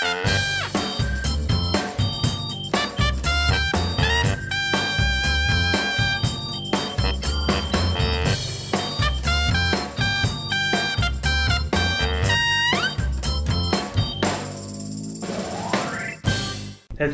Het 0.00 0.08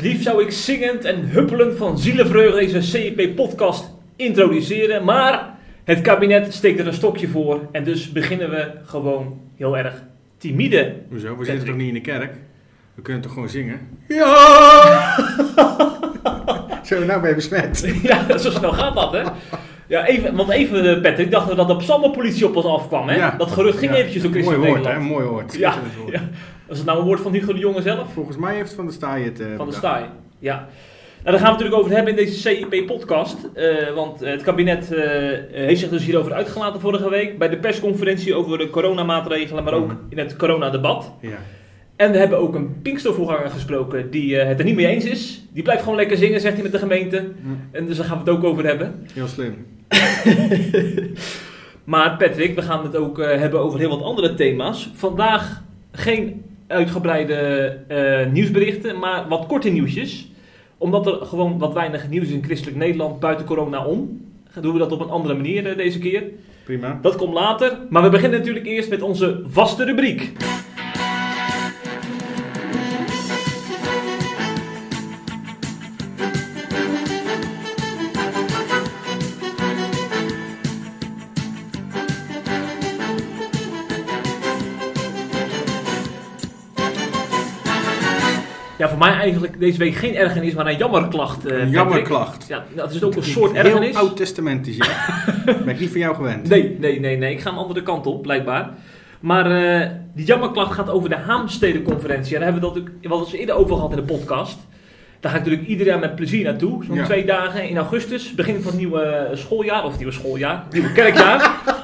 liefst 0.01 0.23
zou 0.23 0.43
ik 0.43 0.51
zingend 0.51 1.05
en 1.05 1.29
huppelend 1.29 1.77
van 1.77 1.99
zielenvreugde 1.99 2.59
deze 2.59 2.81
CEP-podcast 2.81 3.91
introduceren, 4.15 5.03
maar 5.03 5.57
het 5.83 6.01
kabinet 6.01 6.53
steekt 6.53 6.79
er 6.79 6.87
een 6.87 6.93
stokje 6.93 7.27
voor 7.27 7.67
en 7.71 7.83
dus 7.83 8.11
beginnen 8.11 8.49
we 8.49 8.71
gewoon 8.83 9.41
heel 9.55 9.77
erg 9.77 10.03
timide. 10.37 10.95
Hoezo? 11.09 11.37
We 11.37 11.45
zitten 11.45 11.65
toch 11.65 11.75
niet 11.75 11.87
in 11.87 11.93
de 11.93 12.01
kerk? 12.01 12.46
We 12.97 13.03
kunnen 13.03 13.21
toch 13.21 13.33
gewoon 13.33 13.49
zingen? 13.49 13.79
Ja! 14.07 15.15
Zo, 16.83 17.03
nou 17.05 17.21
ben 17.21 17.29
je 17.29 17.35
besmet. 17.35 17.93
ja, 18.03 18.37
zo 18.37 18.49
snel 18.51 18.71
gaat 18.73 18.95
dat, 18.95 19.11
hè? 19.11 19.21
Ja, 19.87 20.05
even, 20.05 20.35
want 20.35 20.49
even, 20.49 20.95
eh, 20.95 21.01
Patrick, 21.01 21.31
dachten 21.31 21.49
we 21.49 21.55
dat 21.55 21.67
de 21.67 21.75
psalmenpolitie 21.75 22.45
op 22.45 22.55
ons 22.55 22.65
afkwam, 22.65 23.07
hè? 23.07 23.15
Ja. 23.15 23.35
Dat 23.37 23.51
gerucht 23.51 23.77
ging 23.77 23.91
Ja. 23.91 23.97
eventjes 23.97 24.21
door 24.23 24.31
Christen 24.31 24.59
Mooi 24.59 24.69
woord, 24.71 24.85
hè? 24.85 24.99
Mooi 24.99 25.25
woord. 25.25 25.55
Ja, 25.57 25.73
ja. 26.11 26.21
Was 26.67 26.77
het 26.77 26.85
nou 26.87 26.99
een 26.99 27.05
woord 27.05 27.19
van 27.19 27.31
Hugo 27.33 27.53
de 27.53 27.59
Jonge 27.59 27.81
zelf? 27.81 28.13
Volgens 28.13 28.37
mij 28.37 28.55
heeft 28.55 28.73
Van 28.73 28.85
der 28.85 28.93
Staaij 28.93 29.21
het... 29.21 29.39
eh, 29.39 29.45
Van 29.45 29.51
de 29.55 29.57
bedacht. 29.57 29.75
staai. 29.77 30.05
Ja. 30.39 30.53
Nou, 30.55 31.37
daar 31.37 31.47
gaan 31.47 31.57
we 31.57 31.63
het 31.63 31.71
natuurlijk 31.71 31.81
over 31.81 31.91
hebben 31.95 32.17
in 32.17 32.25
deze 32.25 32.39
CIP-podcast. 32.39 33.37
want 33.95 34.21
eh, 34.21 34.31
het 34.31 34.41
kabinet 34.43 34.89
heeft 35.51 35.79
zich 35.79 35.89
dus 35.89 36.03
hierover 36.05 36.33
uitgelaten 36.33 36.81
vorige 36.81 37.09
week. 37.09 37.37
Bij 37.37 37.49
de 37.49 37.57
persconferentie 37.57 38.35
over 38.35 38.57
de 38.57 38.69
coronamaatregelen, 38.69 39.63
maar 39.63 39.73
ook 39.73 39.87
Mhm. 39.87 39.95
in 40.09 40.17
het 40.17 40.35
coronadebat. 40.35 41.11
Ja. 41.21 41.29
En 41.97 42.11
we 42.11 42.17
hebben 42.17 42.37
ook 42.37 42.55
een 42.55 42.81
Pinkstervoorganger 42.81 43.49
gesproken 43.49 44.11
die 44.11 44.39
eh, 44.39 44.47
het 44.47 44.59
er 44.59 44.65
niet 44.65 44.75
mee 44.75 44.87
eens 44.87 45.05
is. 45.05 45.41
Die 45.51 45.63
blijft 45.63 45.81
gewoon 45.83 45.97
lekker 45.97 46.17
zingen, 46.17 46.41
zegt 46.41 46.53
hij 46.53 46.63
met 46.63 46.71
de 46.71 46.77
gemeente. 46.77 47.31
En 47.71 47.85
dus 47.85 47.97
daar 47.97 48.05
gaan 48.05 48.23
we 48.23 48.29
het 48.29 48.37
ook 48.37 48.43
over 48.43 48.65
hebben. 48.65 49.05
Heel 49.13 49.27
slim. 49.27 49.55
Maar 51.87 52.17
Patrick, 52.17 52.55
we 52.55 52.61
gaan 52.61 52.83
het 52.83 52.95
ook 52.95 53.19
eh, 53.19 53.39
hebben 53.39 53.59
over 53.59 53.79
heel 53.79 53.89
wat 53.89 54.01
andere 54.01 54.33
thema's. 54.33 54.89
Vandaag 54.93 55.63
geen 55.91 56.43
uitgebreide 56.67 57.35
eh, 57.87 58.31
nieuwsberichten, 58.31 58.99
maar 58.99 59.27
wat 59.27 59.45
korte 59.45 59.69
nieuwsjes. 59.69 60.31
Omdat 60.77 61.07
er 61.07 61.25
gewoon 61.25 61.57
wat 61.57 61.73
weinig 61.73 62.09
nieuws 62.09 62.27
is 62.27 62.33
in 62.33 62.43
christelijk 62.43 62.77
Nederland 62.77 63.19
buiten 63.19 63.45
corona 63.45 63.85
om. 63.85 64.25
Doen 64.61 64.73
we 64.73 64.79
dat 64.79 64.91
op 64.91 64.99
een 64.99 65.09
andere 65.09 65.35
manier 65.35 65.77
deze 65.77 65.99
keer. 65.99 66.23
Prima. 66.63 66.99
Dat 67.01 67.15
komt 67.15 67.33
later. 67.33 67.77
Maar 67.89 68.03
we 68.03 68.09
beginnen 68.09 68.39
natuurlijk 68.39 68.65
eerst 68.65 68.89
met 68.89 69.01
onze 69.01 69.41
vaste 69.47 69.85
rubriek. 69.85 70.31
Ja, 88.87 88.93
voor 88.97 89.07
mij 89.07 89.13
eigenlijk 89.17 89.59
deze 89.59 89.77
week 89.77 89.95
geen 89.95 90.15
ergernis, 90.15 90.53
maar 90.53 90.67
een 90.67 90.77
jammerklacht. 90.77 91.45
eh, 91.45 91.59
Een 91.61 91.69
jammerklacht. 91.69 92.45
Ja, 92.47 92.63
dat 92.75 92.93
is 92.93 93.03
ook 93.03 93.15
een 93.15 93.23
soort 93.23 93.51
Heel 93.51 93.63
ergernis. 93.63 93.95
oud-testamentisch, 93.95 94.75
ja. 94.77 94.85
ben 95.45 95.67
ik 95.67 95.79
niet 95.79 95.89
van 95.89 95.99
jou 95.99 96.15
gewend. 96.15 96.49
Nee, 96.49 96.75
nee, 96.79 96.99
nee, 96.99 97.17
nee. 97.17 97.31
Ik 97.33 97.39
ga 97.41 97.49
een 97.49 97.55
andere 97.57 97.83
kant 97.83 98.07
op, 98.07 98.21
blijkbaar. 98.21 98.69
Maar 99.19 99.51
eh, 99.51 99.89
die 100.15 100.25
jammerklacht 100.25 100.73
gaat 100.73 100.89
over 100.89 101.09
de 101.09 101.15
Haamstedenconferentie. 101.15 102.33
En 102.35 102.41
daar 102.41 102.51
hebben 102.51 102.69
we 102.69 102.75
dat 102.75 102.83
ook 102.83 103.09
wel 103.09 103.19
eens 103.19 103.33
eerder 103.33 103.55
over 103.55 103.75
gehad 103.75 103.89
in 103.91 103.95
de 103.97 104.03
podcast. 104.13 104.57
Daar 105.19 105.31
ga 105.31 105.37
ik 105.37 105.43
natuurlijk 105.43 105.69
ieder 105.69 105.85
jaar 105.87 105.99
met 105.99 106.15
plezier 106.15 106.43
naartoe. 106.43 106.83
Zo'n 106.85 106.95
Ja. 106.95 107.05
twee 107.05 107.25
dagen 107.25 107.69
in 107.69 107.77
augustus. 107.77 108.33
Begin 108.35 108.55
van 108.55 108.71
het 108.71 108.77
nieuwe 108.79 109.29
schooljaar. 109.33 109.83
Of 109.85 109.97
nieuwe 109.97 110.13
schooljaar. 110.13 110.63
Nieuwe 110.71 110.91
kerkjaar. 110.91 111.51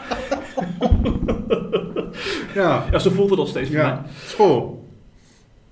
Ja. 2.53 2.85
ja, 2.91 2.99
zo 2.99 3.09
voelt 3.09 3.29
het 3.29 3.39
nog 3.39 3.47
steeds 3.47 3.67
voor 3.69 3.77
mij. 3.77 3.85
Ja. 3.85 4.05
School. 4.25 4.82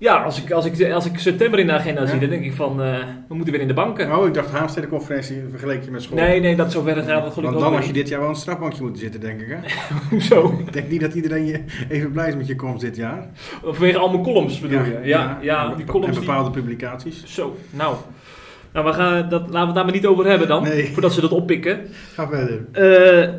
Ja, 0.02 0.22
als 0.22 0.42
ik, 0.42 0.50
als, 0.50 0.64
ik, 0.64 0.92
als 0.92 1.06
ik 1.06 1.18
september 1.18 1.58
in 1.58 1.66
de 1.66 1.72
agenda 1.72 2.00
Ja. 2.00 2.06
zie, 2.06 2.18
dan 2.20 2.28
denk 2.28 2.44
ik 2.44 2.52
van... 2.52 2.82
eh, 2.82 2.98
we 3.28 3.34
moeten 3.34 3.52
weer 3.52 3.62
in 3.62 3.68
de 3.68 3.74
banken. 3.74 4.16
Oh, 4.16 4.26
ik 4.26 4.34
dacht 4.34 4.50
Haamstede-conferentie 4.50 5.42
vergeleek 5.50 5.84
je 5.84 5.90
met 5.90 6.02
school. 6.02 6.18
Nee, 6.18 6.40
nee, 6.40 6.56
dat 6.56 6.72
zover 6.72 6.94
gaat 6.94 7.24
het 7.24 7.32
gelukkig 7.32 7.42
Want 7.42 7.58
dan 7.60 7.72
had 7.72 7.80
je 7.80 7.86
niet. 7.86 7.94
dit 7.94 8.08
jaar 8.08 8.20
wel 8.20 8.28
een 8.28 8.34
strafbankje 8.34 8.82
moeten 8.82 9.00
zitten, 9.00 9.20
denk 9.20 9.40
ik, 9.40 9.48
hè? 9.48 9.56
Hoezo? 10.10 10.58
Ik 10.66 10.72
denk 10.72 10.88
niet 10.88 11.00
dat 11.00 11.14
iedereen 11.14 11.46
je 11.46 11.64
even 11.88 12.12
blij 12.12 12.28
is 12.28 12.34
met 12.36 12.46
je 12.46 12.56
komst 12.56 12.80
dit 12.80 12.96
jaar. 12.96 13.26
Vanwege 13.62 13.98
al 13.98 14.10
mijn 14.10 14.22
columns 14.22 14.60
bedoel 14.60 14.84
je? 14.84 15.00
Ja, 15.02 15.38
ja, 15.42 15.70
en 15.70 15.76
die 15.76 15.84
columns 15.86 16.14
En 16.16 16.20
die... 16.22 16.28
bepaalde 16.30 16.50
publicaties. 16.50 17.24
Zo, 17.26 17.56
nou. 17.70 17.96
Nou, 18.72 18.86
we 18.86 18.92
gaan 18.92 19.28
dat, 19.28 19.40
laten 19.40 19.52
we 19.52 19.58
het 19.66 19.74
daar 19.74 19.84
maar 19.84 19.94
niet 19.94 20.06
over 20.06 20.26
hebben 20.26 20.48
dan. 20.48 20.62
Nee. 20.62 20.90
Voordat 20.92 21.12
ze 21.12 21.20
dat 21.20 21.30
oppikken. 21.32 21.80
Ga 22.14 22.28
verder. 22.28 22.64
Eh, 22.72 23.34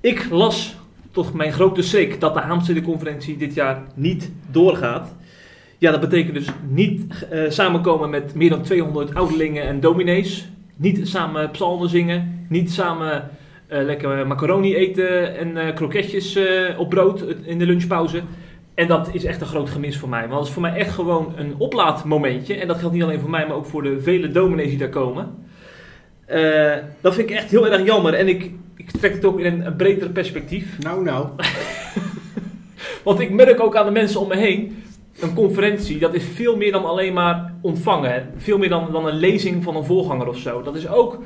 ik 0.00 0.26
las 0.30 0.76
tot 1.10 1.32
mijn 1.34 1.52
grote 1.52 1.82
schrik 1.82 2.20
dat 2.20 2.34
de 2.34 2.40
Haamstede-conferentie 2.40 3.36
dit 3.36 3.54
jaar 3.54 3.82
niet 3.94 4.30
doorgaat. 4.50 5.14
Ja, 5.82 5.90
dat 5.90 6.00
betekent 6.00 6.34
dus 6.34 6.46
niet 6.68 7.26
eh, 7.30 7.50
samenkomen 7.50 8.10
met 8.10 8.34
meer 8.34 8.50
dan 8.50 8.62
200 8.62 9.14
ouderlingen 9.14 9.62
en 9.62 9.80
dominees. 9.80 10.48
Niet 10.76 11.08
samen 11.08 11.50
psalmen 11.50 11.88
zingen. 11.88 12.46
Niet 12.48 12.72
samen 12.72 13.30
eh, 13.66 13.82
lekker 13.82 14.26
macaroni 14.26 14.76
eten 14.76 15.36
en 15.36 15.56
eh, 15.56 15.74
kroketjes 15.74 16.38
op 16.76 16.88
brood 16.90 17.24
in 17.44 17.58
de 17.58 17.66
lunchpauze. 17.66 18.22
En 18.74 18.86
dat 18.86 19.08
is 19.12 19.24
echt 19.24 19.40
een 19.40 19.46
groot 19.46 19.70
gemis 19.70 19.98
voor 19.98 20.08
mij. 20.08 20.20
Want 20.20 20.32
dat 20.32 20.46
is 20.46 20.52
voor 20.52 20.62
mij 20.62 20.74
echt 20.74 20.90
gewoon 20.90 21.32
een 21.36 21.54
oplaadmomentje. 21.58 22.54
En 22.54 22.68
dat 22.68 22.78
geldt 22.78 22.94
niet 22.94 23.02
alleen 23.02 23.20
voor 23.20 23.30
mij, 23.30 23.46
maar 23.46 23.56
ook 23.56 23.66
voor 23.66 23.82
de 23.82 24.00
vele 24.00 24.30
dominees 24.30 24.68
die 24.68 24.78
daar 24.78 24.88
komen. 24.88 25.34
Dat 27.00 27.14
vind 27.14 27.30
ik 27.30 27.36
echt 27.36 27.50
heel 27.50 27.68
erg 27.68 27.84
jammer. 27.84 28.14
En 28.14 28.28
ik, 28.28 28.50
ik 28.76 28.90
trek 28.90 29.12
het 29.12 29.24
ook 29.24 29.40
in 29.40 29.52
een, 29.52 29.66
een 29.66 29.76
breder 29.76 30.10
perspectief. 30.10 30.78
Nou, 30.78 31.04
nou. 31.04 31.28
Want 33.04 33.20
ik 33.20 33.30
merk 33.30 33.60
ook 33.60 33.76
aan 33.76 33.86
de 33.86 33.92
mensen 33.92 34.20
om 34.20 34.28
me 34.28 34.36
heen. 34.36 34.81
Een 35.20 35.34
conferentie, 35.34 35.98
dat 35.98 36.14
is 36.14 36.24
veel 36.34 36.56
meer 36.56 36.72
dan 36.72 36.84
alleen 36.84 37.12
maar 37.12 37.52
ontvangen. 37.60 38.28
Veel 38.36 38.58
meer 38.58 38.68
dan, 38.68 38.88
dan 38.92 39.06
een 39.06 39.14
lezing 39.16 39.62
van 39.64 39.76
een 39.76 39.84
voorganger 39.84 40.28
of 40.28 40.38
zo. 40.38 40.62
Dat 40.62 40.76
is 40.76 40.88
ook 40.88 41.18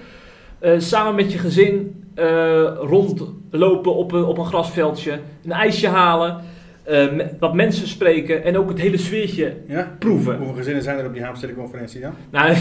eh, 0.58 0.72
samen 0.78 1.14
met 1.14 1.32
je 1.32 1.38
gezin 1.38 2.04
eh, 2.14 2.62
rondlopen 2.80 3.94
op 3.94 4.12
een, 4.12 4.24
op 4.24 4.38
een 4.38 4.44
grasveldje. 4.46 5.18
Een 5.44 5.52
ijsje 5.52 5.88
halen. 5.88 6.40
eh, 6.84 7.06
wat 7.38 7.54
mensen 7.54 7.88
spreken. 7.88 8.44
En 8.44 8.58
ook 8.58 8.68
het 8.68 8.78
hele 8.80 8.96
sfeertje 8.98 9.56
Ja? 9.66 9.96
proeven. 9.98 10.36
Hoeveel 10.36 10.54
gezinnen 10.56 10.82
zijn 10.82 10.98
er 10.98 11.06
op 11.06 11.12
die 11.12 11.22
Haamstede-conferentie 11.22 12.00
dan? 12.00 12.12
Nou, 12.30 12.54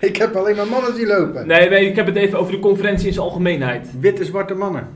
Ik 0.00 0.16
heb 0.16 0.34
alleen 0.36 0.56
maar 0.56 0.66
mannen 0.66 0.94
die 0.94 1.06
lopen. 1.06 1.46
nee, 1.46 1.68
nee, 1.68 1.86
ik 1.88 1.96
heb 1.96 2.06
het 2.06 2.16
even 2.16 2.38
over 2.38 2.52
de 2.52 2.58
conferentie 2.58 3.06
in 3.06 3.12
zijn 3.12 3.24
algemeenheid. 3.26 3.88
Witte, 4.00 4.24
zwarte 4.24 4.54
mannen. 4.54 4.88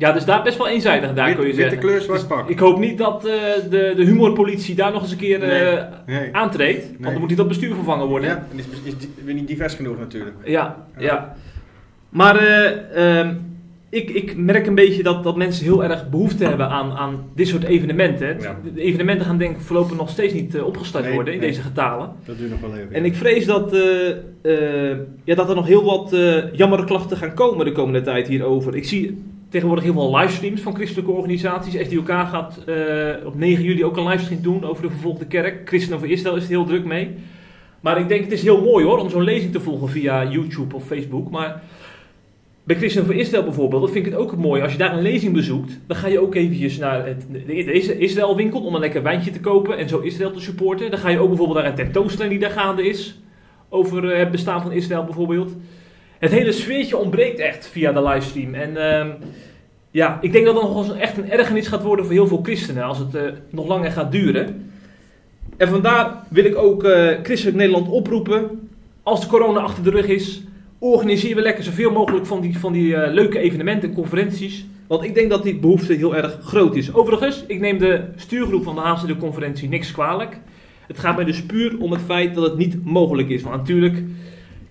Ja, 0.00 0.12
dus 0.12 0.24
daar 0.24 0.42
best 0.42 0.56
wel 0.58 0.68
eenzijdig, 0.68 1.14
daar 1.14 1.26
Wit- 1.26 1.34
kun 1.36 1.46
je 1.46 1.52
witte 1.52 1.62
zeggen. 1.70 1.88
kleur, 1.88 2.00
zwart 2.00 2.18
Dus 2.20 2.28
pak. 2.28 2.48
ik 2.48 2.58
hoop 2.58 2.78
niet 2.78 2.98
dat 2.98 3.24
eh, 3.26 3.32
de, 3.70 3.92
de 3.96 4.04
humorpolitie 4.04 4.74
daar 4.74 4.92
nog 4.92 5.02
eens 5.02 5.10
een 5.10 5.16
keer 5.16 5.38
Nee. 5.38 5.76
Nee. 6.06 6.28
aantreedt. 6.32 6.86
Want 6.90 7.02
dan 7.10 7.18
moet 7.18 7.28
hij 7.28 7.36
dat 7.36 7.48
bestuur 7.48 7.74
vervangen 7.74 8.06
worden. 8.06 8.28
Ja, 8.28 8.46
en 8.52 8.58
is, 8.58 8.64
is, 8.84 8.92
is 8.96 9.06
weer 9.24 9.34
niet 9.34 9.48
divers 9.48 9.74
genoeg 9.74 9.98
natuurlijk. 9.98 10.36
Ja, 10.44 10.76
Ja. 10.98 11.04
ja. 11.04 11.34
Maar 12.08 12.36
eh, 12.36 13.18
ehm, 13.20 13.34
ik, 13.90 14.10
ik 14.10 14.36
merk 14.36 14.66
een 14.66 14.74
beetje 14.74 15.02
dat, 15.02 15.22
dat 15.24 15.36
mensen 15.36 15.64
heel 15.64 15.84
erg 15.84 16.08
behoefte 16.10 16.44
hebben 16.44 16.68
aan, 16.68 16.92
aan 16.92 17.24
dit 17.34 17.48
soort 17.48 17.62
evenementen. 17.64 18.40
Ja. 18.40 18.56
De 18.74 18.80
evenementen 18.82 19.26
gaan 19.26 19.38
denk 19.38 19.56
ik 19.56 19.62
voorlopig 19.62 19.96
nog 19.96 20.10
steeds 20.10 20.32
niet 20.32 20.60
opgestart 20.60 21.04
Nee, 21.04 21.14
worden 21.14 21.34
in 21.34 21.40
deze 21.40 21.60
getalen. 21.62 22.10
Dat 22.24 22.38
duurt 22.38 22.50
nog 22.50 22.60
wel 22.60 22.74
even. 22.76 22.92
En 22.92 23.04
ik 23.04 23.14
vrees 23.14 23.46
dat, 23.46 23.76
ja, 25.24 25.34
dat 25.34 25.48
er 25.48 25.54
nog 25.54 25.66
heel 25.66 25.84
wat 25.84 26.12
uh, 26.12 26.52
jammere 26.52 26.84
klachten 26.84 27.16
gaan 27.16 27.34
komen 27.34 27.64
de 27.64 27.72
komende 27.72 28.00
tijd 28.02 28.28
hierover. 28.28 28.76
Ik 28.76 28.84
zie 28.84 29.22
tegenwoordig 29.50 29.84
heel 29.84 29.92
veel 29.92 30.16
livestreams 30.16 30.60
van 30.60 30.74
christelijke 30.74 31.10
organisaties. 31.10 31.86
SDOK 31.86 32.08
gaat 32.08 32.58
eh, 32.66 33.26
op 33.26 33.34
9 33.34 33.64
juli 33.64 33.84
ook 33.84 33.96
een 33.96 34.06
livestream 34.06 34.42
doen 34.42 34.64
over 34.64 34.82
de 34.82 34.90
vervolgde 34.90 35.26
kerk. 35.26 35.68
Christen 35.68 35.96
over 35.96 36.10
Israël 36.10 36.36
is 36.36 36.42
er 36.42 36.48
heel 36.48 36.64
druk 36.64 36.84
mee. 36.84 37.14
Maar 37.80 37.98
ik 37.98 38.08
denk 38.08 38.24
het 38.24 38.32
is 38.32 38.42
heel 38.42 38.62
mooi 38.62 38.84
hoor 38.84 38.98
om 38.98 39.10
zo'n 39.10 39.22
lezing 39.22 39.52
te 39.52 39.60
volgen 39.60 39.88
via 39.88 40.30
YouTube 40.30 40.74
of 40.74 40.86
Facebook. 40.86 41.30
Maar 41.30 41.62
bij 42.64 42.76
Christen 42.76 43.04
voor 43.04 43.14
Israël 43.14 43.44
bijvoorbeeld, 43.44 43.82
dat 43.82 43.90
vind 43.90 44.06
ik 44.06 44.12
het 44.12 44.20
ook 44.20 44.36
mooi. 44.36 44.62
Als 44.62 44.72
je 44.72 44.78
daar 44.78 44.96
een 44.96 45.02
lezing 45.02 45.34
bezoekt, 45.34 45.78
dan 45.86 45.96
ga 45.96 46.06
je 46.06 46.20
ook 46.20 46.34
eventjes 46.34 46.78
naar 46.78 47.06
het, 47.06 47.26
de 47.46 47.98
Israël 47.98 48.36
winkel 48.36 48.60
om 48.60 48.74
een 48.74 48.80
lekker 48.80 49.02
wijntje 49.02 49.30
te 49.30 49.40
kopen 49.40 49.78
en 49.78 49.88
zo 49.88 49.98
Israël 49.98 50.30
te 50.30 50.40
supporten. 50.40 50.90
Dan 50.90 51.00
ga 51.00 51.08
je 51.08 51.18
ook 51.18 51.28
bijvoorbeeld 51.28 51.58
naar 51.58 51.68
een 51.68 51.74
tentoonstelling 51.74 52.32
die 52.32 52.48
daar 52.48 52.58
gaande 52.58 52.88
is. 52.88 53.20
Over 53.68 54.12
eh, 54.12 54.18
het 54.18 54.30
bestaan 54.30 54.62
van 54.62 54.72
Israël 54.72 55.04
bijvoorbeeld. 55.04 55.56
Het 56.18 56.30
hele 56.30 56.52
sfeertje 56.52 56.96
ontbreekt 56.96 57.38
echt 57.38 57.66
via 57.66 57.92
de 57.92 58.02
livestream. 58.02 58.54
En 58.54 58.76
ehm, 58.76 59.10
ja, 59.90 60.18
ik 60.20 60.32
denk 60.32 60.44
dat 60.44 60.54
dat 60.54 60.62
nog 60.62 60.88
eens 60.88 60.98
echt 60.98 61.16
een 61.16 61.30
ergernis 61.30 61.68
gaat 61.68 61.82
worden 61.82 62.04
voor 62.04 62.14
heel 62.14 62.26
veel 62.26 62.40
christenen 62.42 62.84
als 62.84 62.98
het 62.98 63.14
eh, 63.14 63.22
nog 63.50 63.66
langer 63.66 63.90
gaat 63.90 64.12
duren. 64.12 64.70
En 65.56 65.68
vandaar 65.68 66.24
wil 66.28 66.44
ik 66.44 66.56
ook 66.56 66.84
eh, 66.84 67.08
Christelijk 67.22 67.56
Nederland 67.56 67.88
oproepen. 67.88 68.68
Als 69.02 69.20
de 69.20 69.26
corona 69.26 69.60
achter 69.60 69.84
de 69.84 69.90
rug 69.90 70.06
is, 70.06 70.42
organiseren 70.78 71.36
we 71.36 71.42
lekker 71.42 71.64
zoveel 71.64 71.90
mogelijk 71.90 72.26
van 72.26 72.40
die, 72.40 72.58
van 72.58 72.72
die 72.72 72.96
eh, 72.96 73.12
leuke 73.12 73.38
evenementen, 73.38 73.92
conferenties. 73.92 74.66
Want 74.86 75.04
ik 75.04 75.14
denk 75.14 75.30
dat 75.30 75.42
die 75.42 75.58
behoefte 75.58 75.92
heel 75.92 76.16
erg 76.16 76.38
groot 76.42 76.76
is. 76.76 76.94
Overigens, 76.94 77.44
ik 77.46 77.60
neem 77.60 77.78
de 77.78 78.04
stuurgroep 78.16 78.62
van 78.62 78.74
de 78.74 78.80
Haagse 78.80 79.16
conferentie 79.16 79.68
niks 79.68 79.92
kwalijk. 79.92 80.40
Het 80.86 80.98
gaat 80.98 81.16
mij 81.16 81.24
dus 81.24 81.42
puur 81.42 81.80
om 81.80 81.92
het 81.92 82.00
feit 82.00 82.34
dat 82.34 82.44
het 82.44 82.56
niet 82.56 82.84
mogelijk 82.84 83.28
is. 83.28 83.42
Want 83.42 83.56
natuurlijk, 83.56 84.02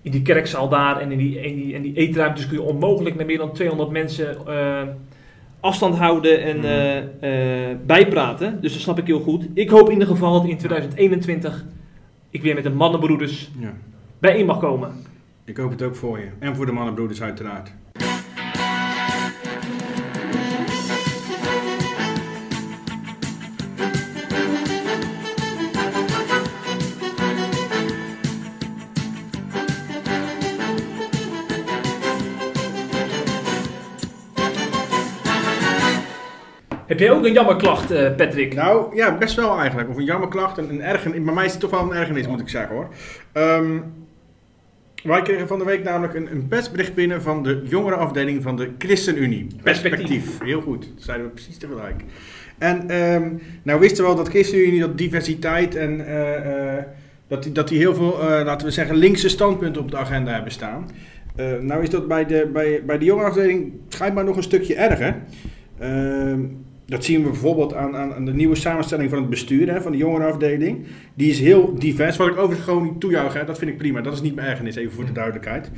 in 0.02 0.10
die 0.10 0.22
kerkzaal 0.22 0.68
daar 0.68 1.00
en 1.00 1.12
in 1.12 1.18
die, 1.18 1.40
in 1.40 1.54
die, 1.54 1.72
in 1.72 1.82
die 1.82 1.94
eetruimtes 1.94 2.46
kun 2.46 2.56
je 2.56 2.62
onmogelijk 2.62 3.16
met 3.16 3.26
meer 3.26 3.38
dan 3.38 3.52
200 3.52 3.90
mensen 3.90 4.36
afstand 5.60 5.96
houden 5.96 6.42
en 6.42 6.56
Mhm. 6.56 6.66
eh, 6.66 7.70
eh, 7.70 7.76
bijpraten. 7.86 8.60
Dus 8.60 8.72
dat 8.72 8.82
snap 8.82 8.98
ik 8.98 9.06
heel 9.06 9.20
goed. 9.20 9.46
Ik 9.54 9.70
hoop 9.70 9.86
in 9.86 9.92
ieder 9.92 10.08
geval 10.08 10.32
dat 10.32 10.50
in 10.50 10.56
2021 10.56 11.64
ik 12.30 12.42
weer 12.42 12.54
met 12.54 12.64
de 12.64 12.70
mannenbroeders 12.70 13.50
Ja. 13.58 13.72
bijeen 14.18 14.46
mag 14.46 14.58
komen. 14.58 14.92
Ik 15.44 15.56
hoop 15.56 15.70
het 15.70 15.82
ook 15.82 15.96
voor 15.96 16.18
je. 16.18 16.26
En 16.38 16.56
voor 16.56 16.66
de 16.66 16.72
mannenbroeders 16.72 17.22
uiteraard. 17.22 17.72
Heb 37.00 37.08
jij 37.08 37.18
ook 37.18 37.24
een 37.24 37.32
jammerklacht, 37.32 37.90
eh, 37.90 38.14
Patrick? 38.14 38.54
Nou, 38.54 38.96
ja, 38.96 39.18
best 39.18 39.36
wel 39.36 39.58
eigenlijk. 39.58 39.88
Of 39.88 39.96
een 39.96 40.04
jammerklacht. 40.04 40.58
Een, 40.58 40.70
een 40.70 40.82
ergernis. 40.82 41.24
Bij 41.24 41.34
mij 41.34 41.44
is 41.44 41.50
het 41.50 41.60
toch 41.60 41.70
wel 41.70 41.80
een 41.80 41.94
ergernis, 41.94 42.26
moet 42.26 42.40
ik 42.40 42.48
zeggen 42.48 42.74
hoor. 42.74 42.88
Ehm, 43.32 43.78
wij 45.02 45.22
kregen 45.22 45.48
van 45.48 45.58
de 45.58 45.64
week 45.64 45.84
namelijk 45.84 46.14
een, 46.14 46.32
een 46.32 46.48
persbericht 46.48 46.94
binnen 46.94 47.22
van 47.22 47.42
de 47.42 47.62
jongerenafdeling 47.64 48.42
van 48.42 48.56
de 48.56 48.70
ChristenUnie. 48.78 49.46
Perspectief. 49.62 50.42
Heel 50.42 50.60
goed. 50.60 50.90
Dat 50.94 51.04
zeiden 51.04 51.26
we 51.26 51.32
precies 51.32 51.58
tegelijk. 51.58 52.04
En 52.58 52.90
ehm, 52.90 53.28
nou 53.62 53.80
wisten 53.80 54.02
we 54.02 54.08
wel 54.08 54.16
dat 54.16 54.28
ChristenUnie, 54.28 54.80
dat 54.80 54.98
diversiteit 54.98 55.74
en 55.74 56.06
eh, 56.06 56.76
eh, 56.76 56.84
dat, 57.28 57.42
die, 57.42 57.52
dat 57.52 57.68
die 57.68 57.78
heel 57.78 57.94
veel, 57.94 58.20
eh, 58.20 58.44
laten 58.44 58.66
we 58.66 58.72
zeggen, 58.72 58.96
linkse 58.96 59.28
standpunten 59.28 59.82
op 59.82 59.90
de 59.90 59.96
agenda 59.96 60.32
hebben 60.32 60.52
staan. 60.52 60.88
Eh, 61.36 61.52
nou 61.60 61.82
is 61.82 61.90
dat 61.90 62.08
bij 62.08 62.26
de, 62.26 62.50
bij, 62.52 62.82
bij 62.84 62.98
de 62.98 63.04
jongerenafdeling 63.04 63.72
schijnbaar 63.88 64.24
nog 64.24 64.36
een 64.36 64.42
stukje 64.42 64.74
erger. 64.74 65.16
Ehm, 65.78 66.40
dat 66.90 67.04
zien 67.04 67.22
we 67.22 67.30
bijvoorbeeld 67.30 67.74
aan, 67.74 67.96
aan, 67.96 68.14
aan 68.14 68.24
de 68.24 68.34
nieuwe 68.34 68.54
samenstelling 68.54 69.10
van 69.10 69.18
het 69.18 69.30
bestuur 69.30 69.72
hè, 69.72 69.82
van 69.82 69.92
de 69.92 69.98
jongerenafdeling. 69.98 70.86
Die 71.14 71.30
is 71.30 71.40
heel 71.40 71.74
divers. 71.78 72.16
Wat 72.16 72.26
ik 72.26 72.36
overigens 72.36 72.64
gewoon 72.64 72.82
niet 72.82 73.00
toejuich, 73.00 73.32
hè, 73.32 73.44
dat 73.44 73.58
vind 73.58 73.70
ik 73.70 73.78
prima. 73.78 74.00
Dat 74.00 74.12
is 74.12 74.20
niet 74.20 74.34
mijn 74.34 74.48
ergernis, 74.48 74.76
even 74.76 74.92
voor 74.92 75.04
de 75.06 75.12
duidelijkheid. 75.12 75.70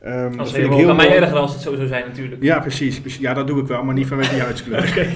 Ehm, 0.00 0.36
Dat 0.36 0.52
vind 0.52 0.66
ik 0.66 0.72
heel 0.72 0.94
mij 0.94 1.16
erger 1.16 1.36
als 1.36 1.52
het 1.52 1.62
zo 1.62 1.74
zou 1.74 1.86
zijn 1.88 2.04
natuurlijk. 2.06 2.42
Ja, 2.42 2.60
precies, 2.60 3.00
precies. 3.00 3.20
Ja, 3.20 3.34
dat 3.34 3.46
doe 3.46 3.60
ik 3.60 3.66
wel, 3.66 3.84
maar 3.84 3.94
niet 3.94 4.06
vanwege 4.06 4.30
die 4.30 4.42
huidskleur. 4.48 5.14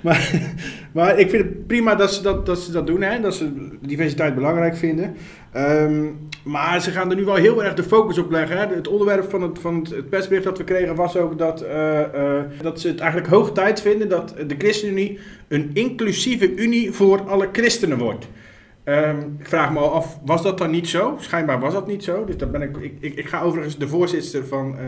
Maar, 0.00 0.32
maar 0.92 1.18
ik 1.18 1.30
vind 1.30 1.42
het 1.42 1.66
prima 1.66 1.94
dat 1.94 2.14
ze 2.14 2.22
dat, 2.22 2.46
dat, 2.46 2.58
ze 2.58 2.72
dat 2.72 2.86
doen, 2.86 3.02
hè? 3.02 3.20
dat 3.20 3.34
ze 3.34 3.68
diversiteit 3.80 4.34
belangrijk 4.34 4.76
vinden. 4.76 5.14
Ehm, 5.52 6.04
maar 6.44 6.80
ze 6.80 6.90
gaan 6.90 7.10
er 7.10 7.16
nu 7.16 7.24
wel 7.24 7.34
heel 7.34 7.64
erg 7.64 7.74
de 7.74 7.82
focus 7.82 8.18
op 8.18 8.30
leggen. 8.30 8.58
Hè? 8.58 8.74
Het 8.74 8.88
onderwerp 8.88 9.30
van 9.30 9.42
het, 9.42 9.58
van 9.58 9.86
het, 9.90 10.08
persbericht 10.08 10.44
dat 10.44 10.58
we 10.58 10.64
kregen 10.64 10.94
was 10.94 11.16
ook 11.16 11.38
dat, 11.38 11.60
eh, 11.60 12.00
eh, 12.00 12.44
dat 12.62 12.80
ze 12.80 12.88
het 12.88 13.00
eigenlijk 13.00 13.30
hoog 13.30 13.52
tijd 13.52 13.80
vinden 13.80 14.08
dat 14.08 14.34
de 14.46 14.54
ChristenUnie 14.58 15.18
een 15.48 15.70
inclusieve 15.72 16.54
unie 16.54 16.92
voor 16.92 17.20
alle 17.28 17.48
christenen 17.52 17.98
wordt. 17.98 18.28
Ehm, 18.84 19.18
ik 19.38 19.46
vraag 19.46 19.72
me 19.72 19.78
al 19.78 19.92
af, 19.92 20.18
was 20.24 20.42
dat 20.42 20.58
dan 20.58 20.70
niet 20.70 20.88
zo? 20.88 21.16
Schijnbaar 21.18 21.60
was 21.60 21.72
dat 21.72 21.86
niet 21.86 22.04
zo. 22.04 22.24
Dus 22.24 22.36
daar 22.36 22.50
ben 22.50 22.62
ik, 22.62 22.76
ik, 23.00 23.14
ik, 23.14 23.28
ga 23.28 23.42
overigens 23.42 23.78
de 23.78 23.88
voorzitter 23.88 24.46
van 24.46 24.78
eh, 24.78 24.84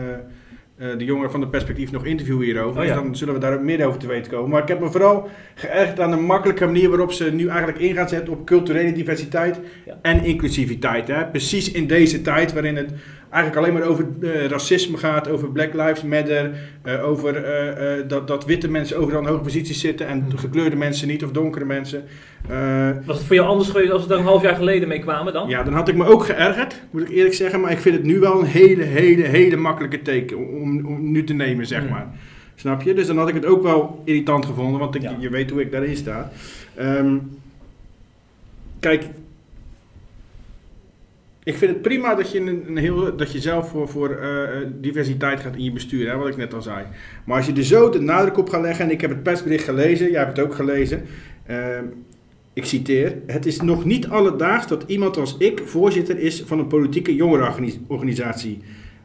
de 0.97 1.05
jongeren 1.05 1.31
van 1.31 1.39
de 1.39 1.47
perspectief 1.47 1.91
nog 1.91 2.05
interviewen 2.05 2.45
hierover. 2.45 2.81
Oh 2.81 2.87
ja. 2.87 2.93
Dus 2.93 3.03
dan 3.03 3.15
zullen 3.15 3.33
we 3.33 3.39
daar 3.39 3.53
ook 3.53 3.61
meer 3.61 3.85
over 3.87 3.99
te 3.99 4.07
weten 4.07 4.31
komen. 4.31 4.49
Maar 4.49 4.61
ik 4.61 4.67
heb 4.67 4.79
me 4.79 4.89
vooral 4.91 5.29
geërgerd 5.55 5.99
aan 5.99 6.11
de 6.11 6.17
makkelijke 6.17 6.65
manier 6.65 6.89
waarop 6.89 7.11
ze 7.11 7.31
nu 7.31 7.47
eigenlijk 7.47 7.79
in 7.79 7.93
gaan 7.95 8.09
zetten 8.09 8.33
op 8.33 8.45
culturele 8.45 8.91
diversiteit 8.91 9.59
Ja. 9.85 9.97
en 10.01 10.23
inclusiviteit. 10.23 11.07
Hè? 11.07 11.25
Precies 11.25 11.71
in 11.71 11.87
deze 11.87 12.21
tijd 12.21 12.53
waarin 12.53 12.75
het 12.75 12.91
eigenlijk 13.33 13.55
alleen 13.65 13.73
maar 13.79 13.87
over 13.89 14.05
eh, 14.21 14.45
racisme 14.45 14.97
gaat, 14.97 15.29
over 15.29 15.49
Black 15.51 15.73
Lives 15.73 16.03
Matter, 16.03 16.51
eh, 16.81 17.07
over 17.07 17.35
eh, 17.43 18.03
dat, 18.07 18.27
dat 18.27 18.45
witte 18.45 18.69
mensen 18.69 18.97
overal 18.97 19.21
in 19.21 19.27
hoge 19.27 19.41
posities 19.41 19.79
zitten 19.79 20.07
en 20.07 20.25
gekleurde 20.35 20.75
mensen 20.75 21.07
niet 21.07 21.23
of 21.23 21.31
donkere 21.31 21.65
mensen. 21.65 22.03
Was 23.05 23.17
het 23.17 23.25
voor 23.27 23.35
jou 23.35 23.47
anders 23.47 23.69
geweest 23.69 23.91
als 23.91 24.05
we 24.05 24.13
er 24.13 24.19
een 24.19 24.25
half 24.25 24.41
jaar 24.41 24.55
geleden 24.55 24.87
mee 24.87 24.99
kwamen 24.99 25.33
dan? 25.33 25.49
ja, 25.49 25.63
dan 25.63 25.73
had 25.73 25.87
ik 25.87 25.95
me 25.95 26.05
ook 26.05 26.25
geërgerd, 26.25 26.81
moet 26.91 27.01
ik 27.01 27.09
eerlijk 27.09 27.35
zeggen. 27.35 27.61
Maar 27.61 27.71
ik 27.71 27.79
vind 27.79 27.95
het 27.95 28.05
nu 28.05 28.19
wel 28.19 28.39
een 28.39 28.45
hele, 28.45 28.83
hele, 28.83 29.23
hele 29.23 29.55
makkelijke 29.55 30.01
teken 30.01 30.37
om, 30.37 30.85
om 30.85 31.11
nu 31.11 31.23
te 31.23 31.33
nemen, 31.33 31.65
zeg 31.65 31.79
Hmm. 31.81 31.89
maar. 31.89 32.07
Snap 32.55 32.81
je? 32.81 32.93
Dus 32.93 33.07
dan 33.07 33.17
had 33.17 33.27
ik 33.27 33.33
het 33.35 33.45
ook 33.45 33.63
wel 33.63 34.01
irritant 34.05 34.45
gevonden, 34.45 34.79
want 34.79 34.95
ik, 34.95 35.01
Ja. 35.01 35.15
je 35.19 35.29
weet 35.29 35.49
hoe 35.49 35.61
ik 35.61 35.71
daarin 35.71 35.95
sta. 35.95 36.31
Ehm, 36.75 37.15
kijk, 38.79 39.03
ik 41.43 41.55
vind 41.55 41.71
het 41.71 41.81
prima 41.81 42.15
dat 42.15 42.31
je, 42.31 42.39
een, 42.39 42.63
een 42.67 42.77
heel, 42.77 43.15
dat 43.15 43.31
je 43.31 43.39
zelf 43.39 43.69
voor, 43.69 43.89
voor 43.89 44.09
eh, 44.09 44.43
eh, 44.43 44.67
diversiteit 44.81 45.39
gaat 45.39 45.55
in 45.55 45.63
je 45.63 45.71
bestuur, 45.71 46.09
hè, 46.09 46.17
wat 46.17 46.27
ik 46.27 46.37
net 46.37 46.53
al 46.53 46.61
zei. 46.61 46.85
Maar 47.25 47.37
als 47.37 47.45
je 47.45 47.53
er 47.53 47.63
zo 47.63 47.89
de 47.89 47.99
nadruk 47.99 48.37
op 48.37 48.49
gaat 48.49 48.61
leggen, 48.61 48.85
en 48.85 48.91
ik 48.91 49.01
heb 49.01 49.09
het 49.09 49.23
persbericht 49.23 49.63
gelezen, 49.63 50.11
jij 50.11 50.23
hebt 50.23 50.37
het 50.37 50.45
ook 50.45 50.55
gelezen. 50.55 51.03
ehm, 51.45 51.85
ik 52.53 52.65
citeer: 52.65 53.17
Het 53.25 53.45
is 53.45 53.61
nog 53.61 53.85
niet 53.85 54.07
alledaags 54.07 54.67
dat 54.67 54.83
iemand 54.87 55.17
als 55.17 55.37
ik 55.37 55.61
voorzitter 55.65 56.19
is 56.19 56.43
van 56.45 56.59
een 56.59 56.67
politieke 56.67 57.15
jongerenorganisatie. 57.15 58.61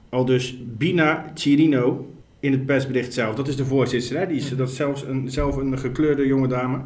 Al 0.09 0.25
dus 0.25 0.59
Bina 0.77 1.33
Chirino 1.35 2.13
in 2.41 2.53
het 2.53 2.67
persbericht 2.67 3.13
zelf. 3.13 3.35
Dat 3.35 3.49
is 3.49 3.57
de 3.57 3.65
voorzitter, 3.65 4.19
hè? 4.19 4.27
Die 4.27 4.37
is, 4.37 4.57
dat 4.57 4.69
is 4.69 4.77
zelfs 4.77 5.03
een, 5.03 5.31
zelf 5.31 5.57
een 5.57 5.79
gekleurde 5.79 6.27
jonge 6.27 6.49
dame. 6.49 6.81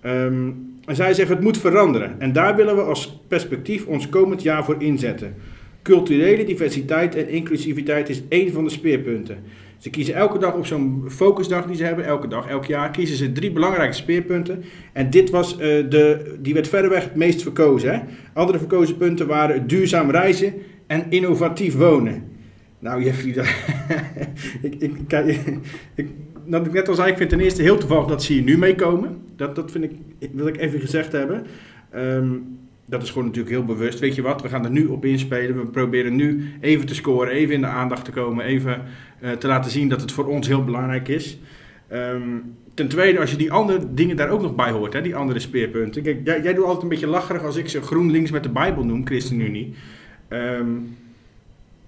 Ehm, 0.00 0.50
en 0.86 0.96
zij 0.96 1.14
zeggen 1.14 1.34
het 1.34 1.44
moet 1.44 1.58
veranderen. 1.58 2.20
En 2.20 2.32
daar 2.32 2.56
willen 2.56 2.76
we 2.76 2.82
als 2.82 3.20
perspectief 3.28 3.86
ons 3.86 4.08
komend 4.08 4.42
jaar 4.42 4.64
voor 4.64 4.76
inzetten. 4.78 5.34
Culturele 5.82 6.44
diversiteit 6.44 7.14
en 7.14 7.28
inclusiviteit 7.28 8.08
is 8.08 8.22
één 8.28 8.52
van 8.52 8.64
de 8.64 8.70
speerpunten. 8.70 9.38
Ze 9.78 9.90
kiezen 9.90 10.14
elke 10.14 10.38
dag 10.38 10.54
op 10.54 10.66
zo'n 10.66 11.04
focusdag 11.08 11.66
die 11.66 11.76
ze 11.76 11.84
hebben, 11.84 12.04
elke 12.04 12.28
dag, 12.28 12.48
elk 12.48 12.64
jaar, 12.64 12.90
kiezen 12.90 13.16
ze 13.16 13.32
drie 13.32 13.52
belangrijke 13.52 13.94
speerpunten. 13.94 14.64
En 14.92 15.10
dit 15.10 15.30
was 15.30 15.52
eh, 15.52 15.58
de, 15.58 16.34
die 16.40 16.54
werd 16.54 16.68
verreweg 16.68 17.04
het 17.04 17.14
meest 17.14 17.42
verkozen. 17.42 17.92
Hè? 17.92 18.00
Andere 18.32 18.58
verkozen 18.58 18.96
punten 18.96 19.26
waren 19.26 19.66
duurzaam 19.66 20.10
reizen 20.10 20.54
en 20.86 21.06
innovatief 21.08 21.76
wonen. 21.76 22.22
Nou, 22.78 23.04
Jeffrey, 23.04 23.32
ik, 24.62 24.74
ik, 24.74 24.92
ik, 25.94 26.08
dat 26.46 26.66
ik 26.66 26.72
net 26.72 26.88
al 26.88 26.94
zei, 26.94 27.10
ik 27.10 27.16
vind 27.16 27.30
ten 27.30 27.40
eerste 27.40 27.62
heel 27.62 27.78
toevallig 27.78 28.06
dat 28.06 28.22
ze 28.22 28.32
hier 28.32 28.42
nu 28.42 28.58
meekomen. 28.58 29.18
Dat, 29.36 29.54
dat 29.54 29.70
vind 29.70 29.84
ik, 29.84 29.92
wil 30.32 30.46
ik 30.46 30.56
even 30.56 30.80
gezegd 30.80 31.12
hebben. 31.12 31.46
Ehm, 31.90 32.28
dat 32.86 33.02
is 33.02 33.08
gewoon 33.08 33.24
natuurlijk 33.24 33.54
heel 33.54 33.64
bewust. 33.64 33.98
Weet 33.98 34.14
je 34.14 34.22
wat, 34.22 34.42
we 34.42 34.48
gaan 34.48 34.64
er 34.64 34.70
nu 34.70 34.86
op 34.86 35.04
inspelen. 35.04 35.56
We 35.56 35.66
proberen 35.66 36.16
nu 36.16 36.52
even 36.60 36.86
te 36.86 36.94
scoren, 36.94 37.32
even 37.32 37.54
in 37.54 37.60
de 37.60 37.66
aandacht 37.66 38.04
te 38.04 38.10
komen, 38.10 38.44
even 38.44 38.82
eh, 39.20 39.30
te 39.30 39.46
laten 39.46 39.70
zien 39.70 39.88
dat 39.88 40.00
het 40.00 40.12
voor 40.12 40.26
ons 40.26 40.46
heel 40.46 40.64
belangrijk 40.64 41.08
is. 41.08 41.38
Ehm, 41.88 42.28
ten 42.74 42.88
tweede, 42.88 43.20
als 43.20 43.30
je 43.30 43.36
die 43.36 43.52
andere 43.52 43.94
dingen 43.94 44.16
daar 44.16 44.28
ook 44.28 44.42
nog 44.42 44.54
bij 44.54 44.70
hoort, 44.70 44.92
hè, 44.92 45.02
die 45.02 45.16
andere 45.16 45.38
speerpunten. 45.38 46.02
Kijk, 46.02 46.20
jij, 46.24 46.54
doet 46.54 46.64
altijd 46.64 46.82
een 46.82 46.88
beetje 46.88 47.06
lacherig 47.06 47.44
als 47.44 47.56
ik 47.56 47.68
ze 47.68 47.82
GroenLinks 47.82 48.30
met 48.30 48.42
de 48.42 48.48
Bijbel 48.48 48.84
noem, 48.84 49.06
ChristenUnie. 49.06 49.74
Ehm, 50.28 50.68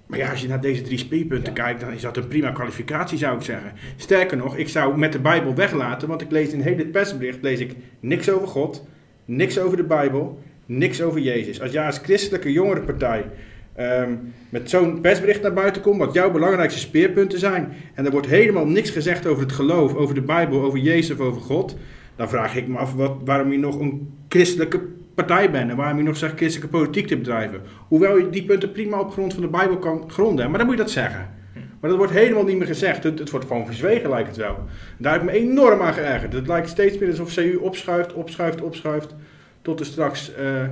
maar 0.07 0.19
ja, 0.19 0.31
als 0.31 0.41
je 0.41 0.49
naar 0.49 0.61
deze 0.61 0.83
drie 0.83 0.99
speerpunten 0.99 1.53
kijkt, 1.53 1.81
dan 1.81 1.93
is 1.93 2.03
dat 2.03 2.17
een 2.17 2.29
prima 2.29 2.51
kwalificatie, 2.51 3.19
zou 3.19 3.37
ik 3.37 3.43
zeggen. 3.43 3.73
Sterker 3.97 4.37
nog, 4.37 4.57
ik 4.57 4.69
zou 4.69 4.99
met 4.99 5.13
de 5.13 5.19
Bijbel 5.19 5.55
weglaten, 5.55 6.09
want 6.09 6.21
ik 6.21 6.31
lees 6.31 6.53
in 6.53 6.61
heel 6.61 6.77
dit 6.77 6.91
persbericht 6.93 7.43
lees 7.43 7.61
ik 7.61 7.75
niks 8.01 8.31
over 8.31 8.49
God, 8.49 8.87
niks 9.25 9.59
over 9.59 9.77
de 9.77 9.85
Bijbel, 9.85 10.43
niks 10.67 11.03
over 11.03 11.21
Jezus. 11.21 11.61
Als 11.61 11.73
jij 11.73 11.87
als 11.87 11.99
christelijke 11.99 12.53
jongerenpartij 12.53 13.25
ehm, 13.75 14.15
met 14.49 14.71
zo'n 14.71 15.01
persbericht 15.01 15.43
naar 15.43 15.53
buiten 15.53 15.83
komt, 15.83 15.99
wat 15.99 16.15
jouw 16.15 16.31
belangrijkste 16.31 16.81
speerpunten 16.81 17.39
zijn, 17.39 17.73
en 17.95 18.05
er 18.05 18.11
wordt 18.11 18.27
helemaal 18.27 18.67
niks 18.67 18.91
gezegd 18.91 19.27
over 19.27 19.43
het 19.43 19.53
geloof, 19.53 19.95
over 19.95 20.15
de 20.15 20.23
Bijbel, 20.23 20.63
over 20.63 20.79
Jezus 20.79 21.11
of 21.11 21.27
over 21.27 21.41
God, 21.41 21.77
dan 22.17 22.29
vraag 22.29 22.57
ik 22.57 22.69
me 22.69 22.79
af 22.79 22.95
wat, 22.95 23.17
waarom 23.25 23.53
je 23.53 23.59
nog 23.59 23.81
een 23.81 24.13
christelijke 24.29 24.81
partij 25.17 25.51
bent 25.51 25.71
en 25.71 25.77
waarom 25.77 25.99
je 25.99 26.05
nog 26.05 26.17
zegt 26.17 26.37
christelijke 26.37 26.77
politiek 26.77 27.07
te 27.07 27.17
bedrijven. 27.17 27.61
Hoewel 27.89 28.17
je 28.19 28.31
die 28.31 28.45
punten 28.45 28.73
prima 28.73 29.01
op 29.01 29.13
grond 29.13 29.33
van 29.33 29.43
de 29.43 29.49
Bijbel 29.49 29.79
kan 29.79 30.11
gronden, 30.11 30.49
maar 30.49 30.59
dan 30.59 30.67
moet 30.67 30.77
je 30.77 30.83
dat 30.83 30.93
zeggen. 30.93 31.35
Maar 31.81 31.91
dat 31.91 31.99
wordt 31.99 32.13
helemaal 32.13 32.45
niet 32.45 32.59
meer 32.59 32.67
gezegd. 32.67 33.03
Het, 33.03 33.19
het 33.19 33.31
wordt 33.31 33.47
gewoon 33.47 33.67
verzwegen, 33.67 34.11
lijkt 34.11 34.29
het 34.29 34.37
wel. 34.37 34.59
Daar 34.99 35.13
heb 35.13 35.23
ik 35.23 35.29
me 35.29 35.39
enorm 35.39 35.81
aan 35.81 35.93
geërgerd. 35.93 36.33
Het 36.33 36.47
lijkt 36.47 36.69
steeds 36.69 36.99
meer 36.99 37.09
alsof 37.09 37.35
CU 37.35 37.57
opschuift, 37.57 38.13
opschuift, 38.13 38.61
opschuift. 38.61 39.15
Tot 39.63 39.81
er 39.81 39.87
straks 39.87 40.35
eh, 40.35 40.69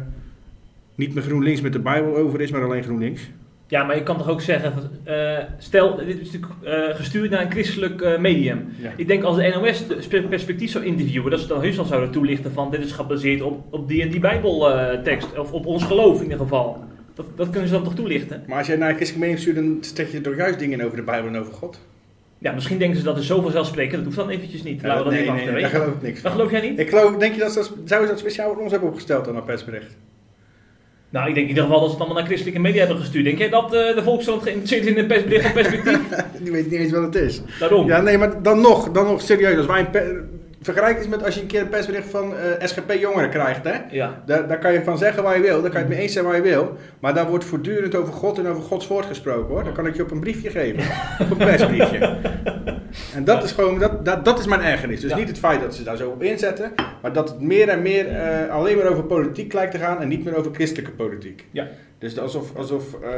niet 0.94 1.14
meer 1.14 1.22
GroenLinks 1.22 1.60
met 1.60 1.72
de 1.72 1.78
Bijbel 1.78 2.16
over 2.16 2.40
is, 2.40 2.50
maar 2.50 2.64
alleen 2.64 2.82
GroenLinks. 2.82 3.30
Ja, 3.66 3.85
maar 3.85 3.97
je 3.97 4.02
kan 4.02 4.18
toch 4.18 4.28
ook 4.28 4.40
zeggen, 4.40 4.73
van, 4.73 4.83
eh, 5.04 5.38
stel, 5.59 5.97
dit 5.97 6.21
is 6.21 6.30
natuurlijk 6.33 6.52
eh, 6.62 6.97
gestuurd 6.97 7.30
naar 7.30 7.40
een 7.40 7.50
christelijk 7.50 8.00
eh, 8.00 8.18
medium. 8.18 8.68
Ja. 8.80 8.92
Ik 8.97 9.06
denk 9.06 9.23
als 9.23 9.37
de 9.37 9.49
NOS 9.49 10.09
perspectief 10.28 10.71
zou 10.71 10.85
interviewen, 10.85 11.30
dat 11.30 11.40
ze 11.40 11.47
dan 11.47 11.62
heus 11.62 11.78
al 11.78 11.85
zouden 11.85 12.11
toelichten 12.11 12.52
van 12.52 12.71
dit 12.71 12.85
is 12.85 12.92
gebaseerd 12.92 13.42
op, 13.42 13.64
op 13.71 13.88
die 13.88 14.02
en 14.02 14.11
die 14.11 14.21
bijbeltekst, 14.21 15.38
of 15.38 15.52
op 15.52 15.66
ons 15.66 15.85
geloof 15.85 16.16
in 16.16 16.23
ieder 16.23 16.38
geval. 16.38 16.85
Dat, 17.14 17.26
dat 17.37 17.50
kunnen 17.50 17.68
ze 17.68 17.75
dan 17.75 17.85
toch 17.85 17.94
toelichten? 17.94 18.44
Maar 18.47 18.59
als 18.59 18.66
jij 18.66 18.76
naar 18.76 18.88
een 18.88 18.94
christelijk 18.97 19.25
mening 19.25 19.42
stuurt, 19.42 19.56
dan 19.56 19.78
stek 19.80 20.09
je 20.09 20.21
toch 20.21 20.37
juist 20.37 20.59
dingen 20.59 20.80
in 20.80 20.85
over 20.85 20.97
de 20.97 21.02
Bijbel 21.02 21.30
en 21.30 21.38
over 21.38 21.52
God? 21.52 21.80
Ja, 22.38 22.52
misschien 22.52 22.78
denken 22.78 22.99
ze 22.99 23.04
dat 23.04 23.18
is 23.18 23.26
zo 23.26 23.40
vanzelfsprekend. 23.40 23.94
Dat 23.94 24.04
hoeft 24.04 24.16
dan 24.16 24.28
eventjes 24.28 24.62
niet. 24.62 24.80
Ja, 24.80 24.87
Laten 24.87 25.04
we 25.04 25.11
dat 25.11 25.18
nee, 25.18 25.23
even 25.23 25.35
nee, 25.35 25.47
daar 25.47 25.61
je? 25.61 25.66
geloof 25.66 25.94
ik 25.94 26.02
niks 26.02 26.23
Dat 26.23 26.33
geloof 26.33 26.50
jij 26.50 26.61
niet? 26.61 26.78
Ik 26.78 26.88
geloof, 26.88 27.16
denk 27.16 27.35
je 27.35 27.40
dat 27.40 27.52
ze 27.52 27.59
dat, 27.59 27.66
zouden 27.85 28.09
ze 28.09 28.14
dat 28.14 28.18
speciaal 28.18 28.52
voor 28.52 28.62
ons 28.62 28.71
hebben 28.71 28.88
opgesteld 28.88 29.25
dan 29.25 29.37
een 29.37 29.44
persbericht? 29.44 29.97
Nou, 31.14 31.28
ik 31.28 31.35
denk 31.35 31.47
in 31.47 31.54
ieder 31.54 31.64
geval 31.64 31.80
dat 31.80 31.88
ze 31.88 31.94
het 31.94 32.04
allemaal 32.04 32.18
naar 32.18 32.30
christelijke 32.30 32.61
media 32.61 32.78
hebben 32.78 32.99
gestuurd. 32.99 33.25
Denk 33.25 33.38
jij 33.38 33.49
dat 33.49 33.64
eh, 33.64 33.94
de 33.94 34.02
Volkskrant 34.02 34.42
geïnteresseerd 34.42 34.85
is 34.85 34.90
in 34.90 34.99
een 34.99 35.06
persbericht 35.06 35.44
van 35.44 35.52
perspectief? 35.52 36.00
Die 36.42 36.52
weet 36.52 36.71
niet 36.71 36.80
eens 36.80 36.92
wat 36.92 37.02
het 37.02 37.14
is. 37.14 37.42
Daarom. 37.59 37.87
Ja, 37.87 38.00
nee, 38.00 38.18
maar 38.18 38.42
dan 38.42 38.61
nog, 38.61 38.90
dan 38.90 39.04
nog 39.04 39.21
serieus. 39.21 39.56
Als 39.56 39.66
wij 39.66 39.87
een 39.92 40.34
Vergelijk 40.64 40.99
eens 40.99 41.09
met 41.09 41.25
als 41.25 41.35
je 41.35 41.40
een 41.40 41.47
keer 41.47 41.61
een 41.61 41.68
persbericht 41.68 42.11
van 42.11 42.37
eh, 42.37 42.66
SGP 42.66 42.92
Jongeren 42.92 43.30
krijgt, 43.30 43.64
hè? 43.64 43.75
Ja. 43.90 44.23
Daar, 44.26 44.49
daar 44.49 44.59
kan 44.59 44.73
je 44.73 44.85
van 44.85 44.99
zeggen 44.99 45.23
waar 45.23 45.37
je 45.37 45.42
wil, 45.42 45.61
daar 45.62 45.71
kan 45.71 45.80
je 45.80 45.87
het 45.87 45.88
mee 45.94 45.99
eens 46.02 46.12
zijn 46.12 46.25
waar 46.25 46.37
je 46.37 46.42
wil. 46.42 46.76
Maar 47.00 47.14
daar 47.14 47.26
wordt 47.28 47.44
voortdurend 47.44 47.94
over 47.94 48.12
God 48.12 48.38
en 48.38 48.47
over 48.47 48.62
Gods 48.62 48.87
woord 48.87 49.06
gesproken 49.06 49.54
hoor. 49.54 49.64
Dan 49.64 49.73
kan 49.73 49.87
ik 49.87 49.97
je 49.97 50.02
op 50.02 50.11
een 50.11 50.21
briefje 50.21 50.50
geven. 50.50 50.83
op 51.21 51.30
een 51.30 51.37
persbriefje. 51.47 51.99
En 53.14 53.25
dat 53.25 53.44
is 53.44 53.52
gewoon, 53.52 53.78
dat, 53.78 54.04
dat, 54.04 54.25
dat 54.25 54.38
is 54.38 54.47
mijn 54.47 54.61
ergernis. 54.61 55.00
Dus 55.00 55.11
Ja. 55.11 55.16
niet 55.16 55.28
het 55.28 55.38
feit 55.38 55.61
dat 55.61 55.75
ze 55.75 55.83
daar 55.83 55.97
zo 55.97 56.09
op 56.11 56.23
inzetten, 56.23 56.73
maar 57.02 57.12
dat 57.12 57.28
het 57.28 57.40
meer 57.40 57.68
en 57.68 57.83
meer 57.83 58.09
eh, 58.09 58.50
alleen 58.54 58.76
maar 58.76 58.87
over 58.87 59.04
politiek 59.04 59.52
lijkt 59.52 59.73
te 59.73 59.78
gaan 59.78 60.00
en 60.00 60.09
niet 60.09 60.25
meer 60.25 60.37
over 60.37 60.54
christelijke 60.54 60.90
politiek. 60.90 61.44
Ja. 61.50 61.66
Dus 61.99 62.18
alsof, 62.18 62.56
alsof 62.56 62.94
eh, 63.02 63.11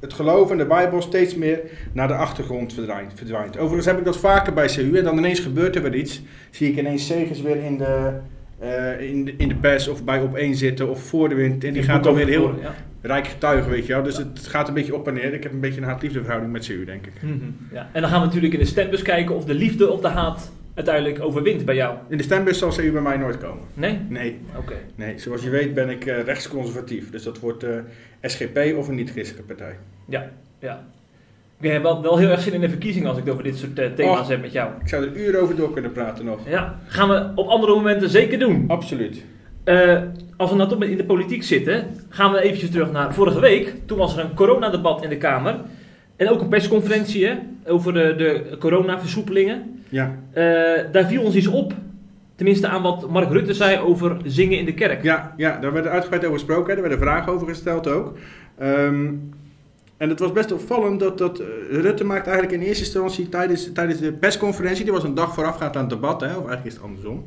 het 0.00 0.12
geloof 0.12 0.50
in 0.50 0.58
de 0.58 0.66
Bijbel 0.66 1.02
steeds 1.02 1.34
meer 1.34 1.60
naar 1.92 2.08
de 2.08 2.14
achtergrond 2.14 2.72
verdwijnt. 2.74 3.12
verdwijnt. 3.14 3.56
Overigens 3.58 3.86
heb 3.86 3.98
ik 3.98 4.04
dat 4.04 4.16
vaker 4.18 4.52
bij 4.52 4.66
CU 4.66 4.96
en 4.98 5.04
dan 5.04 5.18
ineens 5.18 5.40
gebeurt 5.40 5.76
er 5.76 5.82
weer 5.82 5.94
iets. 5.94 6.22
Zie 6.50 6.70
ik 6.70 6.78
ineens 6.78 7.06
Segers 7.06 7.40
weer 7.42 7.56
in 7.64 7.78
de, 7.78 8.10
eh, 8.58 9.00
in 9.00 9.24
de, 9.24 9.34
in 9.36 9.48
de 9.48 9.54
pers 9.54 9.88
of 9.88 10.04
bij 10.04 10.20
opeen 10.20 10.54
zitten 10.54 10.88
of 10.90 11.02
voor 11.02 11.28
de 11.28 11.34
wind. 11.34 11.64
En 11.64 11.72
die 11.72 11.82
gaat 11.82 12.04
dan 12.04 12.14
weer 12.14 12.26
heel 12.26 12.54
Ja. 12.62 12.74
rijk 13.02 13.26
getuigen, 13.26 13.70
weet 13.70 13.86
je 13.86 13.92
wel. 13.92 14.02
Dus 14.02 14.16
het 14.16 14.46
gaat 14.46 14.68
een 14.68 14.74
beetje 14.74 14.94
op 14.94 15.08
en 15.08 15.14
neer. 15.14 15.34
Ik 15.34 15.42
heb 15.42 15.52
een 15.52 15.60
beetje 15.60 15.80
een 15.80 15.86
haat-liefde 15.86 16.18
verhouding 16.20 16.52
met 16.52 16.66
CU, 16.66 16.84
denk 16.84 17.06
ik. 17.06 17.12
Mhm. 17.22 17.34
ja. 17.72 17.88
En 17.92 18.00
dan 18.00 18.10
gaan 18.10 18.20
we 18.20 18.26
natuurlijk 18.26 18.52
in 18.52 18.58
de 18.60 18.64
stembus 18.66 19.02
kijken 19.02 19.34
of 19.34 19.44
de 19.44 19.54
liefde 19.54 19.90
of 19.90 20.00
de 20.00 20.08
haat 20.08 20.52
uiteindelijk 20.74 21.22
overwint 21.22 21.64
bij 21.64 21.74
jou. 21.74 21.96
In 22.08 22.16
de 22.16 22.22
stembus 22.22 22.58
zal 22.58 22.70
CU 22.70 22.92
bij 22.92 23.00
mij 23.02 23.16
nooit 23.16 23.38
komen. 23.38 23.64
Nee? 23.74 23.98
Nee, 24.08 24.38
Oké. 24.56 24.74
nee. 24.94 25.18
Zoals 25.18 25.42
je 25.42 25.50
weet 25.50 25.74
ben 25.74 25.90
ik 25.90 26.06
eh, 26.06 26.22
rechtsconservatief. 26.22 27.10
Dus 27.10 27.22
dat 27.22 27.38
wordt 27.38 27.62
eh, 27.62 27.70
SGP 28.22 28.74
of 28.76 28.88
een 28.88 28.94
niet-christelijke 28.94 29.54
partij. 29.54 29.76
Ja. 30.08 30.30
ja. 30.58 30.84
Ik 31.60 31.70
heb 31.70 31.82
wel, 31.82 32.02
wel 32.02 32.18
heel 32.18 32.28
erg 32.28 32.40
zin 32.40 32.52
in 32.52 32.60
de 32.60 32.68
verkiezingen 32.68 33.08
als 33.08 33.18
ik 33.18 33.24
het 33.24 33.32
over 33.32 33.44
dit 33.44 33.56
soort 33.56 33.78
eh, 33.78 33.86
thema's 33.94 34.28
heb 34.28 34.40
met 34.40 34.52
jou. 34.52 34.70
Ik 34.80 34.88
zou 34.88 35.04
er 35.04 35.16
uren 35.16 35.40
over 35.40 35.56
door 35.56 35.72
kunnen 35.72 35.92
praten 35.92 36.24
nog. 36.24 36.48
Ja, 36.48 36.78
gaan 36.86 37.08
we 37.08 37.32
op 37.34 37.48
andere 37.48 37.74
momenten 37.74 38.10
zeker 38.10 38.38
doen. 38.38 38.64
Absoluut. 38.68 39.24
Als 40.36 40.50
we 40.50 40.56
nou 40.56 40.68
toch 40.68 40.82
in 40.82 40.96
de 40.96 41.04
politiek 41.04 41.42
zitten, 41.42 41.86
gaan 42.08 42.32
we 42.32 42.42
eventjes 42.42 42.70
terug 42.70 42.92
naar 42.92 43.14
vorige 43.14 43.40
week. 43.40 43.74
Toen 43.86 43.98
was 43.98 44.16
er 44.16 44.24
een 44.24 44.34
coronadebat 44.34 45.02
in 45.02 45.08
de 45.08 45.16
Kamer. 45.16 45.56
En 46.16 46.28
ook 46.28 46.40
een 46.40 46.48
persconferentie 46.48 47.26
hè, 47.26 47.34
over 47.66 47.92
de, 47.92 48.14
de 48.16 48.56
coronaversoepelingen. 48.58 49.79
Ja. 49.90 50.18
Eh, 50.32 50.92
daar 50.92 51.06
viel 51.06 51.22
ons 51.22 51.34
iets 51.34 51.46
op. 51.46 51.74
Tenminste 52.34 52.68
aan 52.68 52.82
wat 52.82 53.10
Mark 53.10 53.30
Rutte 53.30 53.54
zei 53.54 53.78
over 53.78 54.16
zingen 54.24 54.58
in 54.58 54.64
de 54.64 54.74
kerk. 54.74 55.02
Ja, 55.02 55.34
ja, 55.36 55.58
daar 55.58 55.72
werd 55.72 55.86
uitgebreid 55.86 56.24
over 56.24 56.38
gesproken. 56.38 56.74
Er 56.74 56.80
werden 56.80 56.98
vragen 56.98 57.32
over 57.32 57.48
gesteld 57.48 57.88
ook. 57.88 58.18
Ehm, 58.58 59.06
en 59.96 60.08
het 60.08 60.18
was 60.18 60.32
best 60.32 60.52
opvallend 60.52 61.00
dat, 61.00 61.18
dat 61.18 61.38
eh, 61.38 61.46
Rutte 61.70 62.04
maakt 62.04 62.26
eigenlijk 62.26 62.62
in 62.62 62.68
eerste 62.68 62.84
instantie 62.84 63.28
tijdens, 63.28 63.72
tijdens 63.72 64.00
de 64.00 64.12
persconferentie, 64.12 64.84
die 64.84 64.92
was 64.92 65.04
een 65.04 65.14
dag 65.14 65.34
voorafgaand 65.34 65.76
aan 65.76 65.80
het 65.80 65.90
debat, 65.90 66.20
hè, 66.20 66.26
of 66.26 66.32
eigenlijk 66.32 66.66
is 66.66 66.72
het 66.72 66.82
andersom. 66.82 67.24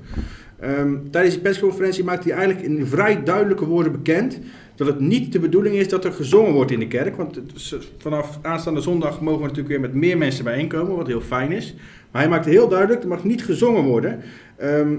Ehm, 0.60 0.96
tijdens 1.12 1.34
die 1.34 1.44
persconferentie 1.44 2.04
maakt 2.04 2.24
hij 2.24 2.34
eigenlijk 2.34 2.68
in 2.68 2.86
vrij 2.86 3.24
duidelijke 3.24 3.66
woorden 3.66 3.92
bekend 3.92 4.40
dat 4.76 4.88
het 4.88 5.00
niet 5.00 5.32
de 5.32 5.40
bedoeling 5.40 5.76
is 5.76 5.90
dat 5.90 6.06
er 6.06 6.14
gezongen 6.14 6.54
wordt 6.54 6.72
in 6.72 6.80
de 6.80 6.88
kerk. 6.88 7.16
Want 7.16 7.38
eh, 7.38 7.80
vanaf 7.98 8.40
aanstaande 8.42 8.82
zondag 8.82 9.22
mogen 9.22 9.42
we 9.42 9.48
natuurlijk 9.48 9.70
weer 9.70 9.80
met 9.80 9.94
meer 9.94 10.18
mensen 10.18 10.44
bijeenkomen, 10.44 10.96
wat 10.96 11.08
heel 11.08 11.22
fijn 11.22 11.52
is. 11.52 11.76
Maar 12.12 12.22
hij 12.22 12.30
maakte 12.30 12.50
heel 12.50 12.68
duidelijk, 12.68 13.02
er 13.02 13.08
mag 13.08 13.24
niet 13.24 13.44
gezongen 13.44 13.84
worden. 13.84 14.22
Ehm, 14.58 14.96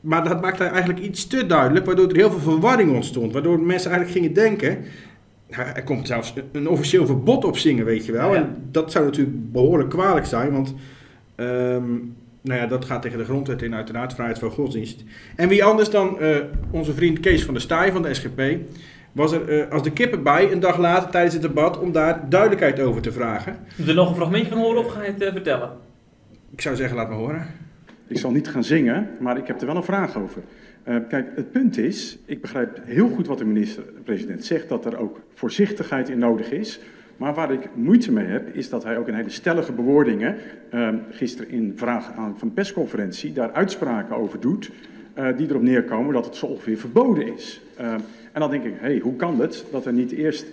maar 0.00 0.24
dat 0.24 0.40
maakte 0.40 0.62
hij 0.62 0.72
eigenlijk 0.72 1.04
iets 1.04 1.26
te 1.26 1.46
duidelijk, 1.46 1.86
waardoor 1.86 2.08
er 2.08 2.16
heel 2.16 2.30
veel 2.30 2.52
verwarring 2.52 2.94
ontstond. 2.94 3.32
Waardoor 3.32 3.60
mensen 3.60 3.90
eigenlijk 3.90 4.20
gingen 4.20 4.34
denken, 4.34 4.78
er 5.48 5.84
komt 5.84 6.06
zelfs 6.06 6.34
een 6.52 6.68
officieel 6.68 7.06
verbod 7.06 7.44
op 7.44 7.58
zingen, 7.58 7.84
weet 7.84 8.06
je 8.06 8.12
wel. 8.12 8.34
Ja. 8.34 8.36
En 8.36 8.56
dat 8.70 8.92
zou 8.92 9.04
natuurlijk 9.04 9.52
behoorlijk 9.52 9.90
kwalijk 9.90 10.26
zijn, 10.26 10.52
want 10.52 10.74
ehm, 11.34 11.84
nou 12.44 12.60
ja, 12.60 12.66
dat 12.66 12.84
gaat 12.84 13.02
tegen 13.02 13.18
de 13.18 13.24
grondwet 13.24 13.62
in, 13.62 13.74
uiteraard, 13.74 14.14
vrijheid 14.14 14.38
van 14.38 14.50
godsdienst. 14.50 15.04
En 15.36 15.48
wie 15.48 15.64
anders 15.64 15.90
dan 15.90 16.20
eh, 16.20 16.36
onze 16.70 16.94
vriend 16.94 17.20
Kees 17.20 17.44
van 17.44 17.54
der 17.54 17.62
Staaij 17.62 17.92
van 17.92 18.02
de 18.02 18.14
SGP, 18.14 18.40
was 19.14 19.32
er 19.32 19.48
eh, 19.48 19.70
als 19.70 19.82
de 19.82 19.92
kippen 19.92 20.22
bij 20.22 20.52
een 20.52 20.60
dag 20.60 20.78
later 20.78 21.10
tijdens 21.10 21.34
het 21.34 21.42
debat 21.42 21.78
om 21.78 21.92
daar 21.92 22.28
duidelijkheid 22.28 22.80
over 22.80 23.02
te 23.02 23.12
vragen. 23.12 23.56
Moet 23.76 23.88
er 23.88 23.94
nog 23.94 24.08
een 24.08 24.16
fragmentje 24.16 24.48
van 24.48 24.58
horen 24.58 24.84
of 24.84 24.92
ga 24.92 25.02
je 25.02 25.10
het 25.10 25.22
eh, 25.22 25.32
vertellen? 25.32 25.70
Ik 26.50 26.60
zou 26.60 26.76
zeggen, 26.76 26.96
laat 26.96 27.08
me 27.08 27.14
horen. 27.14 27.46
Ik 28.06 28.18
zal 28.18 28.30
niet 28.30 28.48
gaan 28.48 28.64
zingen, 28.64 29.08
maar 29.20 29.36
ik 29.36 29.46
heb 29.46 29.60
er 29.60 29.66
wel 29.66 29.76
een 29.76 29.82
vraag 29.82 30.16
over. 30.16 30.42
Eh, 30.82 30.96
kijk, 31.08 31.26
het 31.34 31.52
punt 31.52 31.78
is, 31.78 32.18
ik 32.24 32.40
begrijp 32.40 32.80
heel 32.84 33.08
goed 33.08 33.26
wat 33.26 33.38
de 33.38 33.44
minister-president 33.44 34.44
zegt, 34.44 34.68
dat 34.68 34.84
er 34.84 34.98
ook 34.98 35.20
voorzichtigheid 35.34 36.08
in 36.08 36.18
nodig 36.18 36.50
is. 36.50 36.80
Maar 37.16 37.34
waar 37.34 37.52
ik 37.52 37.68
moeite 37.74 38.12
mee 38.12 38.26
heb, 38.26 38.54
is 38.54 38.68
dat 38.68 38.84
hij 38.84 38.98
ook 38.98 39.08
in 39.08 39.14
hele 39.14 39.30
stellige 39.30 39.72
bewoordingen, 39.72 40.36
eh, 40.70 40.88
gisteren 41.10 41.50
in 41.50 41.72
vraag 41.76 42.12
aan 42.16 42.38
van 42.38 42.52
persconferentie, 42.52 43.32
daar 43.32 43.52
uitspraken 43.52 44.16
over 44.16 44.40
doet, 44.40 44.70
eh, 45.14 45.36
die 45.36 45.48
erop 45.48 45.62
neerkomen 45.62 46.14
dat 46.14 46.24
het 46.24 46.36
zo 46.36 46.46
ongeveer 46.46 46.78
verboden 46.78 47.34
is. 47.34 47.60
Eh, 47.76 47.92
en 48.32 48.40
dan 48.40 48.50
denk 48.50 48.64
ik, 48.64 48.74
hé, 48.76 48.86
hey, 48.86 48.98
hoe 48.98 49.16
kan 49.16 49.40
het 49.40 49.64
dat 49.70 49.86
er 49.86 49.92
niet 49.92 50.12
eerst 50.12 50.46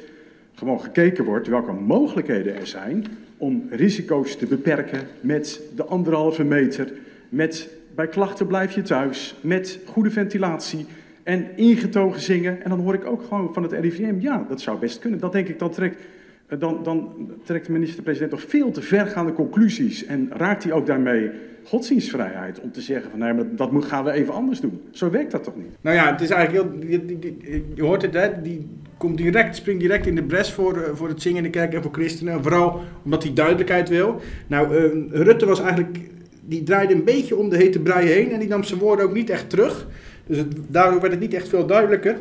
gewoon 0.53 0.81
gekeken 0.81 1.23
wordt 1.23 1.47
welke 1.47 1.71
mogelijkheden 1.71 2.55
er 2.55 2.67
zijn 2.67 3.05
om 3.37 3.67
risico's 3.69 4.35
te 4.35 4.45
beperken 4.45 4.99
met 5.21 5.61
de 5.75 5.83
anderhalve 5.83 6.43
meter, 6.43 6.91
met 7.29 7.69
bij 7.95 8.07
klachten 8.07 8.47
blijf 8.47 8.71
je 8.71 8.81
thuis, 8.81 9.35
met 9.41 9.79
goede 9.85 10.11
ventilatie 10.11 10.85
en 11.23 11.57
ingetogen 11.57 12.21
zingen. 12.21 12.63
En 12.63 12.69
dan 12.69 12.79
hoor 12.79 12.93
ik 12.93 13.05
ook 13.05 13.23
gewoon 13.23 13.53
van 13.53 13.63
het 13.63 13.71
RIVM, 13.71 14.15
ja, 14.19 14.45
dat 14.49 14.61
zou 14.61 14.79
best 14.79 14.99
kunnen. 14.99 15.19
Dat 15.19 15.31
denk 15.31 15.47
ik, 15.47 15.59
dan 15.59 15.71
trekt, 15.71 15.95
eh, 15.95 16.05
dan, 16.59 16.79
dan 16.83 17.09
trekt 17.43 17.65
de 17.65 17.71
minister-president 17.71 18.31
toch 18.31 18.49
veel 18.49 18.71
te 18.71 18.81
vergaande 18.81 19.33
conclusies 19.33 20.05
en 20.05 20.29
raakt 20.33 20.63
hij 20.63 20.73
ook 20.73 20.85
daarmee 20.85 21.29
godsdienstvrijheid 21.63 22.59
om 22.59 22.71
te 22.71 22.81
zeggen 22.81 23.09
van 23.09 23.19
nee, 23.19 23.33
maar 23.33 23.45
dat 23.55 23.85
gaan 23.85 24.03
we 24.03 24.11
even 24.11 24.33
anders 24.33 24.59
doen. 24.59 24.81
Zo 24.91 25.09
werkt 25.09 25.31
dat 25.31 25.43
toch 25.43 25.55
niet? 25.55 25.77
Nou 25.81 25.95
ja, 25.95 26.11
het 26.11 26.21
is 26.21 26.29
eigenlijk 26.29 26.65
heel. 26.65 26.89
Je, 26.89 27.63
je 27.73 27.83
hoort 27.83 28.01
het, 28.01 28.13
hè? 28.13 28.41
Die 28.41 28.67
komt 28.97 29.17
direct, 29.17 29.55
springt 29.55 29.81
direct 29.81 30.05
in 30.07 30.15
de 30.15 30.23
bres 30.23 30.51
voor, 30.51 30.77
eh, 30.77 30.89
voor 30.93 31.07
het 31.07 31.21
zingen 31.21 31.37
in 31.37 31.43
de 31.43 31.49
kerk 31.49 31.73
en 31.73 31.81
voor 31.81 31.91
christenen. 31.91 32.43
Vooral 32.43 32.81
omdat 33.03 33.23
hij 33.23 33.33
duidelijkheid 33.33 33.89
wil. 33.89 34.21
Nou, 34.47 34.77
eh, 34.77 35.21
Rutte 35.23 35.45
was 35.45 35.59
eigenlijk. 35.59 35.99
Die 36.45 36.63
draaide 36.63 36.93
een 36.93 37.03
beetje 37.03 37.35
om 37.35 37.49
de 37.49 37.57
hete 37.57 37.79
brei 37.79 38.07
heen 38.07 38.31
en 38.31 38.39
die 38.39 38.47
nam 38.47 38.63
zijn 38.63 38.79
woorden 38.79 39.05
ook 39.05 39.13
niet 39.13 39.29
echt 39.29 39.49
terug. 39.49 39.87
Dus 40.25 40.37
het, 40.37 40.47
daardoor 40.67 41.01
werd 41.01 41.11
het 41.11 41.21
niet 41.21 41.33
echt 41.33 41.49
veel 41.49 41.65
duidelijker. 41.65 42.17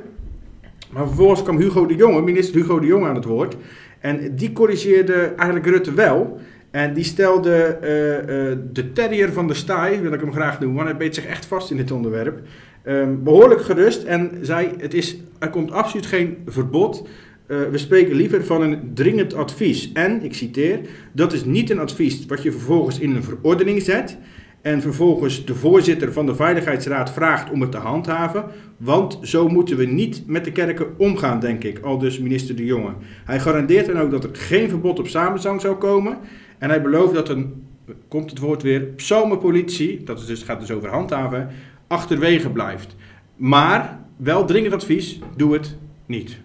Maar 0.93 1.07
vervolgens 1.07 1.43
kwam 1.43 1.59
Hugo 1.59 1.87
de 1.87 1.95
Jonge, 1.95 2.23
minister 2.23 2.55
Hugo 2.55 2.81
de 2.81 2.87
Jonge 2.87 3.09
aan 3.09 3.15
het 3.15 3.25
woord. 3.25 3.57
En 4.01 4.37
die 4.37 4.53
corrigeerde 4.53 5.33
eigenlijk 5.37 5.67
Rutte 5.67 5.95
wel. 5.95 6.41
En 6.71 6.95
die 6.95 7.05
stelde 7.05 7.55
eh, 7.55 8.19
eh, 8.19 8.59
de 8.73 8.93
terrier 8.93 9.33
van 9.33 9.47
de 9.47 9.55
staai, 9.55 10.01
wil 10.01 10.13
ik 10.13 10.21
hem 10.21 10.33
graag 10.33 10.61
noemen, 10.61 10.77
want 10.77 10.89
hij 10.89 10.99
beet 10.99 11.15
zich 11.15 11.27
echt 11.27 11.47
vast 11.47 11.71
in 11.71 11.77
dit 11.77 11.91
onderwerp. 11.91 12.41
Ehm, 12.83 13.23
behoorlijk 13.23 13.63
gerust 13.63 14.03
en 14.03 14.31
zei: 14.41 14.71
het 14.79 14.95
is, 14.95 15.17
er 15.39 15.51
komt 15.51 15.71
absoluut 15.71 16.07
geen 16.07 16.37
verbod. 16.47 17.09
Eh, 17.47 17.57
we 17.71 17.79
spreken 17.79 18.15
liever 18.15 18.45
van 18.45 18.63
een 18.63 18.91
dringend 18.95 19.35
advies. 19.35 19.93
En, 19.93 20.23
ik 20.23 20.35
citeer, 20.35 20.81
dat 21.13 21.33
is 21.33 21.45
niet 21.45 21.71
een 21.71 21.79
advies 21.79 22.27
wat 22.27 22.43
je 22.43 22.53
vervolgens 22.53 22.99
in 22.99 23.15
een 23.17 23.25
verordening 23.25 23.83
zet. 23.83 24.17
En 24.63 24.83
vervolgens 24.83 25.45
de 25.45 25.55
voorzitter 25.55 26.13
van 26.13 26.27
de 26.27 26.35
Veiligheidsraad 26.35 27.13
vraagt 27.13 27.51
om 27.51 27.61
het 27.61 27.71
te 27.71 27.77
handhaven. 27.77 28.45
Want 28.77 29.19
zo 29.23 29.49
moeten 29.49 29.77
we 29.77 29.87
niet 29.87 30.27
met 30.27 30.45
de 30.45 30.53
kerken 30.53 30.99
omgaan, 30.99 31.41
denk 31.41 31.65
ik. 31.65 31.79
Al 31.79 31.99
dus 31.99 32.19
minister 32.19 32.57
De 32.57 32.65
Jonge. 32.65 32.93
Hij 33.25 33.41
garandeert 33.41 33.87
dan 33.87 33.99
ook 33.99 34.11
dat 34.11 34.25
er 34.25 34.31
geen 34.33 34.69
verbod 34.69 34.99
op 34.99 35.09
samenzang 35.09 35.61
zou 35.61 35.77
komen. 35.77 36.19
En 36.59 36.69
hij 36.69 36.83
belooft 36.83 37.15
dat 37.15 37.29
een, 37.29 37.67
komt 38.09 38.31
het 38.31 38.39
woord 38.39 38.63
weer, 38.63 38.81
psalmenpolitie, 38.81 40.05
dat 40.05 40.27
dus, 40.27 40.43
gaat 40.43 40.61
dus 40.61 40.71
over 40.71 40.89
handhaven, 40.89 41.49
achterwege 41.87 42.51
blijft. 42.51 42.97
Maar, 43.37 43.99
wel 44.17 44.45
dringend 44.45 44.75
advies, 44.75 45.19
doe 45.37 45.53
het 45.53 45.77
niet. 46.07 46.39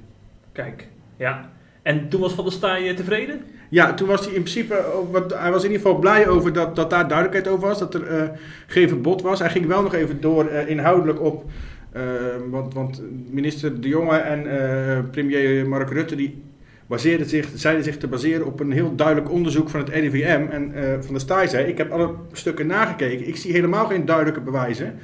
Kijk, 0.51 0.87
ja. 1.17 1.51
En 1.81 2.09
toen 2.09 2.21
was 2.21 2.33
Van 2.33 2.43
der 2.43 2.53
Staaij 2.53 2.89
eh, 2.89 2.95
tevreden? 2.95 3.41
Ja, 3.75 3.93
toen 3.93 4.07
was 4.07 4.25
hij 4.25 4.33
in 4.33 4.41
principe, 4.41 4.93
ook 4.93 5.11
wat, 5.11 5.33
hij 5.33 5.51
was 5.51 5.63
in 5.63 5.71
ieder 5.71 5.85
geval 5.85 5.99
blij 5.99 6.27
over 6.27 6.53
dat, 6.53 6.75
dat 6.75 6.89
daar 6.89 7.07
duidelijkheid 7.07 7.47
over 7.47 7.67
was, 7.67 7.79
dat 7.79 7.93
er 7.93 8.07
eh, 8.07 8.29
geen 8.67 8.87
verbod 8.87 9.21
was. 9.21 9.39
Hij 9.39 9.49
ging 9.49 9.65
wel 9.65 9.81
nog 9.81 9.93
even 9.93 10.21
door 10.21 10.47
eh, 10.47 10.69
inhoudelijk 10.69 11.21
op, 11.21 11.43
eh, 11.91 12.01
want, 12.49 12.73
want 12.73 13.01
minister 13.29 13.81
De 13.81 13.87
Jonge 13.87 14.17
en 14.17 15.09
premier 15.09 15.67
Mark 15.67 15.89
Rutte, 15.89 16.15
die 16.15 16.43
baseerden 16.87 17.27
zich, 17.27 17.47
zeiden 17.55 17.83
zich 17.83 17.97
te 17.97 18.07
baseren 18.07 18.45
op 18.45 18.59
een 18.59 18.71
heel 18.71 18.95
duidelijk 18.95 19.31
onderzoek 19.31 19.69
van 19.69 19.79
het 19.79 19.89
RIVM. 19.89 20.45
En 20.51 20.71
Van 21.03 21.13
der 21.13 21.21
Staaij 21.21 21.47
zei, 21.47 21.67
ik 21.67 21.77
heb 21.77 21.91
alle 21.91 22.09
stukken 22.31 22.67
nagekeken, 22.67 23.27
ik 23.27 23.35
zie 23.35 23.51
helemaal 23.51 23.85
geen 23.85 24.05
duidelijke 24.05 24.41
bewijzen 24.41 24.95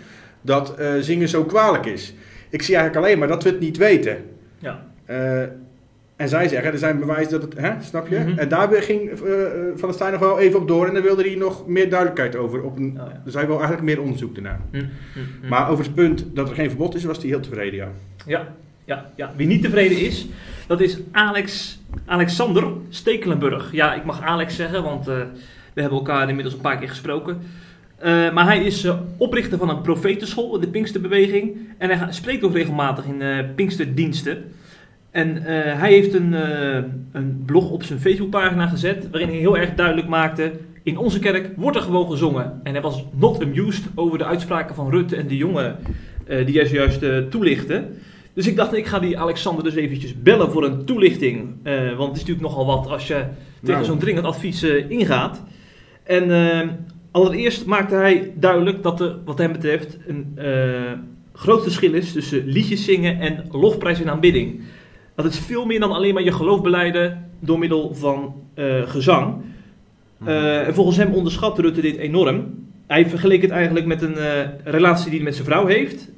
dat 0.41 0.75
zingen 0.99 1.29
zo 1.29 1.43
kwalijk 1.43 1.85
is. 1.85 2.13
Ik 2.49 2.61
zie 2.61 2.75
eigenlijk 2.75 3.05
alleen 3.05 3.19
maar 3.19 3.27
dat 3.27 3.43
we 3.43 3.49
het 3.49 3.59
niet 3.59 3.77
weten. 3.77 4.17
Ja. 4.59 4.85
Eh, 6.21 6.27
En 6.27 6.29
zij 6.29 6.47
zeggen, 6.47 6.71
er 6.71 6.77
zijn 6.77 6.99
bewijzen 6.99 7.31
dat 7.31 7.41
het, 7.41 7.57
hè, 7.57 7.71
snap 7.81 8.07
je? 8.07 8.19
Mhm. 8.19 8.37
En 8.37 8.49
daar 8.49 8.69
ging 8.71 9.09
eh, 9.09 9.15
eh, 9.15 9.51
Van 9.75 9.87
der 9.87 9.93
Staaij 9.93 10.11
nog 10.11 10.19
wel 10.19 10.39
even 10.39 10.59
op 10.59 10.67
door 10.67 10.87
en 10.87 10.93
daar 10.93 11.03
wilde 11.03 11.21
hij 11.21 11.35
nog 11.35 11.67
meer 11.67 11.89
duidelijkheid 11.89 12.35
over. 12.35 12.63
Op 12.63 12.77
een, 12.77 12.99
Oh, 13.01 13.07
ja. 13.11 13.21
Dus 13.25 13.33
hij 13.33 13.45
wil 13.45 13.55
eigenlijk 13.55 13.85
meer 13.85 14.01
onderzoek 14.01 14.35
ernaar. 14.35 14.59
Hm, 14.71 14.77
hm, 14.77 14.85
hm. 15.41 15.47
Maar 15.47 15.69
over 15.69 15.85
het 15.85 15.93
punt 15.93 16.25
dat 16.33 16.49
er 16.49 16.55
geen 16.55 16.69
verbod 16.69 16.95
is, 16.95 17.03
was 17.03 17.17
hij 17.17 17.27
heel 17.27 17.39
tevreden, 17.39 17.75
ja. 17.75 17.87
Ja, 18.25 18.47
ja, 18.85 19.11
ja. 19.15 19.31
Wie 19.35 19.47
niet 19.47 19.61
tevreden 19.61 19.99
is, 19.99 20.27
dat 20.67 20.81
is 20.81 20.99
Alex, 21.11 21.79
Alexander 22.05 22.63
Stekelenburg. 22.89 23.71
Ja, 23.71 23.93
ik 23.93 24.03
mag 24.03 24.21
Alex 24.21 24.55
zeggen, 24.55 24.83
want 24.83 25.07
eh, 25.07 25.15
we 25.73 25.81
hebben 25.81 25.99
elkaar 25.99 26.27
inmiddels 26.29 26.55
een 26.55 26.61
paar 26.61 26.77
keer 26.77 26.89
gesproken. 26.89 27.41
Eh, 27.97 28.31
maar 28.31 28.45
hij 28.45 28.63
is 28.63 28.83
eh, 28.83 28.99
oprichter 29.17 29.57
van 29.57 29.69
een 29.69 29.81
profetenschool 29.81 30.55
in 30.55 30.61
de 30.61 30.67
Pinksterbeweging. 30.67 31.57
En 31.77 31.89
hij 31.89 32.11
spreekt 32.11 32.43
ook 32.43 32.53
regelmatig 32.53 33.05
in 33.05 33.21
eh 33.21 33.37
Pinksterdiensten. 33.55 34.43
En 35.12 35.38
eh, 35.38 35.80
hij 35.80 35.91
heeft 35.91 36.13
een, 36.13 36.34
eh, 36.34 36.84
een 37.12 37.44
blog 37.46 37.70
op 37.70 37.84
zijn 37.84 38.00
Facebookpagina 38.00 38.68
gezet, 38.68 39.10
waarin 39.10 39.30
hij 39.30 39.38
heel 39.38 39.58
erg 39.58 39.75
duidelijk 39.75 40.08
maakte... 40.08 40.51
In 40.84 40.98
onze 40.98 41.20
kerk 41.20 41.50
wordt 41.56 41.77
er 41.77 41.84
gewoon 41.84 42.10
gezongen. 42.10 42.60
En 42.63 42.72
hij 42.72 42.82
was 42.82 43.06
not 43.15 43.44
amused 43.44 43.84
over 43.96 44.18
de 44.18 44.25
uitspraken 44.25 44.75
van 44.75 44.89
Rutte 44.89 45.15
en 45.15 45.27
de 45.27 45.38
jongen 45.38 45.77
eh, 46.27 46.46
die 46.46 46.56
hij 46.56 46.65
zojuist 46.65 47.30
toelichtte. 47.30 47.88
Dus 48.34 48.48
ik 48.48 48.56
dacht, 48.56 48.74
ik 48.74 48.86
ga 48.86 49.00
die 49.00 49.20
Alexander 49.20 49.63
dus 49.63 49.75
eventjes 49.75 50.22
bellen 50.22 50.51
voor 50.51 50.63
een 50.63 50.86
toelichting. 50.86 51.56
Want 51.98 52.08
het 52.08 52.15
is 52.15 52.25
natuurlijk 52.25 52.41
nogal 52.41 52.65
wat 52.65 52.88
als 52.88 53.08
je 53.08 53.13
tegen 53.13 53.74
Nou. 53.74 53.86
zo'n 53.86 54.00
dringend 54.00 54.25
advies 54.25 54.63
ingaat. 54.88 55.44
En 56.03 56.32
allereerst 57.12 57.65
maakte 57.65 57.96
hij 57.96 58.32
duidelijk 58.36 58.84
dat 58.84 59.01
er, 59.01 59.15
wat 59.25 59.38
hem 59.38 59.51
betreft, 59.51 59.98
een 60.08 60.38
groot 61.34 61.63
verschil 61.63 61.94
is 61.94 62.12
tussen 62.12 62.46
liedjes 62.46 62.86
zingen 62.86 63.20
en 63.20 63.46
lofprijs 63.51 64.01
en 64.01 64.10
aanbidding. 64.10 64.62
Dat 65.15 65.25
is 65.25 65.39
veel 65.39 65.65
meer 65.65 65.80
dan 65.80 65.91
alleen 65.91 66.13
maar 66.13 66.24
je 66.24 66.32
geloof 66.32 66.62
beleiden 66.62 67.30
door 67.39 67.60
middel 67.60 67.94
van 67.96 68.34
eh, 68.53 68.89
gezang. 68.89 69.36
Eh, 70.25 70.68
en 70.68 70.74
volgens 70.74 70.98
hem 70.98 71.13
onderschat 71.13 71.60
Rutte 71.60 71.82
dit 71.82 71.98
enorm. 71.98 72.65
Hij 72.88 73.10
vergeleek 73.10 73.41
het 73.41 73.51
eigenlijk 73.51 73.86
met 73.86 74.01
een 74.01 74.18
eh, 74.18 74.48
relatie 74.63 75.06
die 75.06 75.15
hij 75.15 75.24
met 75.24 75.36
zijn 75.36 75.48
vrouw 75.48 75.65
heeft. 75.65 76.10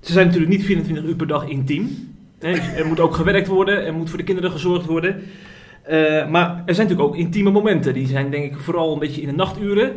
Ze 0.00 0.12
zijn 0.12 0.26
natuurlijk 0.26 0.52
niet 0.52 0.64
24 0.64 1.04
uur 1.04 1.16
per 1.16 1.26
dag 1.26 1.48
intiem. 1.48 2.12
Hè, 2.38 2.52
er 2.52 2.86
moet 2.86 3.00
ook 3.00 3.14
gewerkt 3.14 3.46
worden, 3.46 3.86
er 3.86 3.94
moet 3.94 4.08
voor 4.08 4.18
de 4.18 4.24
kinderen 4.24 4.50
gezorgd 4.50 4.86
worden. 4.86 5.22
Maar 6.30 6.62
er 6.66 6.74
zijn 6.74 6.86
natuurlijk 6.86 7.08
ook 7.08 7.16
intieme 7.16 7.50
momenten. 7.50 7.94
Die 7.94 8.06
zijn 8.06 8.30
denk 8.30 8.44
ik 8.44 8.58
vooral 8.58 8.92
een 8.92 8.98
beetje 8.98 9.20
in 9.20 9.28
de 9.28 9.34
nachturen. 9.34 9.92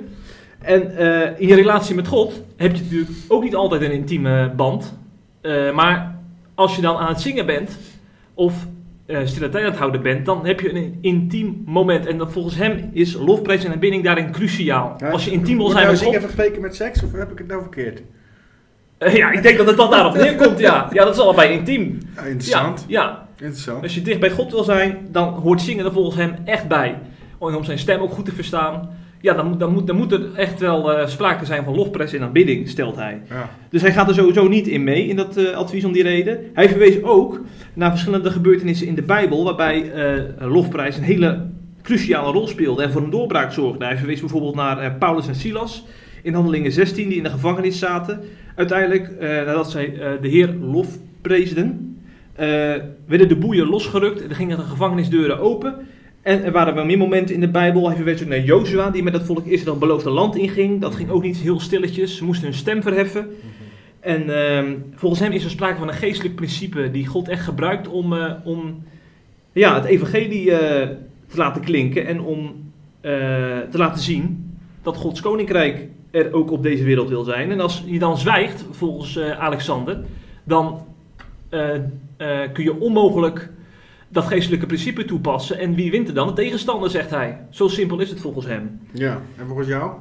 En 0.62 0.98
in 1.38 1.48
je 1.48 1.56
relatie 1.56 1.96
met 1.96 2.08
God 2.08 2.44
heb 2.58 2.76
je 2.76 2.82
natuurlijk 2.82 3.12
ook 3.28 3.44
niet 3.44 3.56
altijd 3.56 3.82
een 3.82 3.92
intieme 3.92 4.54
band. 4.56 4.98
Maar 5.74 6.21
als 6.56 6.76
je 6.76 6.82
dan 6.82 6.98
aan 6.98 7.08
het 7.08 7.22
zingen 7.22 7.46
bent, 7.46 7.78
of 8.34 8.54
eh 9.06 9.20
stille 9.24 9.50
tijd 9.50 9.64
aan 9.64 9.70
het 9.70 9.80
houden 9.80 10.02
bent, 10.02 10.26
dan 10.26 10.46
heb 10.46 10.60
je 10.60 10.76
een 10.76 10.98
intiem 11.02 11.64
moment. 11.66 12.06
En 12.06 12.18
dat 12.18 12.32
volgens 12.32 12.56
hem 12.56 12.90
is 12.94 13.14
lofprijs 13.14 13.64
en 13.64 13.72
aanbidding 13.72 14.04
daarin 14.04 14.32
cruciaal. 14.32 14.94
Ja, 14.98 15.10
Als 15.10 15.26
je 15.26 15.32
intiem 15.32 15.58
wil 15.58 15.66
zijn 15.70 15.78
nou 15.78 15.90
met 15.90 16.00
zingen 16.00 16.20
God... 16.22 16.30
vergeleken 16.30 16.62
met 16.62 16.76
seks, 16.76 17.04
of 17.04 17.12
heb 17.12 17.32
ik 17.32 17.38
het 17.38 17.48
nou 17.48 17.62
verkeerd? 17.62 18.02
Eh, 18.98 19.16
ja, 19.16 19.32
ik 19.32 19.44
denk 19.44 19.58
dat 19.58 19.68
het 19.68 19.78
dan 19.78 19.92
daarop 19.92 20.14
neerkomt, 20.24 20.60
ja. 20.60 20.90
Ja, 20.94 21.04
dat 21.06 21.14
is 21.16 21.22
allebei 21.22 21.54
intiem. 21.54 21.98
Ja, 22.16 22.22
Ja, 22.22 22.28
interessant. 22.28 22.86
ja. 22.88 23.28
Interessant. 23.38 23.84
Als 23.84 23.96
je 23.96 24.02
dicht 24.02 24.20
bij 24.20 24.32
God 24.32 24.52
wil 24.52 24.64
zijn, 24.64 25.08
dan 25.12 25.30
hoort 25.34 25.62
zingen 25.62 25.86
er 25.86 25.92
volgens 25.92 26.16
hem 26.16 26.36
echt 26.46 26.68
bij. 26.68 26.98
En 27.40 27.56
om 27.56 27.64
zijn 27.64 27.80
stem 27.80 28.02
ook 28.02 28.12
goed 28.12 28.26
te 28.26 28.32
verstaan, 28.34 28.90
ja, 29.22 29.34
dan 29.34 29.48
moet, 29.48 29.60
dan 29.60 29.72
moet, 29.72 29.88
dan 29.88 29.96
moet 29.96 30.12
er 30.12 30.34
echt 30.36 30.60
wel 30.60 30.94
eh, 30.94 31.08
sprake 31.08 31.46
zijn 31.46 31.64
van 31.64 31.76
lofprijs 31.76 32.14
en 32.14 32.22
aanbidding, 32.22 32.70
stelt 32.70 32.96
hij. 32.96 33.22
Ja. 33.30 33.50
Dus 33.70 33.82
hij 33.82 33.92
gaat 33.92 34.08
er 34.08 34.16
sowieso 34.16 34.48
niet 34.48 34.68
in 34.68 34.84
mee, 34.84 35.08
in 35.08 35.16
dat 35.16 35.38
eh, 35.38 35.56
advies 35.56 35.86
om 35.86 35.92
die 35.92 36.04
reden. 36.04 36.40
Hij 36.54 36.70
verwees 36.70 37.04
ook 37.04 37.42
naar 37.74 37.90
verschillende 37.90 38.32
gebeurtenissen 38.32 38.88
in 38.88 38.96
de 38.96 39.02
Bijbel, 39.02 39.44
waarbij 39.44 39.92
eh, 39.92 40.52
lofprijs 40.52 40.98
een 40.98 41.04
hele 41.04 41.48
cruciale 41.82 42.32
rol 42.32 42.48
speelde 42.48 42.84
en 42.84 42.92
voor 42.92 43.02
een 43.02 43.10
doorbraak 43.10 43.52
zorgde. 43.52 43.86
Hij 43.86 43.98
verwees 43.98 44.20
bijvoorbeeld 44.20 44.56
naar 44.56 44.96
Paulus 44.96 45.28
en 45.28 45.36
Silas 45.36 45.86
in 46.24 46.34
Handelingen 46.34 46.72
16, 46.72 47.08
die 47.08 47.18
in 47.18 47.24
de 47.24 47.30
gevangenis 47.30 47.80
zaten. 47.80 48.20
Uiteindelijk, 48.56 49.20
nadat 49.20 49.72
zij 49.72 49.94
de 50.22 50.28
Heer 50.28 50.56
lofpreesden, 50.62 51.98
werden 53.08 53.28
de 53.28 53.38
boeien 53.40 53.68
losgerukt, 53.68 54.24
er 54.24 54.36
gingen 54.36 54.58
de 54.58 54.64
gevangenisdeuren 54.64 55.40
open. 55.40 55.76
En 56.22 56.44
er 56.44 56.52
waren 56.52 56.76
wel 56.76 56.86
meer 56.86 56.98
momenten 56.98 57.36
in 57.36 57.42
de 57.42 57.50
Bijbel. 57.50 57.88
Hij 57.88 57.96
verwees 57.96 58.22
ook 58.22 58.28
naar 58.28 58.40
Jozua, 58.40 58.90
die 58.90 59.04
met 59.04 59.14
het 59.14 59.24
volk 59.24 59.46
Israël 59.46 59.78
beloofde 59.78 60.10
land 60.10 60.36
inging. 60.36 60.82
Dat 60.82 60.96
ging 60.96 61.10
ook 61.10 61.24
niet 61.24 61.38
heel 61.38 61.60
stilletjes. 61.60 62.18
Ze 62.18 62.24
moesten 62.24 62.46
hun 62.46 62.58
stem 62.58 62.82
verheffen. 62.82 63.28
En 64.00 64.46
ehm, 64.46 64.76
volgens 64.96 65.22
hem 65.22 65.32
is 65.32 65.44
er 65.44 65.50
sprake 65.50 65.78
van 65.78 65.88
een 65.88 65.94
geestelijk 65.94 66.36
principe 66.36 66.92
die 66.92 67.08
God 67.08 67.28
echt 67.28 67.44
gebruikt 67.44 67.88
om, 67.88 68.14
eh, 68.14 68.34
om 68.44 68.84
ja, 69.52 69.76
het 69.76 69.86
evangelie 69.86 70.52
eh, 70.52 70.90
te 71.28 71.38
laten 71.38 71.62
klinken. 71.62 72.08
En 72.08 72.22
om 72.22 72.72
eh, 73.02 73.12
te 73.70 73.78
laten 73.78 74.02
zien 74.02 74.54
dat 74.82 74.98
Gods 74.98 75.22
koninkrijk 75.22 75.88
er 76.12 76.34
ook 76.34 76.52
op 76.52 76.64
deze 76.64 76.84
wereld 76.84 77.10
wil 77.10 77.24
zijn. 77.24 77.52
En 77.52 77.60
als 77.60 77.84
je 77.86 78.00
dan 78.00 78.18
zwijgt, 78.18 78.66
volgens 78.72 79.20
Alexander, 79.20 80.00
dan 80.44 80.80
kun 82.54 82.64
je 82.64 82.80
onmogelijk 82.80 83.50
dat 84.12 84.24
geestelijke 84.26 84.66
principe 84.66 85.06
toepassen. 85.06 85.60
En 85.60 85.76
wie 85.76 85.92
wint 85.92 86.08
er 86.08 86.14
dan? 86.14 86.28
De 86.28 86.34
tegenstander, 86.34 86.90
zegt 86.90 87.10
hij. 87.10 87.38
Zo 87.50 87.68
simpel 87.68 88.00
is 88.00 88.10
het 88.10 88.20
volgens 88.20 88.46
hem. 88.46 88.80
ja. 88.92 89.22
En 89.38 89.48
volgens 89.48 89.68
jou? 89.68 89.92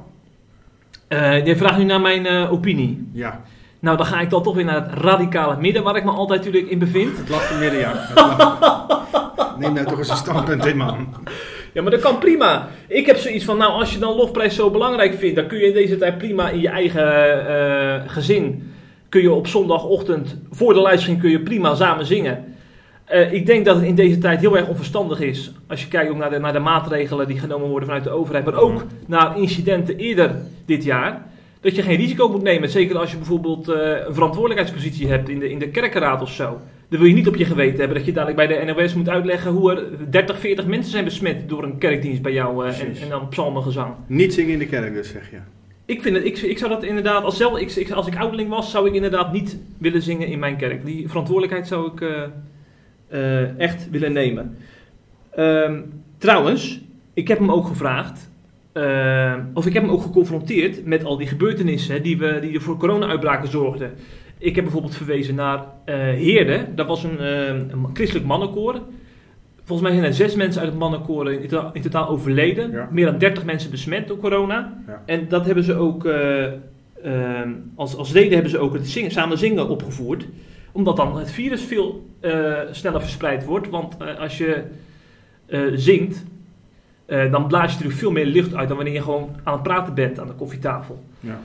Eh 1.07 1.45
je 1.45 1.55
vraagt 1.55 1.77
nu 1.77 1.83
naar 1.83 2.01
mijn 2.01 2.25
eh, 2.25 2.51
opinie. 2.51 3.09
Ja. 3.13 3.41
Nou, 3.79 3.97
dan 3.97 4.05
ga 4.05 4.19
ik 4.19 4.29
dan 4.29 4.43
toch 4.43 4.55
weer 4.55 4.65
naar 4.65 4.83
het 4.87 4.93
radicale 4.93 5.57
midden, 5.59 5.83
waar 5.83 5.95
ik 5.95 6.03
me 6.03 6.11
altijd 6.11 6.39
natuurlijk 6.43 6.71
in 6.71 6.79
bevind. 6.79 7.17
Het 7.17 7.29
lag 7.29 7.43
vanmiddag, 7.43 7.79
ja. 7.79 9.55
Neem 9.57 9.73
nou 9.73 9.85
toch 9.87 9.97
eens 9.97 10.09
een 10.09 10.15
standpunt 10.15 10.65
in, 10.65 10.77
man. 10.77 10.95
Ja, 11.73 11.81
maar 11.81 11.91
dat 11.91 11.99
kan 12.01 12.17
prima. 12.17 12.67
Ik 12.87 13.05
heb 13.05 13.17
zoiets 13.17 13.45
van, 13.45 13.57
nou, 13.57 13.71
als 13.71 13.93
je 13.93 13.99
dan 13.99 14.15
lofprijs 14.15 14.55
zo 14.55 14.69
belangrijk 14.71 15.13
vindt, 15.13 15.35
dan 15.35 15.47
kun 15.47 15.57
je 15.57 15.65
in 15.65 15.73
deze 15.73 15.97
tijd 15.97 16.17
prima 16.17 16.49
in 16.49 16.59
je 16.61 16.69
eigen 16.69 17.47
eh, 17.47 18.09
gezin, 18.11 18.73
kun 19.09 19.21
je 19.21 19.31
op 19.31 19.47
zondagochtend 19.47 20.37
voor 20.51 20.73
de 20.73 20.81
livestream 20.81 21.19
kun 21.19 21.29
je 21.29 21.39
prima 21.39 21.75
samen 21.75 22.05
zingen. 22.05 22.55
Eh, 23.11 23.33
ik 23.33 23.45
denk 23.45 23.65
dat 23.65 23.75
het 23.75 23.85
in 23.85 23.95
deze 23.95 24.17
tijd 24.17 24.39
heel 24.39 24.57
erg 24.57 24.67
onverstandig 24.67 25.19
is, 25.19 25.51
als 25.67 25.81
je 25.81 25.87
kijkt 25.87 26.11
ook 26.11 26.17
naar 26.17 26.29
de, 26.29 26.39
naar 26.39 26.53
de 26.53 26.59
maatregelen 26.59 27.27
die 27.27 27.39
genomen 27.39 27.67
worden 27.69 27.87
vanuit 27.87 28.03
de 28.05 28.09
overheid, 28.09 28.45
maar 28.45 28.59
ook 28.59 28.83
naar 29.07 29.37
incidenten 29.39 29.97
eerder 29.97 30.35
dit 30.65 30.83
jaar, 30.83 31.25
dat 31.61 31.75
je 31.75 31.81
geen 31.81 31.95
risico 31.97 32.29
moet 32.29 32.41
nemen. 32.43 32.69
Zeker 32.69 32.97
als 32.97 33.11
je 33.11 33.17
bijvoorbeeld 33.17 33.69
eh, 33.69 33.89
een 34.07 34.13
verantwoordelijkheidspositie 34.13 35.07
hebt 35.07 35.29
in 35.29 35.39
de, 35.39 35.49
in 35.49 35.59
de 35.59 35.69
kerkenraad 35.69 36.21
of 36.21 36.31
zo. 36.31 36.59
Dan 36.89 36.99
wil 36.99 37.07
je 37.09 37.13
niet 37.15 37.27
op 37.27 37.35
je 37.35 37.45
geweten 37.45 37.79
hebben 37.79 37.97
dat 37.97 38.05
je 38.05 38.11
dadelijk 38.11 38.37
bij 38.37 38.47
de 38.65 38.73
NOS 38.73 38.93
moet 38.93 39.09
uitleggen 39.09 39.51
hoe 39.51 39.71
er 39.75 39.83
30, 40.11 40.39
40 40.39 40.65
mensen 40.65 40.91
zijn 40.91 41.03
besmet 41.03 41.49
door 41.49 41.63
een 41.63 41.77
kerkdienst 41.77 42.21
bij 42.21 42.33
jou 42.33 42.65
eh, 42.67 42.79
en, 42.79 42.95
en 43.01 43.09
dan 43.09 43.27
psalmengezang. 43.27 43.93
Niet 44.07 44.33
zingen 44.33 44.51
in 44.51 44.59
de 44.59 44.65
kerk 44.67 44.93
dus, 44.93 45.09
zeg 45.11 45.31
je. 45.31 45.37
Ik, 45.85 46.01
vind 46.01 46.15
het, 46.15 46.25
ik, 46.25 46.37
ik 46.37 46.57
zou 46.57 46.69
dat 46.71 46.83
inderdaad, 46.83 47.23
als, 47.23 47.37
zelf, 47.37 47.57
ik, 47.59 47.71
ik- 47.71 47.91
als 47.91 48.07
ik 48.07 48.17
ouderling 48.17 48.49
was, 48.49 48.71
zou 48.71 48.87
ik 48.87 48.93
inderdaad 48.93 49.31
niet 49.33 49.57
willen 49.77 50.01
zingen 50.01 50.27
in 50.27 50.39
mijn 50.39 50.57
kerk. 50.57 50.85
Die 50.85 51.07
verantwoordelijkheid 51.07 51.67
zou 51.67 51.91
ik 51.93 52.01
eh, 53.11 53.59
echt 53.59 53.89
willen 53.89 54.13
nemen. 54.13 54.57
Ehm, 55.35 55.81
trouwens, 56.17 56.81
ik 57.13 57.27
heb 57.27 57.37
hem 57.37 57.51
ook 57.51 57.67
gevraagd, 57.67 58.29
eh, 58.71 59.33
of 59.53 59.65
ik 59.65 59.73
heb 59.73 59.83
hem 59.83 59.91
ook 59.91 60.01
geconfronteerd 60.01 60.85
met 60.85 61.03
al 61.03 61.17
die 61.17 61.27
gebeurtenissen 61.27 62.03
die, 62.03 62.17
we, 62.17 62.37
die 62.41 62.53
er 62.53 62.61
voor 62.61 62.77
corona-uitbraken 62.77 63.49
zorgden. 63.49 63.91
Ik 64.37 64.55
heb 64.55 64.63
bijvoorbeeld 64.63 64.95
verwezen 64.95 65.35
naar 65.35 65.63
eh 65.85 65.95
Heerde, 65.95 66.67
dat 66.75 66.87
was 66.87 67.03
een, 67.03 67.23
een 67.71 67.85
christelijk 67.93 68.25
mannenkoor. 68.25 68.81
Volgens 69.63 69.89
mij 69.89 69.97
zijn 69.97 70.11
er 70.11 70.17
zes 70.17 70.35
mensen 70.35 70.61
uit 70.61 70.69
het 70.69 70.79
mannenkoor 70.79 71.31
in, 71.31 71.47
totaal- 71.47 71.69
in 71.73 71.81
totaal 71.81 72.07
overleden. 72.07 72.71
Ja. 72.71 72.89
Meer 72.91 73.05
dan 73.05 73.17
30 73.17 73.45
mensen 73.45 73.71
besmet 73.71 74.07
door 74.07 74.17
corona. 74.17 74.83
Ja. 74.87 75.01
En 75.05 75.27
dat 75.27 75.45
hebben 75.45 75.63
ze 75.63 75.73
ook, 75.73 76.05
als, 77.75 77.95
als 77.95 78.11
reden 78.11 78.33
hebben 78.33 78.51
ze 78.51 78.57
ook 78.57 78.73
het 78.73 78.89
zingen, 78.89 79.11
samen 79.11 79.37
zingen 79.37 79.69
opgevoerd. 79.69 80.27
Omdat 80.71 80.95
dan 80.95 81.17
het 81.17 81.31
virus 81.31 81.61
veel 81.61 82.07
eh, 82.19 82.53
sneller 82.71 83.01
verspreid 83.01 83.45
wordt. 83.45 83.69
Want 83.69 83.97
eh, 83.97 84.19
als 84.19 84.37
je 84.37 84.63
eh, 85.45 85.61
zingt, 85.73 86.23
dan 87.31 87.47
blaas 87.47 87.65
je 87.65 87.71
natuurlijk 87.71 87.99
veel 87.99 88.11
meer 88.11 88.25
lucht 88.25 88.53
uit 88.55 88.67
dan 88.67 88.77
wanneer 88.77 88.95
je 88.95 89.01
gewoon 89.01 89.29
aan 89.43 89.53
het 89.53 89.63
praten 89.63 89.93
bent 89.93 90.19
aan 90.19 90.27
de 90.27 90.33
koffietafel. 90.33 91.03
Ja. 91.19 91.39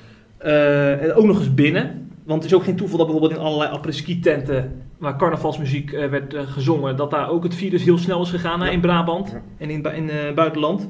En 0.98 1.12
ook 1.14 1.24
nog 1.24 1.38
eens 1.38 1.54
binnen. 1.54 2.10
Want 2.24 2.42
het 2.42 2.52
is 2.52 2.56
ook 2.58 2.64
geen 2.64 2.76
toeval 2.76 2.98
dat 2.98 3.06
bijvoorbeeld 3.06 3.40
in 3.40 3.46
allerlei 3.46 3.70
après-ski 3.70 4.20
tenten 4.20 4.82
waar 4.98 5.16
carnavalsmuziek 5.16 5.90
werd 5.90 6.34
gezongen, 6.36 6.96
dat 6.96 7.10
daar 7.10 7.30
ook 7.30 7.42
het 7.42 7.54
virus 7.54 7.84
heel 7.84 7.98
snel 7.98 8.22
is 8.22 8.30
gegaan 8.30 8.60
Ja. 8.60 8.68
in 8.70 8.80
Brabant 8.80 9.30
Ja. 9.30 9.42
en 9.58 9.70
in, 9.70 9.84
in 9.94 10.10
eh, 10.10 10.32
buitenland. 10.34 10.88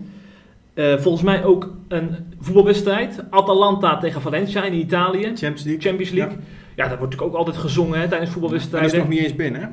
Eh, 0.77 0.97
volgens 0.99 1.23
mij 1.25 1.45
ook 1.45 1.71
een 1.89 2.09
voetbalwedstrijd, 2.41 3.25
Atalanta 3.31 3.99
tegen 3.99 4.21
Valencia 4.21 4.65
in 4.65 4.73
Italië, 4.75 5.23
Champions 5.23 5.63
League. 5.65 5.81
Champions 5.83 6.11
League. 6.13 6.37
Ja, 6.77 6.89
dat 6.89 6.99
wordt 6.99 7.03
natuurlijk 7.13 7.31
ook 7.33 7.35
altijd 7.35 7.57
gezongen 7.57 8.01
hè, 8.01 8.09
tijdens 8.09 8.13
En 8.13 8.19
dat 8.19 8.27
is 8.27 8.33
voetbalwedstrijden. 8.33 8.99
nog 8.99 9.09
niet 9.09 9.19
eens 9.19 9.35
binnen, 9.37 9.61
hè? 9.61 9.67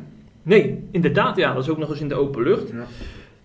Nee, 0.44 0.84
inderdaad, 0.92 1.36
ja, 1.38 1.54
dat 1.54 1.64
is 1.64 1.70
ook 1.70 1.78
nog 1.78 1.90
eens 1.90 2.00
in 2.00 2.08
de 2.08 2.16
open 2.16 2.44
lucht. 2.44 2.70
Ja. 2.70 2.86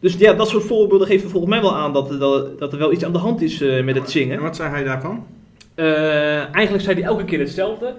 Dus 0.01 0.14
ja, 0.14 0.33
dat 0.33 0.49
soort 0.49 0.64
voorbeelden 0.64 1.07
geven 1.07 1.31
volgens 1.31 1.53
mij 1.53 1.61
wel 1.61 1.77
aan 1.77 1.92
dat, 1.92 2.11
er- 2.11 2.18
dat, 2.18 2.59
dat 2.59 2.73
er 2.73 2.79
wel 2.79 2.92
iets 2.92 3.05
aan 3.05 3.12
de 3.12 3.18
hand 3.18 3.42
is 3.42 3.61
eh, 3.61 3.85
met 3.85 3.94
het 3.94 4.11
zingen. 4.11 4.37
En 4.37 4.42
wat 4.42 4.57
zei 4.57 4.71
hij 4.71 4.85
daarvan? 4.85 5.27
Eh, 5.75 6.55
eigenlijk 6.55 6.85
zei 6.85 6.97
hij 6.97 7.05
elke 7.09 7.25
keer 7.25 7.38
hetzelfde. 7.38 7.94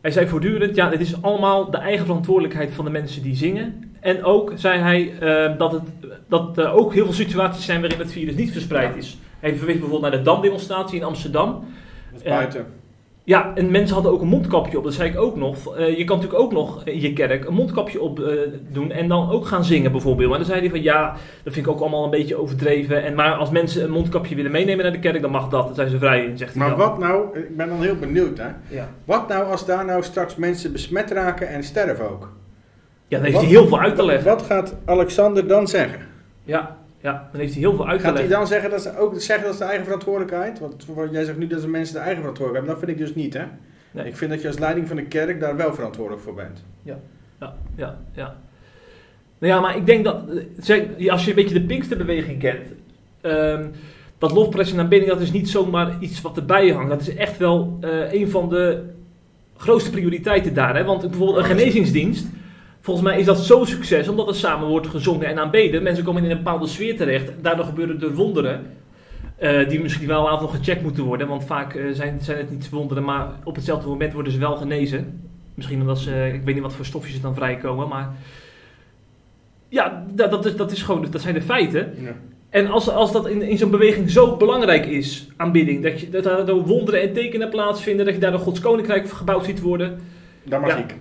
Hij 0.00 0.10
zei 0.10 0.26
voortdurend, 0.26 0.74
ja, 0.74 0.90
het 0.90 1.00
is 1.00 1.22
allemaal 1.22 1.70
de 1.70 1.76
eigen 1.76 2.06
verantwoordelijkheid 2.06 2.70
van 2.74 2.84
de 2.84 2.90
mensen 2.90 3.22
die 3.22 3.36
zingen. 3.36 3.92
En 4.00 4.24
ook 4.24 4.52
zei 4.54 4.80
hij 4.80 5.18
eh, 5.18 5.58
dat, 5.58 5.72
het, 5.72 5.82
dat 6.28 6.58
er 6.58 6.70
ook 6.70 6.94
heel 6.94 7.04
veel 7.04 7.14
situaties 7.14 7.64
zijn 7.64 7.80
waarin 7.80 7.98
het 7.98 8.12
virus 8.12 8.34
niet 8.34 8.52
verspreid 8.52 8.96
is. 8.96 9.18
Hij 9.40 9.56
verwees 9.56 9.78
bijvoorbeeld 9.78 10.02
naar 10.02 10.20
de 10.20 10.22
Dam-demonstratie 10.22 10.96
in 10.96 11.04
Amsterdam. 11.04 11.64
Dat 12.12 12.20
is 12.22 12.28
buiten. 12.28 12.66
Ja, 13.28 13.52
en 13.54 13.70
mensen 13.70 13.94
hadden 13.94 14.12
ook 14.12 14.20
een 14.20 14.28
mondkapje 14.28 14.78
op. 14.78 14.84
Dat 14.84 14.94
zei 14.94 15.10
ik 15.10 15.18
ook 15.18 15.36
nog. 15.36 15.76
Eh, 15.76 15.98
je 15.98 16.04
kan 16.04 16.16
natuurlijk 16.16 16.42
ook 16.42 16.52
nog 16.52 16.84
in 16.84 17.00
je 17.00 17.12
kerk 17.12 17.44
een 17.44 17.54
mondkapje 17.54 18.00
op 18.00 18.20
eh, 18.20 18.32
doen 18.68 18.90
en 18.90 19.08
dan 19.08 19.30
ook 19.30 19.46
gaan 19.46 19.64
zingen 19.64 19.92
bijvoorbeeld. 19.92 20.28
Maar 20.28 20.38
dan 20.38 20.46
zei 20.46 20.60
hij 20.60 20.70
van 20.70 20.82
ja, 20.82 21.16
dat 21.42 21.52
vind 21.52 21.66
ik 21.66 21.72
ook 21.72 21.80
allemaal 21.80 22.04
een 22.04 22.10
beetje 22.10 22.36
overdreven. 22.36 23.04
En, 23.04 23.14
maar 23.14 23.34
als 23.34 23.50
mensen 23.50 23.84
een 23.84 23.90
mondkapje 23.90 24.34
willen 24.34 24.50
meenemen 24.50 24.84
naar 24.84 24.92
de 24.92 24.98
kerk, 24.98 25.20
dan 25.22 25.30
mag 25.30 25.48
dat. 25.48 25.66
Dan 25.66 25.74
zijn 25.74 25.88
ze 25.88 25.98
vrij 25.98 26.24
in, 26.24 26.38
zegt 26.38 26.54
hij 26.54 26.62
Maar 26.68 26.76
wat 26.76 26.98
nou, 26.98 27.38
ik 27.38 27.56
ben 27.56 27.68
dan 27.68 27.82
heel 27.82 27.96
benieuwd 27.96 28.38
hè. 28.38 28.48
Ja. 28.68 28.88
Wat 29.04 29.28
nou 29.28 29.50
als 29.50 29.66
daar 29.66 29.84
nou 29.84 30.02
straks 30.02 30.36
mensen 30.36 30.72
besmet 30.72 31.10
raken 31.10 31.48
en 31.48 31.62
sterven 31.62 32.10
ook? 32.10 32.32
ja, 33.08 33.16
dan 33.16 33.20
heeft 33.20 33.32
Wat- 33.32 33.42
hij 33.42 33.52
heel 33.52 33.66
veel 33.68 33.80
uit 33.80 33.96
te 33.96 34.04
leggen. 34.04 34.24
Wat 34.30 34.42
gaat 34.42 34.76
Alexander 34.84 35.48
dan 35.48 35.68
zeggen? 35.68 36.00
Ja, 36.44 36.77
ja, 37.00 37.28
dan 37.32 37.40
heeft 37.40 37.52
hij 37.52 37.62
heel 37.62 37.74
veel 37.76 37.88
uit 37.88 38.00
te 38.00 38.06
Gaat 38.06 38.18
hij 38.18 38.28
dan 38.28 38.46
zeggen 38.46 38.70
dat 38.70 38.82
ze 38.82 38.98
ook 38.98 39.20
zeggen 39.20 39.48
dat 39.48 39.58
de 39.58 39.64
eigen 39.64 39.84
verantwoordelijkheid? 39.84 40.58
Want 40.58 40.86
jij 41.10 41.24
zegt 41.24 41.38
nu 41.38 41.46
dat 41.46 41.60
de 41.60 41.68
mensen 41.68 41.94
de 41.94 42.00
eigen 42.00 42.20
verantwoordelijkheid 42.20 42.78
hebben. 42.78 42.88
Dat 42.88 42.98
vind 42.98 43.10
ik 43.10 43.16
dus 43.16 43.24
niet 43.24 43.34
hè. 43.34 43.44
Nee. 43.90 44.06
Ik 44.06 44.16
vind 44.16 44.30
dat 44.30 44.42
je 44.42 44.48
als 44.48 44.58
leiding 44.58 44.88
van 44.88 44.96
de 44.96 45.04
kerk 45.04 45.40
daar 45.40 45.56
wel 45.56 45.74
verantwoordelijk 45.74 46.22
voor 46.22 46.34
bent. 46.34 46.64
Ja, 46.82 46.98
ja, 47.76 47.98
ja. 48.12 48.36
Nou 49.38 49.52
ja, 49.52 49.60
maar 49.60 49.76
ik 49.76 49.86
denk 49.86 50.04
dat, 50.04 50.22
als 51.08 51.24
je 51.24 51.30
een 51.30 51.34
beetje 51.34 51.60
de 51.60 51.66
Pinksterbeweging 51.66 52.38
kent, 52.38 52.66
ehm, 53.20 53.66
dat 54.18 54.32
lofprijs 54.32 54.72
en 54.72 54.78
aanbidding, 54.78 55.12
dat 55.12 55.20
is 55.20 55.32
niet 55.32 55.48
zomaar 55.48 55.96
iets 56.00 56.20
wat 56.20 56.36
erbij 56.36 56.68
hangt. 56.68 56.90
Dat 56.90 57.00
is 57.00 57.14
echt 57.14 57.38
wel 57.38 57.78
eh, 57.80 58.12
een 58.12 58.30
van 58.30 58.48
de 58.48 58.82
grootste 59.56 59.90
prioriteiten 59.90 60.54
daar. 60.54 60.76
Hè? 60.76 60.84
Want 60.84 61.00
bijvoorbeeld 61.00 61.38
een 61.38 61.56
genezingsdienst, 61.56 62.26
volgens 62.88 63.08
mij 63.08 63.18
is 63.18 63.26
dat 63.26 63.38
zo'n 63.38 63.66
succes, 63.66 64.08
omdat 64.08 64.28
er 64.28 64.34
samen 64.34 64.68
wordt 64.68 64.86
gezongen 64.86 65.26
en 65.26 65.38
aanbeden. 65.38 65.82
Mensen 65.82 66.04
komen 66.04 66.24
in 66.24 66.30
een 66.30 66.36
bepaalde 66.36 66.66
sfeer 66.66 66.96
terecht, 66.96 67.32
daardoor 67.42 67.64
gebeuren 67.64 68.00
er 68.02 68.14
wonderen. 68.14 68.66
eh, 69.36 69.68
die 69.68 69.80
misschien 69.80 70.06
wel 70.06 70.22
nog 70.40 70.56
gecheckt 70.56 70.82
moeten 70.82 71.04
worden, 71.04 71.28
want 71.28 71.44
vaak 71.44 71.74
eh, 71.74 71.84
zijn, 71.92 72.18
zijn 72.22 72.38
het 72.38 72.50
niet 72.50 72.68
wonderen, 72.70 73.04
maar 73.04 73.28
op 73.44 73.54
hetzelfde 73.54 73.88
moment 73.88 74.12
worden 74.12 74.32
ze 74.32 74.38
wel 74.38 74.56
genezen. 74.56 75.20
Misschien 75.54 75.80
omdat 75.80 75.98
ze, 75.98 76.30
ik 76.34 76.42
weet 76.44 76.54
niet 76.54 76.62
wat 76.62 76.72
voor 76.72 76.84
stofjes 76.84 77.14
er 77.14 77.20
dan 77.22 77.34
vrijkomen, 77.34 77.88
maar 77.88 78.08
ja, 79.68 80.04
dat, 80.14 80.30
dat, 80.30 80.46
is, 80.46 80.56
dat, 80.56 80.72
is 80.72 80.82
gewoon, 80.82 81.06
dat 81.10 81.20
zijn 81.20 81.34
de 81.34 81.42
feiten. 81.42 81.94
Ja. 82.00 82.10
En 82.50 82.66
als, 82.70 82.90
als 82.90 83.12
dat 83.12 83.28
in, 83.28 83.42
in 83.42 83.58
zo'n 83.58 83.70
beweging 83.70 84.10
zo 84.10 84.36
belangrijk 84.36 84.86
is, 84.86 85.28
aanbidding, 85.36 85.82
dat, 85.82 86.00
je, 86.00 86.10
dat 86.10 86.24
daar 86.24 86.54
wonderen 86.54 87.00
en 87.02 87.12
tekenen 87.12 87.48
plaatsvinden, 87.48 88.04
dat 88.04 88.14
je 88.14 88.20
daar 88.20 88.32
een 88.32 88.38
Gods 88.38 88.60
Koninkrijk 88.60 89.08
gebouwd 89.10 89.44
ziet 89.44 89.60
worden, 89.60 89.98
Dat 90.44 90.60
mag 90.60 90.70
Ja. 90.70 90.76
ik. 90.76 90.94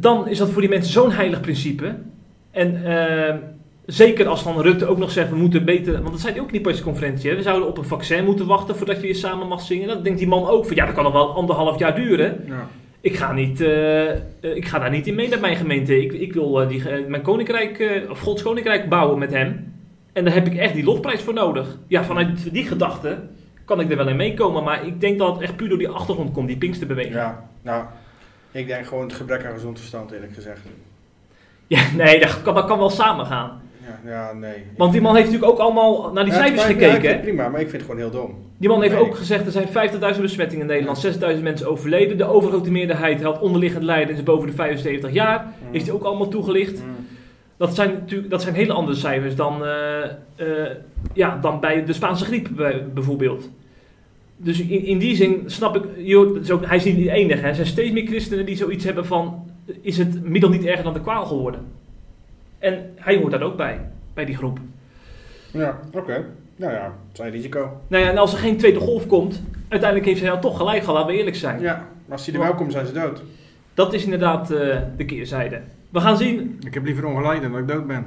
Dan 0.00 0.28
is 0.28 0.38
dat 0.38 0.50
voor 0.50 0.60
die 0.60 0.70
mensen 0.70 0.92
zo'n 0.92 1.12
heilig 1.12 1.40
principe. 1.40 1.94
En 2.50 2.84
eh, 2.84 3.34
zeker 3.86 4.26
als 4.26 4.42
van 4.42 4.60
Rutte 4.60 4.86
ook 4.86 4.98
nog 4.98 5.10
zegt, 5.10 5.30
we 5.30 5.36
moeten 5.36 5.64
beter, 5.64 5.92
want 5.92 6.10
dat 6.10 6.20
zei 6.20 6.32
hij 6.32 6.40
ook 6.40 6.46
in 6.46 6.52
die 6.52 6.62
persconferentie, 6.62 7.30
hè, 7.30 7.36
we 7.36 7.42
zouden 7.42 7.68
op 7.68 7.78
een 7.78 7.84
vaccin 7.84 8.24
moeten 8.24 8.46
wachten 8.46 8.76
voordat 8.76 8.96
je 8.96 9.02
weer 9.02 9.14
samen 9.14 9.48
mag 9.48 9.60
zingen. 9.60 9.88
Dan 9.88 10.02
denkt 10.02 10.18
die 10.18 10.28
man 10.28 10.46
ook 10.46 10.66
van, 10.66 10.76
ja, 10.76 10.86
dat 10.86 10.94
kan 10.94 11.04
nog 11.04 11.12
wel 11.12 11.34
anderhalf 11.34 11.78
jaar 11.78 11.94
duren. 11.94 12.44
Ja. 12.46 12.68
Ik 13.00 13.16
ga, 13.16 13.32
niet, 13.32 13.60
eh, 13.60 14.10
eh, 14.10 14.18
ik 14.40 14.66
ga 14.66 14.78
daar 14.78 14.90
niet 14.90 15.06
in 15.06 15.14
mee 15.14 15.28
met 15.28 15.40
mijn 15.40 15.56
gemeente. 15.56 16.02
Ik, 16.02 16.12
ik 16.12 16.32
wil 16.32 16.60
eh, 16.60 16.68
die, 16.68 16.82
mijn 17.08 17.22
koninkrijk, 17.22 18.06
of 18.10 18.20
Gods 18.20 18.42
koninkrijk 18.42 18.88
bouwen 18.88 19.18
met 19.18 19.30
hem. 19.30 19.74
En 20.12 20.24
daar 20.24 20.34
heb 20.34 20.46
ik 20.46 20.54
echt 20.54 20.74
die 20.74 20.84
lofprijs 20.84 21.22
voor 21.22 21.34
nodig. 21.34 21.78
Ja, 21.86 22.04
vanuit 22.04 22.52
die 22.52 22.66
gedachte 22.66 23.18
kan 23.64 23.80
ik 23.80 23.90
er 23.90 23.96
wel 23.96 24.08
in 24.08 24.16
meekomen. 24.16 24.64
Maar 24.64 24.86
ik 24.86 25.00
denk 25.00 25.18
dat 25.18 25.32
het 25.32 25.42
echt 25.42 25.56
puur 25.56 25.68
door 25.68 25.78
die 25.78 25.88
achtergrond 25.88 26.32
komt, 26.32 26.48
die 26.48 26.56
Pinksterbeweging. 26.56 27.14
Ja. 27.14 27.20
ja, 27.20 27.44
nou, 27.62 27.84
ik 28.50 28.66
denk 28.66 28.86
gewoon 28.86 29.04
het 29.04 29.12
gebrek 29.16 29.44
aan 29.44 29.52
gezond 29.54 29.78
verstand 29.78 30.10
eerlijk 30.12 30.34
gezegd. 30.34 30.60
nee, 31.96 32.20
dat 32.20 32.42
kan, 32.42 32.54
dat 32.54 32.66
kan 32.66 32.78
wel 32.78 32.90
samen 32.90 33.26
gaan. 33.26 33.60
Ja, 34.04 34.10
ja 34.10 34.32
nee. 34.32 34.64
Want 34.76 34.92
die 34.92 35.00
man 35.00 35.14
heeft 35.14 35.26
natuurlijk 35.26 35.52
ook 35.52 35.58
allemaal 35.58 36.12
naar 36.12 36.24
die 36.24 36.32
Ja, 36.32 36.38
cijfers 36.38 36.62
ja, 36.62 36.66
gekeken. 36.68 37.08
het 37.10 37.20
prima, 37.20 37.48
maar 37.48 37.60
ik 37.60 37.68
vind 37.70 37.82
het 37.82 37.90
gewoon 37.90 38.10
heel 38.10 38.20
dom. 38.20 38.44
Die 38.58 38.68
man 38.68 38.80
heeft 38.82 38.94
Nee. 38.94 39.02
ook 39.02 39.16
gezegd, 39.16 39.46
er 39.46 39.52
zijn 39.52 39.68
50.000 40.16 40.20
besmettingen 40.20 40.60
in 40.70 40.72
Nederland, 40.72 40.98
6.000 41.36 41.42
mensen 41.42 41.68
overleden. 41.70 42.16
De 42.18 42.24
overgrote 42.24 42.70
meerderheid 42.70 43.22
had 43.22 43.38
onderliggend 43.40 43.82
lijden, 43.84 44.14
is 44.14 44.22
boven 44.22 44.46
de 44.48 44.54
75 44.54 45.10
jaar. 45.12 45.46
Heeft 45.70 45.86
hij 45.86 45.94
ook 45.94 46.04
allemaal 46.04 46.28
toegelicht. 46.28 46.82
Mm. 46.82 47.06
Dat 47.56 47.74
zijn 47.74 47.90
natuurlijk 47.92 48.30
dat 48.30 48.42
zijn 48.42 48.54
hele 48.54 48.72
andere 48.72 48.96
cijfers 48.96 49.36
dan, 49.36 49.64
eh, 49.64 50.02
eh, 50.36 50.70
ja, 51.12 51.38
dan 51.40 51.60
bij 51.60 51.84
de 51.84 51.92
Spaanse 51.92 52.24
griep 52.24 52.48
bij- 52.56 52.86
bijvoorbeeld. 52.94 53.50
Dus 54.36 54.60
in, 54.60 54.84
in 54.84 54.98
die 54.98 55.16
zin 55.16 55.42
snap 55.46 55.76
ik, 55.76 55.82
joh, 55.96 56.34
dat 56.34 56.42
is 56.42 56.50
ook, 56.50 56.66
hij 56.66 56.76
is 56.76 56.84
niet 56.84 56.96
de 56.96 57.10
enige. 57.10 57.40
hè. 57.40 57.48
Er 57.48 57.54
zijn 57.54 57.66
steeds 57.66 57.92
meer 57.92 58.06
christenen 58.06 58.46
die 58.46 58.56
zoiets 58.56 58.84
hebben 58.84 59.06
van, 59.06 59.50
is 59.80 59.98
het 59.98 60.24
middel 60.28 60.50
niet 60.50 60.64
erger 60.64 60.84
dan 60.84 60.92
de 60.92 61.00
kwaal 61.00 61.26
geworden? 61.26 61.60
En 62.58 62.92
hij 62.96 63.16
hoort 63.16 63.30
daar 63.30 63.42
ook 63.42 63.56
bij, 63.56 63.80
bij 64.14 64.24
die 64.24 64.36
groep. 64.36 64.58
Ja, 65.50 65.78
oké. 65.92 66.24
Nou 66.56 66.72
ja, 66.72 66.92
zijn 67.12 67.30
risico. 67.30 67.80
Nou 67.88 68.04
ja, 68.04 68.10
en 68.10 68.18
als 68.18 68.32
er 68.32 68.38
geen 68.38 68.56
tweede 68.56 68.78
golf 68.80 69.06
komt, 69.06 69.42
uiteindelijk 69.68 70.08
heeft 70.08 70.20
hij 70.20 70.30
dan 70.30 70.40
toch 70.40 70.56
gelijk 70.56 70.80
gehad, 70.80 70.94
laten 70.94 71.12
we 71.12 71.18
eerlijk 71.18 71.36
zijn. 71.36 71.60
Ja, 71.60 71.74
maar 71.74 72.16
als 72.16 72.24
die 72.24 72.34
er 72.34 72.40
wel 72.40 72.54
komt, 72.54 72.72
zijn 72.72 72.86
ze 72.86 72.92
dood. 72.92 73.22
Dat 73.74 73.94
is 73.94 74.04
inderdaad 74.04 74.50
eh, 74.50 74.78
de 74.96 75.04
keerzijde. 75.04 75.60
We 75.90 76.00
gaan 76.00 76.16
zien. 76.16 76.58
Ik 76.66 76.74
heb 76.74 76.84
liever 76.84 77.06
ongelijk 77.06 77.42
dan 77.42 77.50
dat 77.52 77.60
ik 77.60 77.68
dood 77.68 77.86
ben. 77.86 78.06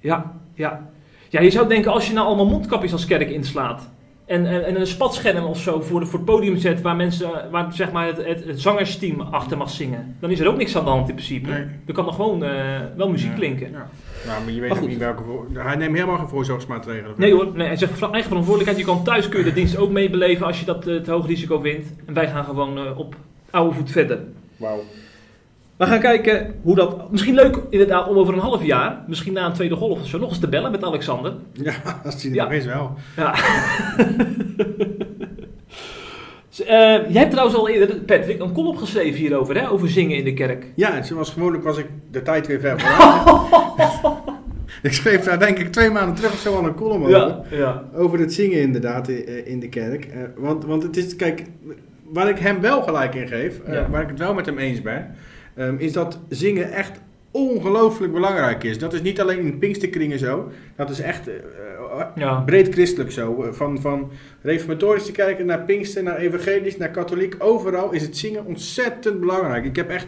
Ja, 0.00 0.32
ja. 0.54 0.88
Ja, 1.28 1.40
je 1.40 1.50
zou 1.50 1.68
denken 1.68 1.92
als 1.92 2.06
je 2.08 2.14
nou 2.14 2.26
allemaal 2.26 2.46
mondkapjes 2.46 2.92
als 2.92 3.04
kerk 3.06 3.30
inslaat. 3.30 3.88
En, 4.30 4.46
en, 4.46 4.64
en 4.66 4.80
een 4.80 4.86
spatscherm 4.86 5.44
of 5.44 5.60
zo 5.60 5.80
voor, 5.80 6.00
de, 6.00 6.06
voor 6.06 6.18
het 6.18 6.28
podium 6.28 6.56
zet 6.56 6.80
waar 6.80 6.96
mensen, 6.96 7.30
waar 7.50 7.72
zeg 7.72 7.92
maar 7.92 8.06
het, 8.06 8.24
het, 8.26 8.44
het 8.44 8.60
zangersteam 8.60 9.20
achter 9.20 9.56
mag 9.56 9.70
zingen. 9.70 10.16
Dan 10.20 10.30
is 10.30 10.40
er 10.40 10.48
ook 10.48 10.56
niks 10.56 10.76
aan 10.76 10.84
de 10.84 10.90
hand 10.90 11.08
in 11.08 11.14
principe. 11.14 11.50
Nee. 11.50 11.64
Er 11.86 11.92
kan 11.94 12.06
er 12.06 12.12
gewoon 12.12 12.44
eh, 12.44 12.50
wel 12.96 13.08
muziek 13.10 13.30
Ja. 13.30 13.36
klinken. 13.36 13.70
Ja. 13.70 13.88
Nou, 14.26 14.44
maar 14.44 14.52
je 14.52 14.60
weet 14.60 14.70
Maar 14.70 14.82
ook 14.82 14.88
niet 14.88 14.98
welke... 14.98 15.22
voor- 15.22 15.46
Hij 15.62 15.76
neemt 15.76 15.94
helemaal 15.94 16.18
geen 16.18 16.28
voorzorgsmaatregelen. 16.28 17.14
Nee 17.16 17.32
hoor, 17.32 17.48
nee, 17.54 17.66
hij 17.66 17.76
zegt 17.76 17.98
van 17.98 18.10
eigen 18.12 18.28
verantwoordelijkheid. 18.28 18.86
Je 18.86 18.92
kan 18.94 19.04
thuis 19.04 19.28
kun 19.28 19.38
je 19.38 19.44
de 19.44 19.52
dienst 19.52 19.76
ook 19.76 19.90
meebeleven 19.90 20.46
als 20.46 20.60
je 20.60 20.66
dat 20.66 20.86
eh, 20.86 20.96
te 20.96 21.10
hoog 21.10 21.26
risico 21.26 21.58
vindt. 21.60 21.86
En 22.06 22.14
wij 22.14 22.28
gaan 22.28 22.44
gewoon 22.44 22.78
eh, 22.78 22.98
op 22.98 23.14
oude 23.50 23.74
voet 23.74 23.90
verder. 23.90 24.18
Wauw. 24.56 24.80
We 25.80 25.86
gaan 25.86 26.00
kijken 26.00 26.54
hoe 26.62 26.74
dat. 26.74 27.10
Misschien 27.10 27.34
leuk 27.34 27.58
inderdaad 27.70 28.08
om 28.08 28.16
over 28.16 28.34
een 28.34 28.40
half 28.40 28.64
jaar, 28.64 29.04
misschien 29.06 29.32
na 29.32 29.46
een 29.46 29.52
tweede 29.52 29.74
golf 29.74 30.00
of 30.00 30.06
zo, 30.06 30.18
nog 30.18 30.28
eens 30.28 30.38
te 30.38 30.48
bellen 30.48 30.70
met 30.70 30.84
Alexander. 30.84 31.34
Ja, 31.52 31.72
als 32.04 32.20
die 32.20 32.30
er 32.30 32.36
Ja. 32.36 32.44
nog 32.44 32.52
is 32.52 32.64
wel. 32.64 32.94
Ja. 33.16 33.34
Eh, 36.66 36.66
jij 37.08 37.20
hebt 37.20 37.30
trouwens 37.30 37.58
al 37.58 37.68
eerder, 37.68 37.96
Patrick, 37.96 38.40
een 38.40 38.52
column 38.52 38.78
geschreven 38.78 39.18
hierover, 39.20 39.56
hè? 39.60 39.70
Over 39.70 39.88
zingen 39.88 40.16
in 40.16 40.24
de 40.24 40.34
kerk. 40.34 40.66
Ja, 40.74 41.02
zoals 41.02 41.30
gewoonlijk 41.30 41.64
was 41.64 41.78
ik 41.78 41.86
de 42.10 42.22
tijd 42.22 42.46
weer 42.46 42.60
ver 42.60 42.80
vooruit. 42.80 44.00
ik 44.82 44.92
schreef 44.92 45.24
daar 45.24 45.38
denk 45.38 45.58
ik 45.58 45.72
twee 45.72 45.90
maanden 45.90 46.14
terug 46.14 46.32
of 46.32 46.38
zo 46.38 46.56
al 46.56 46.64
een 46.64 46.74
column 46.74 47.02
over. 47.02 47.10
Ja, 47.18 47.42
ja. 47.50 47.84
Over 47.94 48.18
het 48.18 48.32
zingen 48.32 48.60
inderdaad 48.60 49.08
eh, 49.08 49.46
in 49.46 49.60
de 49.60 49.68
kerk. 49.68 50.04
Eh, 50.04 50.20
want, 50.36 50.64
want 50.64 50.82
het 50.82 50.96
is, 50.96 51.16
kijk, 51.16 51.44
waar 52.12 52.28
ik 52.28 52.38
hem 52.38 52.60
wel 52.60 52.82
gelijk 52.82 53.14
in 53.14 53.28
geef, 53.28 53.60
Ja. 53.70 53.86
waar 53.90 54.02
ik 54.02 54.08
het 54.08 54.18
wel 54.18 54.34
met 54.34 54.46
hem 54.46 54.58
eens 54.58 54.82
ben, 54.82 55.14
ehm, 55.56 55.74
is 55.78 55.92
dat 55.92 56.18
zingen 56.28 56.72
echt 56.72 57.00
ongelooflijk 57.32 58.12
belangrijk 58.12 58.64
is. 58.64 58.78
Dat 58.78 58.92
is 58.92 59.02
niet 59.02 59.20
alleen 59.20 59.38
in 59.38 59.58
Pinksterkringen 59.58 60.18
zo, 60.18 60.50
dat 60.76 60.90
is 60.90 61.00
echt 61.00 61.28
eh, 61.28 61.34
eh, 61.34 62.06
Ja. 62.14 62.40
breed 62.40 62.72
christelijk 62.72 63.10
zo. 63.12 63.42
Eh, 63.42 63.52
Van, 63.52 63.80
van 63.80 64.10
reformatorische 64.42 65.12
kerken 65.12 65.46
naar 65.46 65.60
Pinkster, 65.62 66.02
naar 66.02 66.16
evangelisch, 66.16 66.76
naar 66.76 66.90
katholiek, 66.90 67.34
overal 67.38 67.92
is 67.92 68.02
het 68.02 68.16
zingen 68.16 68.44
ontzettend 68.46 69.20
belangrijk. 69.20 69.64
Ik 69.64 69.76
heb 69.76 69.90
echt 69.90 70.06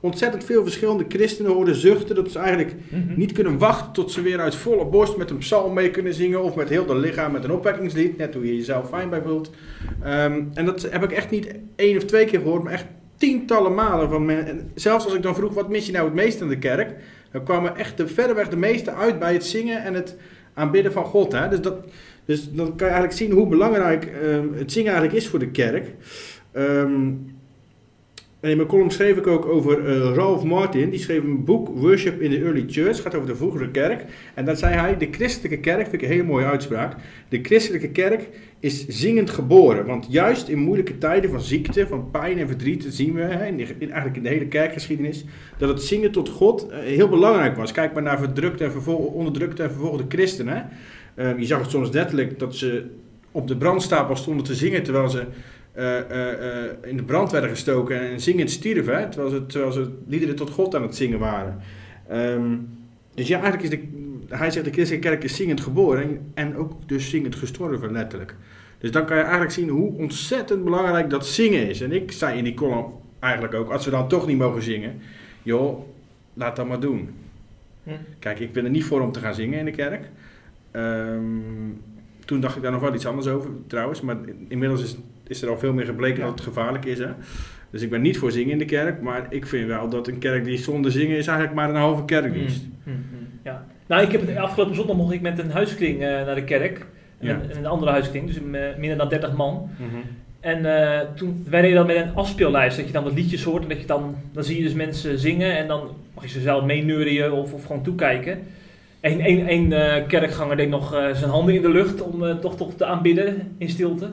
ontzettend 0.00 0.44
veel 0.44 0.62
verschillende 0.62 1.04
christenen 1.08 1.52
horen 1.52 1.74
zuchten 1.74 2.14
dat 2.14 2.30
ze 2.30 2.38
eigenlijk 2.38 2.74
Mhm. 2.88 3.00
niet 3.16 3.32
kunnen 3.32 3.58
wachten 3.58 3.92
tot 3.92 4.12
ze 4.12 4.22
weer 4.22 4.40
uit 4.40 4.54
volle 4.54 4.84
borst 4.86 5.16
met 5.16 5.30
een 5.30 5.38
psalm 5.38 5.74
mee 5.74 5.90
kunnen 5.90 6.14
zingen 6.14 6.42
of 6.42 6.54
met 6.54 6.68
heel 6.68 6.86
de 6.86 6.94
lichaam 6.96 7.32
met 7.32 7.44
een 7.44 7.52
opwekkingslied, 7.52 8.16
net 8.16 8.34
hoe 8.34 8.46
je 8.46 8.56
jezelf 8.56 8.88
fijn 8.88 9.08
bij 9.10 9.22
voelt. 9.22 9.50
Ehm, 10.02 10.42
en 10.54 10.64
dat 10.64 10.88
heb 10.90 11.02
ik 11.04 11.12
echt 11.12 11.30
niet 11.30 11.54
één 11.76 11.96
of 11.96 12.04
twee 12.04 12.24
keer 12.24 12.40
gehoord, 12.40 12.62
maar 12.62 12.72
echt 12.72 12.86
tientallen 13.18 13.74
malen 13.74 14.08
van 14.08 14.24
men. 14.24 14.46
En 14.46 14.70
zelfs 14.74 15.04
als 15.04 15.14
ik 15.14 15.22
dan 15.22 15.34
vroeg 15.34 15.54
wat 15.54 15.68
mis 15.68 15.86
je 15.86 15.92
nou 15.92 16.04
het 16.04 16.14
meest 16.14 16.42
aan 16.42 16.48
de 16.48 16.58
kerk, 16.58 16.94
dan 17.30 17.44
kwamen 17.44 17.76
echt 17.76 17.96
de, 17.96 18.08
verreweg 18.08 18.48
de 18.48 18.56
meeste 18.56 18.92
uit 18.92 19.18
bij 19.18 19.32
het 19.32 19.44
zingen 19.44 19.82
en 19.82 19.94
het 19.94 20.16
aanbidden 20.54 20.92
van 20.92 21.04
God. 21.04 21.32
Hè? 21.32 21.48
Dus, 21.48 21.60
dat, 21.60 21.76
dus 22.24 22.50
dan 22.52 22.66
kan 22.66 22.86
je 22.86 22.92
eigenlijk 22.92 23.12
zien 23.12 23.30
hoe 23.30 23.46
belangrijk 23.46 24.04
ehm, 24.04 24.52
het 24.54 24.72
zingen 24.72 24.92
eigenlijk 24.92 25.22
is 25.22 25.28
voor 25.28 25.38
de 25.38 25.50
kerk. 25.50 25.86
Ehm, 26.52 27.10
en 28.40 28.50
in 28.50 28.56
mijn 28.56 28.68
column 28.68 28.90
schreef 28.90 29.16
ik 29.16 29.26
ook 29.26 29.46
over 29.46 29.86
eh, 29.86 30.14
Ralph 30.14 30.44
Martin. 30.44 30.90
Die 30.90 30.98
schreef 30.98 31.22
een 31.22 31.44
boek, 31.44 31.68
Worship 31.68 32.20
in 32.20 32.30
the 32.30 32.42
Early 32.42 32.64
Church. 32.66 33.02
Gaat 33.02 33.14
over 33.14 33.28
de 33.28 33.36
vroegere 33.36 33.70
kerk. 33.70 34.04
En 34.34 34.44
dat 34.44 34.58
zei 34.58 34.74
hij, 34.74 34.96
de 34.96 35.08
christelijke 35.10 35.58
kerk, 35.58 35.80
vind 35.80 35.92
ik 35.92 36.02
een 36.02 36.08
hele 36.08 36.22
mooie 36.22 36.44
uitspraak. 36.44 36.96
De 37.28 37.38
christelijke 37.42 37.88
kerk 37.88 38.28
is 38.60 38.86
zingend 38.86 39.30
geboren. 39.30 39.86
Want 39.86 40.06
juist 40.10 40.48
in 40.48 40.58
moeilijke 40.58 40.98
tijden 40.98 41.30
van 41.30 41.40
ziekte, 41.40 41.86
van 41.86 42.10
pijn 42.10 42.38
en 42.38 42.48
verdriet, 42.48 42.86
zien 42.88 43.14
we 43.14 43.22
in, 43.22 43.90
eigenlijk 43.90 44.16
in 44.16 44.22
de 44.22 44.28
hele 44.28 44.46
kerkgeschiedenis, 44.46 45.24
dat 45.56 45.68
het 45.68 45.82
zingen 45.82 46.12
tot 46.12 46.28
God 46.28 46.68
eh, 46.68 46.78
heel 46.78 47.08
belangrijk 47.08 47.56
was. 47.56 47.72
Kijk 47.72 47.92
maar 47.92 48.02
naar 48.02 48.18
verdrukte 48.18 48.64
en 48.64 48.72
vervol- 48.72 49.12
onderdrukte 49.14 49.62
en 49.62 49.70
vervolgde 49.70 50.04
christenen. 50.08 50.68
Eh, 51.14 51.38
je 51.38 51.46
zag 51.46 51.60
het 51.60 51.70
soms 51.70 51.90
letterlijk 51.90 52.38
dat 52.38 52.56
ze 52.56 52.84
op 53.32 53.48
de 53.48 53.56
brandstapel 53.56 54.16
stonden 54.16 54.44
te 54.44 54.54
zingen 54.54 54.82
terwijl 54.82 55.08
ze 55.08 55.24
in 56.82 56.96
de 56.96 57.02
brand 57.06 57.30
werden 57.30 57.50
gestoken 57.50 58.00
en 58.00 58.20
zingend 58.20 58.50
stierven, 58.50 59.10
terwijl, 59.10 59.30
ze, 59.34 59.46
terwijl 59.46 59.72
ze 59.72 59.90
liederen 60.06 60.36
tot 60.36 60.50
God 60.50 60.74
aan 60.74 60.82
het 60.82 60.96
zingen 60.96 61.18
waren. 61.18 61.58
Ehm, 62.08 62.56
dus 63.14 63.28
ja, 63.28 63.40
eigenlijk 63.40 63.72
is 63.72 63.78
de, 63.78 64.36
hij 64.36 64.50
zegt 64.50 64.64
de 64.64 64.72
christelijke 64.72 65.08
kerk 65.08 65.24
is 65.24 65.36
zingend 65.36 65.60
geboren 65.60 66.02
en, 66.02 66.30
en 66.34 66.56
ook 66.56 66.88
dus 66.88 67.10
zingend 67.10 67.34
gestorven, 67.34 67.92
letterlijk. 67.92 68.34
Dus 68.78 68.90
dan 68.90 69.06
kan 69.06 69.16
je 69.16 69.22
eigenlijk 69.22 69.52
zien 69.52 69.68
hoe 69.68 69.92
ontzettend 69.92 70.64
belangrijk 70.64 71.10
dat 71.10 71.26
zingen 71.26 71.68
is. 71.68 71.80
En 71.80 71.92
ik 71.92 72.12
zei 72.12 72.38
in 72.38 72.44
die 72.44 72.54
column 72.54 72.86
eigenlijk 73.18 73.54
ook, 73.54 73.70
als 73.70 73.84
we 73.84 73.90
dan 73.90 74.08
toch 74.08 74.26
niet 74.26 74.38
mogen 74.38 74.62
zingen, 74.62 75.00
joh, 75.42 75.80
laat 76.34 76.56
dat 76.56 76.68
maar 76.68 76.80
doen. 76.80 77.08
Hm. 77.82 77.90
Kijk, 78.18 78.38
ik 78.38 78.52
ben 78.52 78.64
er 78.64 78.70
niet 78.70 78.84
voor 78.84 79.00
om 79.00 79.12
te 79.12 79.20
gaan 79.20 79.34
zingen 79.34 79.58
in 79.58 79.64
de 79.64 79.70
kerk. 79.70 80.10
Ehm, 80.70 81.22
toen 82.24 82.40
dacht 82.40 82.56
ik 82.56 82.62
daar 82.62 82.72
nog 82.72 82.80
wel 82.80 82.94
iets 82.94 83.06
anders 83.06 83.26
over 83.26 83.50
trouwens, 83.66 84.00
maar 84.00 84.16
inmiddels 84.48 84.82
is, 84.82 84.96
is 85.28 85.42
er 85.42 85.48
al 85.48 85.58
veel 85.58 85.72
meer 85.72 85.84
gebleken 85.84 86.18
Ja. 86.18 86.24
dat 86.24 86.30
het 86.34 86.40
gevaarlijk 86.40 86.84
is. 86.84 86.98
Hè? 86.98 87.08
Dus 87.70 87.82
ik 87.82 87.90
ben 87.90 88.00
niet 88.00 88.18
voor 88.18 88.32
zingen 88.32 88.50
in 88.52 88.58
de 88.58 88.64
kerk, 88.64 89.00
maar 89.02 89.26
ik 89.30 89.46
vind 89.46 89.66
wel 89.66 89.88
dat 89.88 90.08
een 90.08 90.18
kerk 90.18 90.44
die 90.44 90.58
zonder 90.58 90.92
zingen 90.92 91.16
is 91.16 91.26
eigenlijk 91.26 91.56
maar 91.56 91.68
een 91.68 91.74
halve 91.76 92.04
kerkdienst. 92.04 92.62
Mm, 92.62 92.92
mm, 92.92 93.04
mm, 93.12 93.26
Ja. 93.44 93.66
Nou, 93.86 94.02
ik 94.02 94.12
heb 94.12 94.26
het 94.26 94.36
afgelopen 94.36 94.74
zondag 94.74 94.96
mocht 94.96 95.12
ik 95.12 95.20
met 95.20 95.38
een 95.38 95.50
huiskring 95.50 96.02
eh, 96.02 96.08
naar 96.08 96.34
de 96.34 96.44
kerk. 96.44 96.86
Ja. 97.20 97.30
Een, 97.34 97.56
een 97.58 97.66
andere 97.66 97.90
huiskring, 97.90 98.26
dus 98.26 98.36
een, 98.36 98.54
eh, 98.54 98.76
minder 98.78 98.98
dan 98.98 99.08
30 99.08 99.32
man. 99.36 99.70
Mhm. 99.76 99.96
En 100.40 100.64
eh, 100.64 101.00
toen, 101.14 101.44
wij 101.48 101.60
deden 101.60 101.76
dat 101.76 101.86
met 101.86 101.96
een 101.96 102.14
afspeellijst, 102.14 102.76
dat 102.76 102.86
je 102.86 102.92
dan 102.92 103.04
wat 103.04 103.12
liedjes 103.12 103.44
hoort 103.44 103.62
en 103.62 103.68
dat 103.68 103.80
je 103.80 103.86
dan, 103.86 104.14
dan 104.32 104.44
zie 104.44 104.56
je 104.56 104.62
dus 104.62 104.72
mensen 104.72 105.18
zingen 105.18 105.56
en 105.56 105.68
dan 105.68 105.88
mag 106.14 106.24
je 106.24 106.30
ze 106.30 106.40
zelf 106.40 106.64
meeneurien 106.64 107.32
of, 107.32 107.52
of 107.52 107.64
gewoon 107.64 107.82
toekijken. 107.82 108.38
Eén 109.00 109.20
één, 109.20 109.46
één 109.46 109.72
eh, 109.72 110.06
kerkganger 110.06 110.56
deed 110.56 110.68
nog 110.68 110.88
zijn 111.12 111.30
handen 111.30 111.54
in 111.54 111.62
de 111.62 111.70
lucht 111.70 112.02
om 112.02 112.40
toch, 112.40 112.56
toch 112.56 112.74
te 112.74 112.84
aanbidden 112.84 113.54
in 113.58 113.68
stilte. 113.68 114.08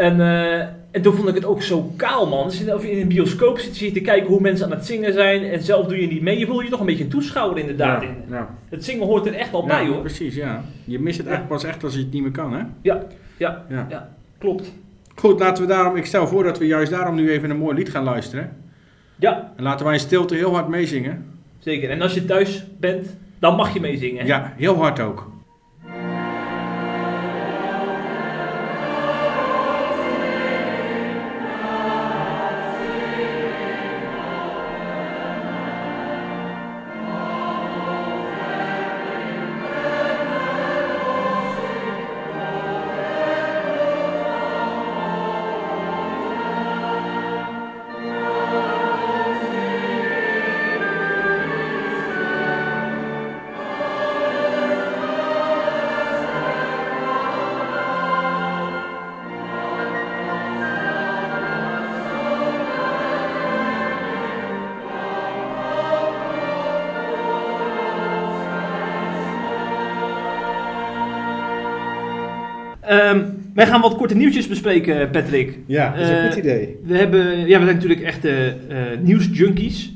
En, 0.00 0.20
eh, 0.20 0.58
en 0.90 1.02
toen 1.02 1.14
vond 1.14 1.28
ik 1.28 1.34
het 1.34 1.44
ook 1.44 1.62
zo 1.62 1.92
kaal, 1.96 2.26
man. 2.28 2.46
Of 2.46 2.82
je 2.82 2.90
in 2.90 3.00
een 3.00 3.08
bioscoop 3.08 3.58
zit, 3.58 3.76
zit 3.76 3.88
je 3.88 3.94
te 3.94 4.00
kijken 4.00 4.28
hoe 4.28 4.40
mensen 4.40 4.64
aan 4.66 4.72
het 4.72 4.86
zingen 4.86 5.12
zijn 5.12 5.42
en 5.44 5.62
zelf 5.62 5.86
doe 5.86 6.00
je 6.00 6.06
niet 6.06 6.22
mee. 6.22 6.38
Je 6.38 6.46
voelt 6.46 6.62
je 6.64 6.70
toch 6.70 6.80
een 6.80 6.86
beetje 6.86 7.04
een 7.04 7.10
toeschouwer 7.10 7.58
inderdaad. 7.58 8.02
Ja, 8.02 8.08
in. 8.08 8.14
ja. 8.30 8.48
Het 8.68 8.84
zingen 8.84 9.06
hoort 9.06 9.26
er 9.26 9.34
echt 9.34 9.50
wel 9.50 9.66
bij, 9.66 9.86
hoor. 9.86 10.00
Precies, 10.00 10.34
ja. 10.34 10.64
Je 10.84 10.98
mist 11.00 11.18
het 11.18 11.26
echt 11.26 11.48
pas 11.48 11.64
echt 11.64 11.84
als 11.84 11.94
je 11.94 11.98
het 12.00 12.12
niet 12.12 12.22
meer 12.22 12.30
kan, 12.30 12.52
hè? 12.52 12.62
Ja, 12.82 13.02
ja, 13.36 13.64
Ja. 13.68 14.08
klopt. 14.38 14.72
Goed, 15.14 15.40
laten 15.40 15.62
we 15.62 15.68
daarom, 15.68 15.96
ik 15.96 16.06
stel 16.06 16.26
voor 16.26 16.44
dat 16.44 16.58
we 16.58 16.66
juist 16.66 16.90
daarom 16.90 17.14
nu 17.14 17.30
even 17.30 17.50
een 17.50 17.56
mooi 17.58 17.74
lied 17.76 17.88
gaan 17.90 18.04
luisteren. 18.04 18.56
Ja, 19.16 19.52
En 19.56 19.62
laten 19.62 19.84
wij 19.84 19.94
in 19.94 20.00
stilte 20.00 20.34
heel 20.34 20.54
hard 20.54 20.68
meezingen. 20.68 21.24
zeker. 21.58 21.90
En 21.90 22.02
als 22.02 22.14
je 22.14 22.24
thuis 22.24 22.64
bent, 22.78 23.16
dan 23.38 23.56
mag 23.56 23.72
je 23.74 23.80
meezingen. 23.80 24.26
Ja, 24.26 24.52
heel 24.56 24.76
hard 24.76 25.00
ook. 25.00 25.30
Wij 73.60 73.68
gaan 73.68 73.80
wat 73.80 73.96
korte 73.96 74.16
nieuwtjes 74.16 74.48
bespreken, 74.48 75.10
Patrick. 75.10 75.58
Ja, 75.66 75.90
dat 75.90 76.00
is 76.00 76.08
een 76.08 76.26
goed 76.26 76.38
idee. 76.38 76.78
We, 76.84 76.96
hebben, 76.96 77.38
ja, 77.46 77.58
we 77.58 77.64
zijn 77.64 77.76
natuurlijk 77.76 78.00
echte 78.00 78.56
eh 78.68 78.76
nieuwsjunkies. 79.00 79.92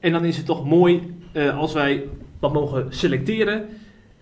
En 0.00 0.12
dan 0.12 0.24
is 0.24 0.36
het 0.36 0.46
toch 0.46 0.66
mooi 0.66 1.02
eh, 1.32 1.58
als 1.58 1.72
wij 1.72 2.02
wat 2.40 2.52
mogen 2.52 2.86
selecteren 2.88 3.66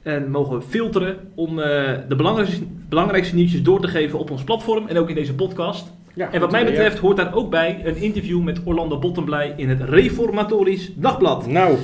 en 0.02 0.30
mogen 0.30 0.62
filteren 0.62 1.16
om 1.34 1.58
eh, 1.58 1.64
de 2.08 2.16
belangrijkste, 2.16 2.64
belangrijkste 2.88 3.34
nieuwtjes 3.34 3.62
door 3.62 3.80
te 3.80 3.88
geven 3.88 4.18
op 4.18 4.30
ons 4.30 4.44
platform 4.44 4.86
en 4.86 4.98
ook 4.98 5.08
in 5.08 5.14
deze 5.14 5.34
podcast. 5.34 5.92
Ja, 6.14 6.32
En 6.32 6.40
wat 6.40 6.50
mij 6.50 6.64
betreft 6.64 6.98
hoort 6.98 7.16
daar 7.16 7.34
ook 7.34 7.50
bij 7.50 7.80
een 7.84 7.96
interview 7.96 8.42
met 8.42 8.60
Orlando 8.64 8.98
Bottenblij 8.98 9.54
in 9.56 9.68
het 9.68 9.80
Reformatorisch 9.82 10.92
Dagblad. 10.94 11.46
Nou, 11.46 11.76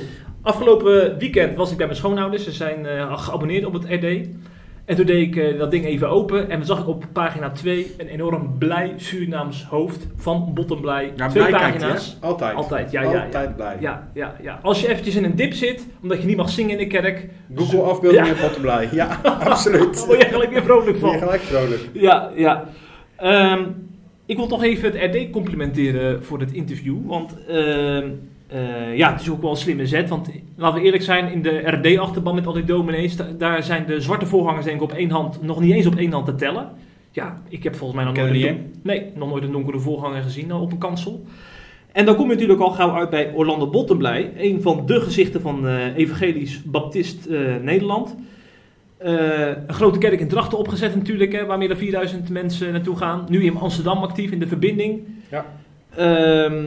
Afgelopen 0.43 1.19
weekend 1.19 1.57
was 1.57 1.71
ik 1.71 1.77
bij 1.77 1.87
mijn 1.87 1.99
schoonouders. 1.99 2.45
Ze 2.45 2.53
zijn 2.53 2.87
eh, 2.87 3.19
geabonneerd 3.19 3.65
op 3.65 3.73
het 3.73 3.85
RD. 3.89 4.29
En 4.85 4.97
toen 4.97 5.07
deed 5.07 5.27
ik 5.27 5.37
eh, 5.37 5.59
dat 5.59 5.71
ding 5.71 5.85
even 5.85 6.09
open. 6.11 6.51
En 6.51 6.57
dan 6.57 6.67
zag 6.67 6.81
ik 6.81 6.87
op 6.89 7.05
pagina 7.13 7.51
2 7.51 7.95
een 7.99 8.07
enorm 8.07 8.59
blij 8.59 8.93
Surinaams 8.97 9.65
hoofd 9.65 10.07
van 10.17 10.51
Bottenblij. 10.55 11.13
ja, 11.17 11.29
Twee 11.29 11.47
blij 11.47 11.61
pagina's. 11.61 12.17
Altijd. 12.21 12.55
Altijd, 12.57 12.91
ja, 12.91 13.03
ja, 13.03 13.13
ja. 13.13 13.25
Altijd 13.25 13.57
blij. 13.57 13.77
Ja, 13.81 14.11
ja, 14.15 14.37
ja. 14.43 14.59
Als 14.63 14.81
je 14.81 14.89
eventjes 14.89 15.15
in 15.17 15.25
een 15.25 15.37
dip 15.37 15.53
zit, 15.53 15.87
omdat 16.03 16.21
je 16.21 16.27
niet 16.27 16.37
mag 16.37 16.51
zingen 16.51 16.71
in 16.71 16.79
de 16.79 16.87
kerk, 16.87 17.29
Google 17.55 17.81
afbeeldingen 17.83 18.27
Ja. 18.27 18.33
en 18.35 18.41
potten 18.41 18.61
blij. 18.61 18.89
Ja, 18.93 19.21
absoluut. 19.51 19.95
dan 19.97 20.07
word 20.07 20.23
je 20.23 20.29
gelijk 20.29 20.51
weer 20.51 20.63
vrolijk 20.63 21.01
Ben 21.01 21.11
je 21.11 21.19
van. 21.19 21.19
gelijk 21.27 21.43
vrolijk. 21.43 21.89
Ja, 21.93 22.31
ja. 22.37 22.65
Ehm, 23.17 23.63
ik 24.27 24.37
wil 24.37 24.47
toch 24.47 24.63
even 24.63 24.93
het 24.93 25.15
RD 25.15 25.31
complimenteren 25.31 26.25
voor 26.25 26.39
dit 26.39 26.53
interview. 26.53 26.97
Want 27.07 27.37
ehm, 27.49 28.09
eh, 28.53 28.97
ja, 28.97 29.13
het 29.13 29.21
is 29.21 29.31
ook 29.31 29.41
wel 29.41 29.51
een 29.51 29.57
slimme 29.57 29.87
zet. 29.87 30.09
Want 30.09 30.31
laten 30.57 30.79
we 30.79 30.85
eerlijk 30.85 31.03
zijn, 31.03 31.33
in 31.33 31.43
de 31.43 31.59
RD-achterban 31.65 32.35
met 32.35 32.47
al 32.47 32.53
die 32.53 32.65
dominees, 32.65 33.17
da- 33.17 33.29
daar 33.39 33.63
zijn 33.63 33.87
de 33.87 34.01
zwarte 34.01 34.27
voorgangers 34.27 34.65
denk 34.65 34.77
ik 34.77 34.83
op 34.83 34.93
één 34.93 35.11
hand, 35.11 35.43
nog 35.43 35.61
niet 35.61 35.73
eens 35.75 35.87
op 35.87 35.97
één 35.97 36.13
hand 36.13 36.27
te 36.27 36.35
tellen. 36.35 36.69
Ja, 37.11 37.43
ik 37.49 37.63
heb 37.63 37.75
volgens 37.77 37.99
mij 38.03 38.13
nog 38.13 38.17
nooit, 38.17 38.45
een 38.45 38.73
nee, 38.83 39.13
nog 39.15 39.29
nooit 39.29 39.43
een 39.43 39.53
donkere 39.53 39.79
voorganger 39.79 40.23
gezien 40.23 40.51
eh, 40.51 40.63
op 40.63 40.73
een 40.73 40.79
kansel. 40.79 41.25
En 41.93 42.05
dan 42.05 42.15
kom 42.17 42.27
je 42.27 42.33
natuurlijk 42.33 42.61
al 42.61 42.71
gauw 42.71 42.95
uit 42.95 43.11
bij 43.11 43.33
Orlando 43.35 43.71
Bottenblij, 43.71 44.33
een 44.37 44.63
van 44.63 44.87
de 44.87 45.01
gezichten 45.01 45.41
van 45.41 45.67
eh, 45.67 45.97
Evangelisch 45.97 46.63
Baptist 46.63 47.27
eh, 47.27 47.41
Nederland. 47.63 48.17
Een 48.99 49.75
grote 49.75 49.99
kerk 49.99 50.21
in 50.21 50.29
Drachten 50.29 50.59
opgezet 50.59 50.95
natuurlijk, 50.95 51.33
hè, 51.33 51.47
waar 51.47 51.59
meer 51.59 51.69
dan 51.69 51.77
4000 51.77 52.29
mensen 52.29 52.73
naartoe 52.73 52.97
gaan. 52.97 53.27
Nu 53.29 53.45
in 53.45 53.57
Amsterdam 53.57 53.99
actief 53.99 54.31
in 54.31 54.39
de 54.39 54.47
verbinding. 54.47 55.01
Ja. 55.31 55.47
Ehm, 55.97 56.65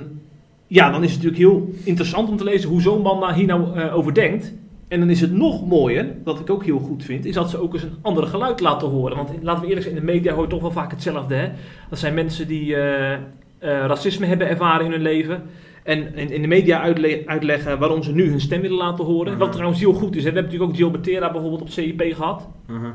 ja, 0.67 0.91
dan 0.91 1.03
is 1.03 1.11
het 1.13 1.23
natuurlijk 1.23 1.51
heel 1.51 1.69
interessant 1.83 2.29
om 2.29 2.37
te 2.37 2.43
lezen 2.43 2.69
hoe 2.69 2.81
zo'n 2.81 3.01
man 3.01 3.19
daar 3.19 3.33
hier 3.33 3.45
nou 3.45 3.79
eh, 3.79 3.95
over 3.97 4.13
denkt. 4.13 4.53
En 4.87 4.99
dan 4.99 5.09
is 5.09 5.21
het 5.21 5.31
nog 5.31 5.67
mooier, 5.67 6.07
wat 6.23 6.39
ik 6.39 6.49
ook 6.49 6.65
heel 6.65 6.79
goed 6.79 7.03
vind, 7.03 7.25
is 7.25 7.33
dat 7.33 7.49
ze 7.49 7.61
ook 7.61 7.73
eens 7.73 7.83
een 7.83 7.97
ander 8.01 8.27
geluid 8.27 8.59
laten 8.59 8.87
horen. 8.87 9.17
Want 9.17 9.29
laten 9.41 9.61
we 9.61 9.67
eerlijk 9.67 9.85
zijn, 9.85 9.97
in 9.97 10.05
de 10.05 10.11
media 10.11 10.33
hoor 10.33 10.43
je 10.43 10.49
toch 10.49 10.61
wel 10.61 10.71
vaak 10.71 10.91
hetzelfde. 10.91 11.35
Hè? 11.35 11.49
Dat 11.89 11.99
zijn 11.99 12.13
mensen 12.13 12.47
die 12.47 12.75
eh, 12.75 13.13
eh, 13.13 13.19
racisme 13.59 14.25
hebben 14.25 14.49
ervaren 14.49 14.85
in 14.85 14.91
hun 14.91 15.01
leven. 15.01 15.43
En 15.83 16.15
in, 16.15 16.31
in 16.31 16.41
de 16.41 16.47
media 16.47 16.81
uitle- 16.81 17.21
uitleggen 17.25 17.79
waarom 17.79 18.03
ze 18.03 18.13
nu 18.13 18.29
hun 18.29 18.41
stem 18.41 18.61
willen 18.61 18.77
laten 18.77 19.05
horen. 19.05 19.31
Mhm. 19.31 19.39
Wat 19.41 19.51
trouwens 19.51 19.79
heel 19.79 19.93
goed 19.93 20.15
is. 20.15 20.23
Hè? 20.23 20.29
We 20.29 20.35
hebben 20.35 20.43
natuurlijk 20.43 20.71
ook 20.71 20.77
Jill 20.77 20.91
Bertera 20.91 21.31
bijvoorbeeld 21.31 21.61
op 21.61 21.69
CIP 21.69 22.01
gehad. 22.13 22.47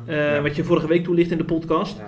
Ja. 0.06 0.42
Wat 0.42 0.56
je 0.56 0.64
vorige 0.64 0.86
week 0.86 1.04
toelicht 1.04 1.30
in 1.30 1.38
de 1.38 1.44
podcast. 1.44 1.98
Ja. 1.98 2.06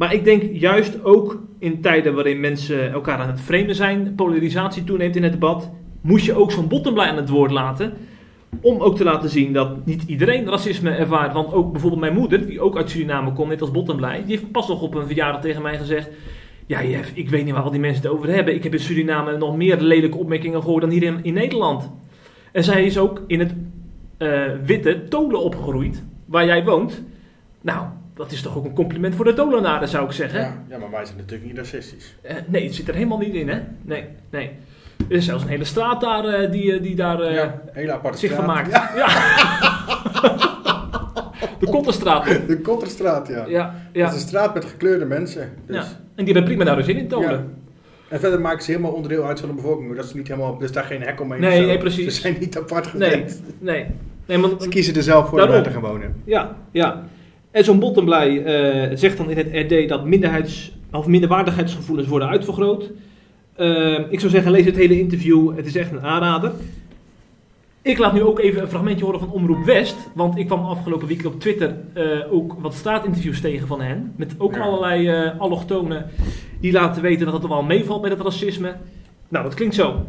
Maar 0.00 0.14
ik 0.14 0.24
denk 0.24 0.42
juist 0.52 1.04
ook 1.04 1.42
in 1.58 1.80
tijden 1.80 2.14
waarin 2.14 2.40
mensen 2.40 2.92
elkaar 2.92 3.18
aan 3.18 3.28
het 3.28 3.40
vreemden 3.40 3.74
zijn, 3.74 4.14
polarisatie 4.14 4.84
toeneemt 4.84 5.16
in 5.16 5.22
het 5.22 5.32
debat, 5.32 5.70
moest 6.00 6.24
je 6.24 6.34
ook 6.34 6.52
zo'n 6.52 6.68
bottomblij 6.68 7.08
aan 7.08 7.16
het 7.16 7.28
woord 7.28 7.50
laten. 7.50 7.92
Om 8.60 8.80
ook 8.80 8.96
te 8.96 9.04
laten 9.04 9.30
zien 9.30 9.52
dat 9.52 9.86
niet 9.86 10.02
iedereen 10.06 10.48
racisme 10.48 10.90
ervaart. 10.90 11.32
Want 11.32 11.52
ook 11.52 11.72
bijvoorbeeld 11.72 12.00
mijn 12.00 12.14
moeder, 12.14 12.46
die 12.46 12.60
ook 12.60 12.76
uit 12.76 12.90
Suriname 12.90 13.32
komt, 13.32 13.48
net 13.48 13.60
als 13.60 13.70
Bottomblij, 13.70 14.22
die 14.26 14.36
heeft 14.36 14.52
pas 14.52 14.68
nog 14.68 14.82
op 14.82 14.94
een 14.94 15.06
verjaardag 15.06 15.40
tegen 15.40 15.62
mij 15.62 15.78
gezegd. 15.78 16.08
Ja, 16.66 16.84
Jeff, 16.84 17.10
ik 17.14 17.30
weet 17.30 17.44
niet 17.44 17.54
waar 17.54 17.62
al 17.62 17.70
die 17.70 17.80
mensen 17.80 18.02
het 18.02 18.12
over 18.12 18.28
hebben. 18.28 18.54
Ik 18.54 18.62
heb 18.62 18.72
in 18.72 18.80
Suriname 18.80 19.36
nog 19.36 19.56
meer 19.56 19.80
lelijke 19.80 20.18
opmerkingen 20.18 20.62
gehoord 20.62 20.82
dan 20.82 20.90
hier 20.90 21.02
in, 21.02 21.18
in 21.22 21.34
Nederland. 21.34 21.90
En 22.52 22.64
zij 22.64 22.84
is 22.84 22.98
ook 22.98 23.22
in 23.26 23.38
het 23.38 23.54
eh, 24.18 24.42
witte 24.64 25.04
Tolen 25.08 25.42
opgegroeid, 25.42 26.02
waar 26.24 26.46
jij 26.46 26.64
woont. 26.64 27.02
Nou, 27.60 27.86
dat 28.20 28.32
is 28.32 28.42
toch 28.42 28.56
ook 28.56 28.64
een 28.64 28.74
compliment 28.74 29.14
voor 29.14 29.24
de 29.24 29.32
Tolenaren, 29.32 29.88
zou 29.88 30.04
ik 30.04 30.12
zeggen. 30.12 30.40
Ja, 30.40 30.62
ja, 30.68 30.78
maar 30.78 30.90
wij 30.90 31.04
zijn 31.04 31.16
natuurlijk 31.16 31.48
niet 31.48 31.58
racistisch. 31.58 32.16
Eh, 32.22 32.34
nee, 32.46 32.64
het 32.64 32.74
zit 32.74 32.88
er 32.88 32.94
helemaal 32.94 33.18
niet 33.18 33.34
in, 33.34 33.48
hè? 33.48 33.58
Nee, 33.82 34.04
nee. 34.30 34.50
Er 35.08 35.16
is 35.16 35.24
zelfs 35.24 35.42
een 35.42 35.48
hele 35.48 35.64
straat 35.64 36.00
daar 36.00 36.24
eh, 36.24 36.50
die, 36.50 36.72
eh, 36.74 36.82
die 36.82 36.94
daar 36.94 37.20
eh, 37.20 37.34
ja, 37.34 37.60
hele 37.72 37.92
aparte 37.92 38.18
zich 38.18 38.32
straat. 38.32 38.70
Ja, 38.70 38.90
Ja. 38.96 39.08
de 41.60 41.66
Kotterstraat. 41.70 42.24
de 42.46 42.58
Kotterstraat, 42.62 43.28
ja. 43.28 43.44
Ja, 43.48 43.64
Dat 43.64 43.72
ja. 43.92 44.08
is 44.08 44.14
een 44.14 44.20
straat 44.20 44.54
met 44.54 44.64
gekleurde 44.64 45.04
mensen. 45.04 45.48
Dus. 45.66 45.76
ja. 45.76 45.82
En 46.14 46.24
die 46.24 46.34
hebben 46.34 46.44
prima 46.44 46.64
naar 46.64 46.76
de 46.76 46.82
zin 46.82 46.96
in 46.96 47.08
Tolen. 47.08 47.54
En 48.08 48.20
verder 48.20 48.40
maken 48.40 48.64
ze 48.64 48.70
helemaal 48.70 48.92
onderdeel 48.92 49.24
uit 49.24 49.40
van 49.40 49.48
de 49.48 49.54
bevolking. 49.54 49.96
Dat 49.96 50.04
is 50.04 50.14
niet 50.14 50.28
helemaal, 50.28 50.56
er 50.58 50.64
is 50.64 50.72
daar 50.72 50.84
geen 50.84 51.02
hek 51.02 51.20
omheen. 51.20 51.40
Nee, 51.40 51.66
nee, 51.66 51.78
precies. 51.78 52.14
Ze 52.14 52.20
zijn 52.20 52.36
niet 52.40 52.58
apart 52.58 52.94
Nee, 52.94 53.10
gezet. 53.10 53.42
nee. 53.58 53.86
nee 54.26 54.38
maar, 54.38 54.50
Ze 54.60 54.68
kiezen 54.68 54.94
er 54.94 55.02
zelf 55.02 55.28
voor 55.28 55.40
om 55.42 55.48
daar 55.48 55.62
te 55.62 55.70
gaan 55.70 55.80
wonen. 55.80 56.14
Ja, 56.24 56.56
ja. 56.70 57.02
En 57.50 57.64
zo'n 57.64 57.78
Bottomblij 57.78 58.44
eh 58.44 58.96
zegt 58.96 59.16
dan 59.16 59.30
in 59.30 59.36
het 59.36 59.70
RD 59.72 59.88
dat 59.88 60.04
minderheids, 60.04 60.72
of 60.92 61.06
minderwaardigheidsgevoelens 61.06 62.08
worden 62.08 62.28
uitvergroot. 62.28 62.90
Uh, 63.56 63.98
ik 64.12 64.20
zou 64.20 64.32
zeggen, 64.32 64.50
lees 64.50 64.64
het 64.64 64.76
hele 64.76 64.98
interview. 64.98 65.56
Het 65.56 65.66
is 65.66 65.76
echt 65.76 65.92
een 65.92 66.02
aanrader. 66.02 66.52
Ik 67.82 67.98
laat 67.98 68.12
nu 68.12 68.22
ook 68.22 68.38
even 68.38 68.62
een 68.62 68.68
fragmentje 68.68 69.04
horen 69.04 69.20
van 69.20 69.30
Omroep 69.30 69.64
West. 69.64 69.96
Want 70.14 70.38
ik 70.38 70.46
kwam 70.46 70.64
afgelopen 70.64 71.08
week 71.08 71.24
op 71.24 71.40
Twitter 71.40 71.76
uh, 71.96 72.32
ook 72.32 72.54
wat 72.58 72.74
straatinterviews 72.74 73.40
tegen 73.40 73.66
van 73.66 73.80
hen. 73.80 74.12
Met 74.16 74.34
ook 74.38 74.54
ja. 74.54 74.60
allerlei 74.60 75.24
uh, 75.24 75.40
allochtonen 75.40 76.10
die 76.60 76.72
laten 76.72 77.02
weten 77.02 77.24
dat 77.24 77.34
het 77.34 77.42
er 77.42 77.48
wel 77.48 77.62
meevalt 77.62 78.02
met 78.02 78.10
het 78.10 78.20
racisme. 78.20 78.76
Nou, 79.28 79.44
dat 79.44 79.54
klinkt 79.54 79.74
zo. 79.74 80.06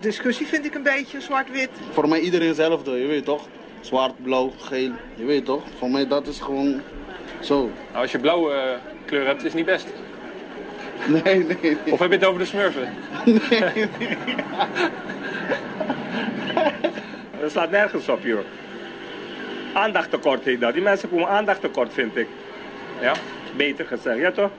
Discussie 0.00 0.46
vind 0.46 0.64
ik 0.64 0.74
een 0.74 0.82
beetje 0.82 1.20
zwart-wit. 1.20 1.70
Voor 1.90 2.08
mij 2.08 2.20
iedereen 2.20 2.48
hetzelfde, 2.48 2.90
je 2.90 3.06
weet 3.06 3.24
toch? 3.24 3.48
Zwart, 3.82 4.22
blauw, 4.22 4.52
geel, 4.58 4.90
je 5.14 5.24
weet 5.24 5.44
toch? 5.44 5.62
Voor 5.78 5.90
mij 5.90 6.06
dat 6.06 6.26
is 6.26 6.40
gewoon 6.40 6.80
zo. 7.40 7.70
Nou, 7.90 8.02
als 8.02 8.12
je 8.12 8.18
blauwe 8.18 8.52
uh, 8.52 8.60
kleur 9.04 9.26
hebt, 9.26 9.38
is 9.38 9.44
het 9.44 9.54
niet 9.54 9.66
best. 9.66 9.86
Nee, 11.06 11.22
nee, 11.22 11.56
nee. 11.62 11.76
Of 11.92 11.98
heb 11.98 12.10
je 12.10 12.16
het 12.16 12.24
over 12.24 12.38
de 12.40 12.46
smurfen? 12.46 12.88
Nee, 13.24 13.88
nee. 13.98 14.16
Dat 17.40 17.50
slaat 17.50 17.70
nergens 17.70 18.08
op, 18.08 18.22
joh. 18.22 18.40
Aandachttekort 19.72 20.44
heet 20.44 20.60
dat. 20.60 20.72
Die 20.72 20.82
mensen 20.82 21.10
komen 21.10 21.28
aandachttekort, 21.28 21.92
vind 21.92 22.16
ik. 22.16 22.26
Ja? 23.00 23.12
Beter 23.56 23.84
gezegd, 23.86 24.18
ja 24.18 24.30
toch? 24.30 24.50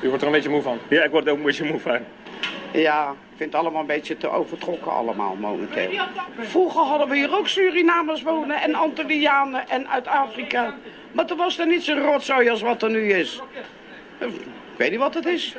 U 0.00 0.08
wordt 0.08 0.22
er 0.22 0.28
een 0.28 0.34
beetje 0.34 0.50
moe 0.50 0.62
van? 0.62 0.78
Ja, 0.88 1.02
ik 1.02 1.10
word 1.10 1.26
er 1.26 1.32
een 1.32 1.42
beetje 1.42 1.64
moe 1.64 1.80
van. 1.80 1.98
Ja, 2.72 3.10
ik 3.10 3.36
vind 3.36 3.52
het 3.52 3.60
allemaal 3.60 3.80
een 3.80 3.86
beetje 3.86 4.16
te 4.16 4.28
overtrokken 4.28 4.92
allemaal 4.92 5.34
momenteel. 5.34 5.90
Vroeger 6.38 6.80
hadden 6.80 7.08
we 7.08 7.16
hier 7.16 7.36
ook 7.36 7.48
Surinamers 7.48 8.22
wonen 8.22 8.62
en 8.62 8.74
Antillianen 8.74 9.68
en 9.68 9.88
uit 9.88 10.06
Afrika. 10.06 10.74
Maar 11.12 11.26
toen 11.26 11.36
was 11.36 11.58
er 11.58 11.66
niet 11.66 11.82
zo 11.82 11.94
rotzooi 11.98 12.48
als 12.48 12.60
wat 12.60 12.82
er 12.82 12.90
nu 12.90 13.12
is. 13.12 13.40
Ik 14.18 14.30
weet 14.76 14.90
niet 14.90 14.98
wat 14.98 15.14
het 15.14 15.26
is. 15.26 15.56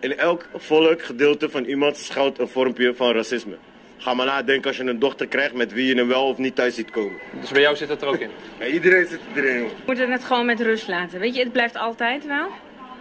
In 0.00 0.18
elk 0.18 0.48
volk, 0.54 1.02
gedeelte 1.02 1.50
van 1.50 1.64
iemand 1.64 1.96
schuilt 1.96 2.38
een 2.38 2.48
vormpje 2.48 2.94
van 2.94 3.12
racisme. 3.12 3.56
Ga 3.98 4.14
maar 4.14 4.26
nadenken 4.26 4.68
als 4.68 4.76
je 4.76 4.84
een 4.84 4.98
dochter 4.98 5.26
krijgt 5.26 5.54
met 5.54 5.72
wie 5.72 5.86
je 5.86 5.94
hem 5.94 6.08
wel 6.08 6.26
of 6.26 6.38
niet 6.38 6.54
thuis 6.54 6.74
ziet 6.74 6.90
komen. 6.90 7.18
Dus 7.40 7.50
bij 7.50 7.60
jou 7.60 7.76
zit 7.76 7.88
het 7.88 8.02
er 8.02 8.08
ook 8.08 8.18
in? 8.18 8.30
Ja, 8.58 8.66
iedereen 8.66 9.06
zit 9.06 9.20
erin. 9.34 9.62
We 9.64 9.70
moeten 9.86 10.10
het 10.10 10.24
gewoon 10.24 10.46
met 10.46 10.60
rust 10.60 10.88
laten. 10.88 11.20
Weet 11.20 11.34
je, 11.34 11.42
het 11.42 11.52
blijft 11.52 11.76
altijd 11.76 12.26
wel. 12.26 12.48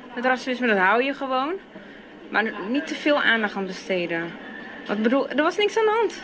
Het 0.07 0.25
racisme, 0.25 0.67
dat 0.67 0.77
hou 0.77 1.03
je 1.03 1.13
gewoon. 1.13 1.53
Maar 2.29 2.53
niet 2.69 2.87
te 2.87 2.95
veel 2.95 3.21
aandacht 3.21 3.55
aan 3.55 3.65
besteden. 3.65 4.31
Wat 4.87 5.01
bedoel, 5.01 5.29
er 5.29 5.43
was 5.43 5.57
niks 5.57 5.77
aan 5.77 5.85
de 5.85 5.91
hand. 5.99 6.21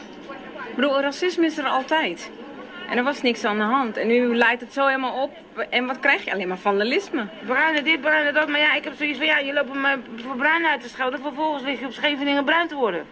Ik 0.70 0.76
bedoel, 0.76 1.02
racisme 1.02 1.46
is 1.46 1.58
er 1.58 1.68
altijd. 1.68 2.32
En 2.90 2.98
er 2.98 3.04
was 3.04 3.22
niks 3.22 3.44
aan 3.44 3.58
de 3.58 3.64
hand. 3.64 3.98
En 3.98 4.08
nu 4.08 4.36
leidt 4.36 4.62
het 4.62 4.74
zo 4.74 4.86
helemaal 4.86 5.24
op. 5.24 5.38
En 5.70 5.86
wat 5.86 6.00
krijg 6.00 6.26
je? 6.26 6.32
Alleen 6.32 6.48
maar 6.48 6.58
vandalisme. 6.58 7.28
Bruine 7.46 7.82
dit, 7.82 8.02
bruine 8.02 8.32
dat. 8.32 8.48
Maar 8.48 8.60
ja, 8.60 8.76
ik 8.76 8.84
heb 8.84 8.94
zoiets 8.98 9.18
van, 9.18 9.28
ja, 9.28 9.40
je 9.40 9.54
loopt 9.54 9.74
me 9.74 9.98
voor 10.16 10.36
bruin 10.36 10.66
uit 10.66 10.82
te 10.82 10.90
schelden. 10.90 11.20
Vervolgens 11.20 11.64
lig 11.64 11.80
je 11.80 11.86
op 11.86 11.92
Scheveningen 11.92 12.46
bruin 12.46 12.68
te 12.68 12.76
worden. 12.76 13.06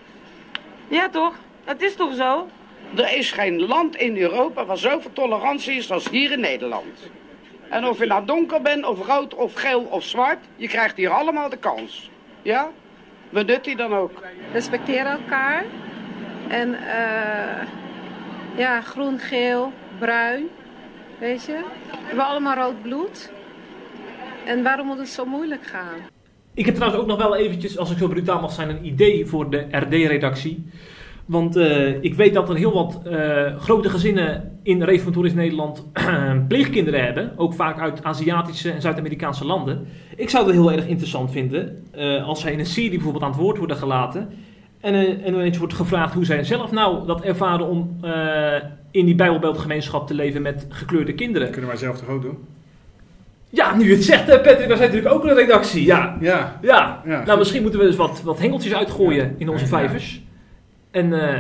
Ja, 0.88 1.10
toch? 1.10 1.36
Het 1.64 1.82
is 1.82 1.96
toch 1.96 2.16
zo? 2.16 2.48
Er 2.96 3.18
is 3.18 3.32
geen 3.32 3.62
land 3.62 3.96
in 3.96 4.18
Europa 4.18 4.66
waar 4.66 4.78
zoveel 4.78 5.14
tolerantie 5.14 5.76
is 5.76 5.92
als 5.92 6.10
hier 6.10 6.32
in 6.32 6.40
Nederland. 6.40 7.10
En 7.70 7.86
of 7.86 8.00
je 8.00 8.06
nou 8.06 8.26
donker 8.26 8.62
bent, 8.62 8.86
of 8.86 9.08
rood, 9.08 9.34
of 9.34 9.54
geel, 9.54 9.82
of 9.82 10.04
zwart, 10.04 10.40
je 10.56 10.68
krijgt 10.68 10.98
hier 10.98 11.10
allemaal 11.10 11.50
de 11.50 11.58
kans. 11.58 12.10
Ja? 12.42 12.72
Benut 13.30 13.64
die 13.64 13.76
dan 13.76 13.94
ook. 13.94 14.24
Respecteer 14.54 15.06
elkaar. 15.06 15.64
En 16.48 16.70
uh, 16.70 17.68
ja, 18.58 18.82
groen, 18.82 19.20
geel, 19.20 19.72
bruin. 20.00 20.48
Weet 21.20 21.46
je? 21.46 21.60
We 21.92 21.98
hebben 22.06 22.26
allemaal 22.26 22.56
rood 22.56 22.82
bloed. 22.82 23.32
En 24.46 24.64
waarom 24.64 24.88
moet 24.88 24.98
het 24.98 25.10
zo 25.10 25.26
moeilijk 25.26 25.66
gaan? 25.66 26.00
Ik 26.54 26.66
heb 26.66 26.76
trouwens 26.76 27.02
ook 27.02 27.08
nog 27.08 27.18
wel 27.18 27.36
eventjes, 27.36 27.78
als 27.78 27.92
ik 27.92 27.98
zo 27.98 28.08
brutaal 28.08 28.42
mag 28.42 28.52
zijn, 28.52 28.70
een 28.70 28.86
idee 28.86 29.26
voor 29.26 29.50
de 29.50 29.68
RD-redactie. 29.72 30.70
Want 31.32 31.58
uh, 31.58 32.04
ik 32.04 32.14
weet 32.14 32.34
dat 32.34 32.50
er 32.50 32.56
heel 32.56 32.74
wat 32.74 33.02
uh, 33.08 33.58
grote 33.58 33.90
gezinnen 33.90 34.60
in 34.64 34.84
Reformatoris 34.84 35.34
Nederland 35.34 35.86
pleegkinderen 36.48 37.04
hebben. 37.04 37.32
Ook 37.36 37.54
vaak 37.54 37.80
uit 37.80 38.04
Aziatische 38.04 38.72
en 38.72 38.82
Zuid-Amerikaanse 38.82 39.46
landen. 39.46 39.88
Ik 40.16 40.30
zou 40.30 40.46
het 40.46 40.56
heel 40.56 40.72
erg 40.72 40.88
interessant 40.88 41.32
vinden 41.32 41.84
uh, 41.98 42.28
als 42.28 42.42
zij 42.42 42.52
in 42.52 42.60
een 42.60 42.66
serie 42.66 42.90
bijvoorbeeld 42.90 43.24
aan 43.24 43.30
het 43.30 43.40
woord 43.40 43.58
worden 43.58 43.78
gelaten. 43.78 44.30
En, 44.80 44.94
en 45.24 45.34
ineens 45.34 45.58
wordt 45.58 45.74
gevraagd 45.74 46.14
hoe 46.14 46.26
zij 46.26 46.44
zelf 46.44 46.72
nou 46.72 47.08
dat 47.08 47.22
ervaren 47.22 47.68
om 47.68 48.00
in 48.92 49.06
die 49.06 49.16
Bijbelbeeldgemeenschap 49.16 50.08
te 50.08 50.14
leven 50.14 50.42
met 50.42 50.66
gekleurde 50.70 51.14
kinderen. 51.14 51.42
Dat 51.42 51.52
kunnen 51.52 51.70
wij 51.70 51.80
zelf 51.80 51.98
toch 51.98 52.10
ook 52.10 52.22
doen? 52.22 52.38
Ja, 53.50 53.76
nu 53.76 53.92
het 53.92 54.04
zegt, 54.04 54.26
Patrick, 54.26 54.68
wij 54.68 54.78
zijn 54.78 54.80
natuurlijk 54.80 55.14
ook 55.14 55.24
een 55.24 55.36
redactie. 55.36 55.86
Ja, 55.86 56.18
ja. 56.20 56.60
ja. 56.62 57.02
ja 57.06 57.24
nou, 57.26 57.38
misschien 57.38 57.62
moeten 57.62 57.80
we 57.80 57.86
eens 57.86 57.96
wat, 57.96 58.22
wat 58.22 58.40
hengeltjes 58.40 58.74
uitgooien 58.74 59.36
in 59.38 59.50
onze 59.50 59.68
vijvers. 59.68 60.21
En 60.92 61.14
uh, 61.14 61.40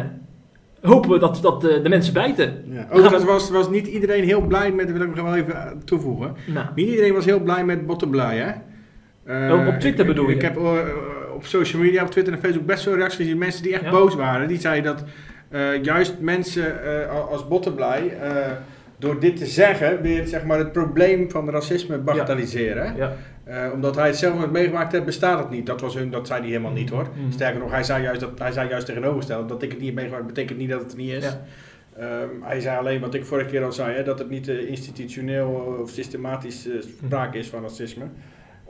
hopen 0.82 1.10
we 1.10 1.20
dat, 1.20 1.40
dat 1.42 1.62
de, 1.62 1.82
de 1.82 1.90
mensen 1.90 2.14
bijten. 2.14 2.64
Ja. 2.70 2.88
Overigens 2.92 3.24
was, 3.24 3.50
was 3.50 3.70
niet 3.70 3.88
iedereen 3.88 4.24
heel 4.24 4.42
blij 4.42 4.72
met, 4.72 4.88
dat 4.88 4.98
wil 4.98 5.08
ik 5.08 5.16
nog 5.16 5.26
wel 5.26 5.36
even 5.36 5.82
toevoegen. 5.86 6.36
Nou. 6.46 6.68
Niet 6.76 6.90
iedereen 6.90 7.14
was 7.14 7.26
heel 7.26 7.40
blij 7.40 7.66
met 7.66 7.86
Bottenblij, 7.86 8.38
hè? 8.38 8.52
Uh, 9.50 9.68
op 9.68 9.80
Twitter 9.80 10.06
bedoel 10.06 10.24
ik, 10.24 10.30
je? 10.30 10.36
Ik 10.36 10.42
heb 10.42 10.58
uh, 10.58 10.72
op 11.36 11.46
social 11.46 11.82
media, 11.82 12.04
op 12.04 12.12
Twitter 12.12 12.34
en 12.34 12.40
Facebook 12.40 12.66
best 12.66 12.84
veel 12.84 12.96
reacties 12.96 13.18
gezien. 13.18 13.38
Mensen 13.38 13.64
die 13.64 13.74
echt 13.74 13.84
ja. 13.84 13.90
boos 13.90 14.16
waren. 14.16 14.48
Die 14.48 14.60
zeiden 14.60 14.84
dat 14.96 15.04
juist 15.82 16.16
mensen 16.20 16.74
als 17.30 17.48
Bottenblij 17.48 18.18
door 18.98 19.20
dit 19.20 19.38
te 19.38 19.46
zeggen, 19.46 20.02
weer 20.02 20.28
zeg 20.28 20.44
maar, 20.44 20.58
het 20.58 20.72
probleem 20.72 21.32
van 21.32 21.50
racisme 21.50 21.98
bagatelliseren. 21.98 22.96
Ja. 22.96 23.14
Uh, 23.52 23.72
omdat 23.74 23.96
hij 23.96 24.08
het 24.08 24.18
zelf 24.18 24.38
nooit 24.38 24.52
meegemaakt 24.52 24.92
heeft, 24.92 25.06
bestaat 25.06 25.40
het 25.40 25.50
niet. 25.50 25.66
Dat, 25.66 25.82
was 25.82 25.94
hun, 25.94 26.12
dat 26.12 26.28
zei 26.28 26.40
hij 26.40 26.50
helemaal 26.50 26.72
niet 26.72 26.90
hoor. 26.90 27.08
Mm. 27.16 27.32
Sterker 27.32 27.60
nog, 27.60 27.72
hij 27.72 27.84
zei 27.84 28.04
juist, 28.04 28.20
dat, 28.20 28.40
hij 28.40 28.52
zei 28.52 28.70
juist 28.70 28.86
tegenovergesteld. 28.86 29.50
Dat 29.50 29.62
ik 29.62 29.70
het 29.70 29.78
niet 29.78 29.88
heb 29.88 29.96
meegemaakt, 29.96 30.28
betekent 30.28 30.58
niet 30.58 30.70
dat 30.70 30.82
het 30.82 30.92
er 30.92 30.98
niet 30.98 31.12
is. 31.12 31.24
Ja. 31.24 31.42
Um, 32.22 32.44
hij 32.44 32.60
zei 32.60 32.78
alleen 32.78 33.00
wat 33.00 33.14
ik 33.14 33.26
vorige 33.26 33.50
keer 33.50 33.64
al 33.64 33.72
zei, 33.72 33.96
hè, 33.96 34.04
dat 34.04 34.20
het 34.20 34.30
niet 34.30 34.48
uh, 34.48 34.70
institutioneel 34.70 35.78
of 35.82 35.90
systematisch 35.90 36.68
uh, 36.68 36.82
sprake 36.82 37.38
is 37.38 37.48
van 37.48 37.62
racisme. 37.62 38.06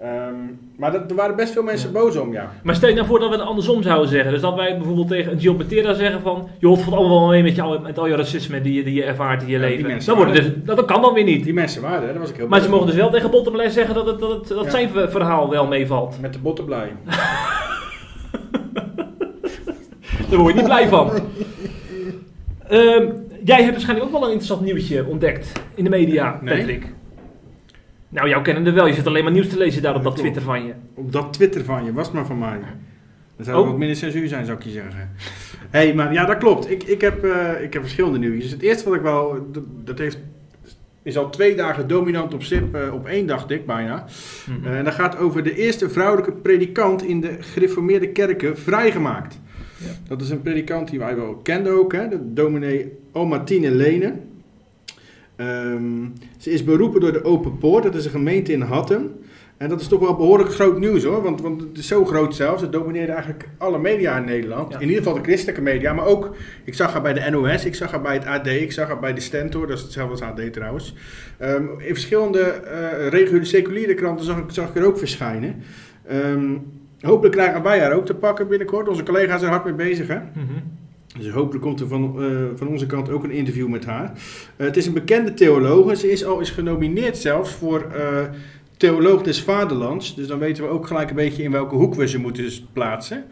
Um, 0.03 0.59
maar 0.77 0.91
dat, 0.91 1.09
er 1.09 1.15
waren 1.15 1.35
best 1.35 1.53
veel 1.53 1.63
mensen 1.63 1.91
Ja. 1.93 1.99
boos 1.99 2.17
om, 2.17 2.31
ja. 2.33 2.51
Maar 2.63 2.75
stel 2.75 2.89
je 2.89 2.95
nou 2.95 3.07
voor 3.07 3.19
dat 3.19 3.29
we 3.29 3.35
het 3.35 3.45
andersom 3.45 3.83
zouden 3.83 4.09
zeggen. 4.09 4.31
Dus 4.31 4.41
dat 4.41 4.55
wij 4.55 4.77
bijvoorbeeld 4.77 5.07
tegen 5.07 5.39
een 5.47 5.55
Petera 5.57 5.93
zeggen 5.93 6.21
van... 6.21 6.47
joh, 6.59 6.71
het 6.75 6.81
valt 6.81 6.95
allemaal 6.95 7.19
wel 7.19 7.29
mee 7.29 7.43
met, 7.43 7.55
jou, 7.55 7.81
met 7.81 7.97
al 7.97 8.07
je 8.07 8.15
racisme 8.15 8.61
die 8.61 8.73
je, 8.73 8.83
die 8.83 8.93
je 8.93 9.03
ervaart 9.03 9.41
in 9.41 9.47
je 9.47 9.53
Ja, 9.53 9.59
leven. 9.59 10.05
Dan 10.05 10.17
waren- 10.17 10.33
dus, 10.33 10.75
dat 10.75 10.85
kan 10.85 11.01
dan 11.01 11.13
weer 11.13 11.23
niet. 11.23 11.43
Die 11.43 11.53
mensen 11.53 11.81
waren 11.81 12.01
er, 12.01 12.07
daar 12.11 12.19
was 12.19 12.29
ik 12.29 12.35
heel 12.35 12.47
Maar 12.47 12.61
ze 12.61 12.69
mogen 12.69 12.85
dus 12.87 12.95
wel 12.95 13.09
tegen 13.09 13.31
Bottomley 13.31 13.69
zeggen 13.69 13.95
dat, 13.95 14.05
het, 14.05 14.19
dat, 14.19 14.29
het, 14.31 14.47
dat 14.47 14.63
Ja. 14.63 14.69
zijn 14.69 14.89
ver- 14.89 15.11
verhaal 15.11 15.49
wel 15.49 15.67
meevalt. 15.67 16.17
Met 16.21 16.33
de 16.33 16.39
botten 16.39 16.65
blij. 16.65 16.91
Daar 20.29 20.39
word 20.39 20.53
je 20.53 20.59
niet 20.59 20.69
blij 20.69 20.87
van. 20.87 21.11
Ehm, 22.67 23.05
jij 23.43 23.57
hebt 23.61 23.71
waarschijnlijk 23.71 24.05
ook 24.07 24.11
wel 24.11 24.21
een 24.23 24.27
interessant 24.33 24.61
nieuwtje 24.61 25.05
ontdekt 25.05 25.51
in 25.75 25.83
de 25.83 25.89
media, 25.89 26.39
Nee. 26.41 26.57
Patrick. 26.57 26.93
Nou, 28.11 28.29
jou 28.29 28.41
kennen 28.43 28.65
er 28.65 28.73
wel. 28.73 28.87
Je 28.87 28.93
zit 28.93 29.07
alleen 29.07 29.23
maar 29.23 29.33
nieuws 29.33 29.49
te 29.49 29.57
lezen 29.57 29.81
daar 29.81 29.95
op 29.95 30.03
dat. 30.03 30.15
Twitter 30.15 30.41
van 30.41 30.65
je. 30.65 30.73
Op 30.93 31.11
dat 31.11 31.33
Twitter 31.33 31.63
van 31.63 31.85
je, 31.85 31.93
was 31.93 32.11
maar 32.11 32.25
van 32.25 32.39
mij. 32.39 32.59
Dat 33.37 33.45
zou 33.45 33.61
Oh. 33.61 33.67
wat 33.67 33.77
minder 33.77 33.97
censuur 33.97 34.27
zijn, 34.27 34.45
zou 34.45 34.57
ik 34.57 34.63
je 34.63 34.69
zeggen. 34.69 35.09
hey, 35.69 35.93
maar 35.93 36.13
ja, 36.13 36.25
dat 36.25 36.37
klopt. 36.37 36.69
Ik, 36.71 36.83
ik, 36.83 37.01
heb, 37.01 37.23
eh, 37.23 37.63
ik 37.63 37.73
heb 37.73 37.81
verschillende 37.81 38.19
nieuwtjes. 38.19 38.51
Het 38.51 38.61
eerste 38.61 38.85
wat 38.85 38.93
ik 38.93 39.01
wel, 39.01 39.47
dat, 39.83 39.97
heeft, 39.97 40.17
is 41.03 41.17
al 41.17 41.29
twee 41.29 41.55
dagen 41.55 41.87
dominant 41.87 42.33
op 42.33 42.43
SIP, 42.43 42.75
eh, 42.75 42.93
op 42.93 43.07
één 43.07 43.27
dacht 43.27 43.51
ik 43.51 43.65
bijna. 43.65 44.05
Mhm. 44.47 44.67
Eh, 44.67 44.77
en 44.77 44.83
dat 44.83 44.93
gaat 44.93 45.17
over 45.17 45.43
de 45.43 45.55
eerste 45.55 45.89
vrouwelijke 45.89 46.31
predikant 46.31 47.03
in 47.03 47.21
de 47.21 47.37
gereformeerde 47.39 48.09
kerken 48.09 48.57
vrijgemaakt. 48.57 49.39
Ja. 49.77 49.87
Dat 50.07 50.21
is 50.21 50.29
een 50.29 50.41
predikant 50.41 50.89
die 50.89 50.99
wij 50.99 51.15
wel 51.15 51.35
kenden 51.35 51.73
ook, 51.73 51.93
hè, 51.93 52.07
de 52.07 52.33
dominee 52.33 52.91
Almartine 53.11 53.71
Lene. 53.71 54.13
Ehm, 55.41 56.05
ze 56.37 56.51
is 56.51 56.63
beroepen 56.63 57.01
door 57.01 57.11
de 57.11 57.23
Open 57.23 57.57
Poort, 57.57 57.83
dat 57.83 57.95
is 57.95 58.05
een 58.05 58.11
gemeente 58.11 58.51
in 58.51 58.61
Hattem. 58.61 59.11
En 59.57 59.69
dat 59.69 59.81
is 59.81 59.87
toch 59.87 59.99
wel 59.99 60.15
behoorlijk 60.15 60.53
groot 60.53 60.79
nieuws 60.79 61.03
hoor, 61.03 61.21
want, 61.21 61.41
want 61.41 61.61
het 61.61 61.77
is 61.77 61.87
zo 61.87 62.05
groot 62.05 62.35
zelfs. 62.35 62.61
Het 62.61 62.71
domineerde 62.71 63.11
eigenlijk 63.11 63.47
alle 63.57 63.79
media 63.79 64.17
in 64.17 64.25
Nederland. 64.25 64.71
Ja. 64.71 64.79
In 64.79 64.87
ieder 64.87 65.03
geval 65.03 65.17
de 65.17 65.23
christelijke 65.23 65.61
media, 65.61 65.93
maar 65.93 66.05
ook, 66.05 66.35
ik 66.63 66.73
zag 66.73 66.93
haar 66.93 67.01
bij 67.01 67.13
de 67.13 67.29
NOS, 67.29 67.65
ik 67.65 67.75
zag 67.75 67.91
haar 67.91 68.01
bij 68.01 68.13
het 68.13 68.25
AD, 68.25 68.47
ik 68.47 68.71
zag 68.71 68.87
haar 68.87 68.99
bij 68.99 69.13
de 69.13 69.21
Stentor, 69.21 69.67
dat 69.67 69.77
is 69.77 69.83
hetzelfde 69.83 70.25
als 70.25 70.39
AD 70.39 70.53
trouwens. 70.53 70.95
Ehm, 71.37 71.63
in 71.77 71.93
verschillende 71.93 72.41
eh 72.41 73.07
reguliere 73.07 73.45
seculiere 73.45 73.93
kranten 73.93 74.25
zag 74.25 74.37
ik, 74.37 74.51
zag 74.51 74.69
ik 74.69 74.75
er 74.75 74.85
ook 74.85 74.97
verschijnen. 74.97 75.55
Ehm, 76.07 76.57
hopelijk 76.99 77.35
krijgen 77.35 77.63
wij 77.63 77.79
haar 77.79 77.93
ook 77.93 78.05
te 78.05 78.15
pakken 78.15 78.47
binnenkort. 78.47 78.87
Onze 78.87 79.03
collega's 79.03 79.39
zijn 79.39 79.51
hard 79.51 79.63
mee 79.63 79.73
bezig 79.73 80.07
hè. 80.07 80.17
Mhm. 80.17 80.80
Dus 81.17 81.29
hopelijk 81.29 81.63
komt 81.63 81.79
er 81.79 81.87
van, 81.87 82.15
eh, 82.23 82.27
van 82.55 82.67
onze 82.67 82.85
kant 82.85 83.09
ook 83.09 83.23
een 83.23 83.31
interview 83.31 83.67
met 83.67 83.85
haar. 83.85 84.11
Eh, 84.55 84.65
het 84.65 84.77
is 84.77 84.85
een 84.85 84.93
bekende 84.93 85.33
theologe. 85.33 85.95
Ze 85.95 86.11
is 86.11 86.25
al 86.25 86.39
eens 86.39 86.49
genomineerd 86.49 87.17
zelfs 87.17 87.51
voor 87.51 87.85
eh, 87.95 88.23
Theoloog 88.77 89.21
des 89.21 89.41
Vaderlands. 89.41 90.15
Dus 90.15 90.27
dan 90.27 90.39
weten 90.39 90.63
we 90.63 90.69
ook 90.69 90.87
gelijk 90.87 91.09
een 91.09 91.15
beetje 91.15 91.43
in 91.43 91.51
welke 91.51 91.75
hoek 91.75 91.95
we 91.95 92.07
ze 92.07 92.19
moeten 92.19 92.51
plaatsen. 92.73 93.23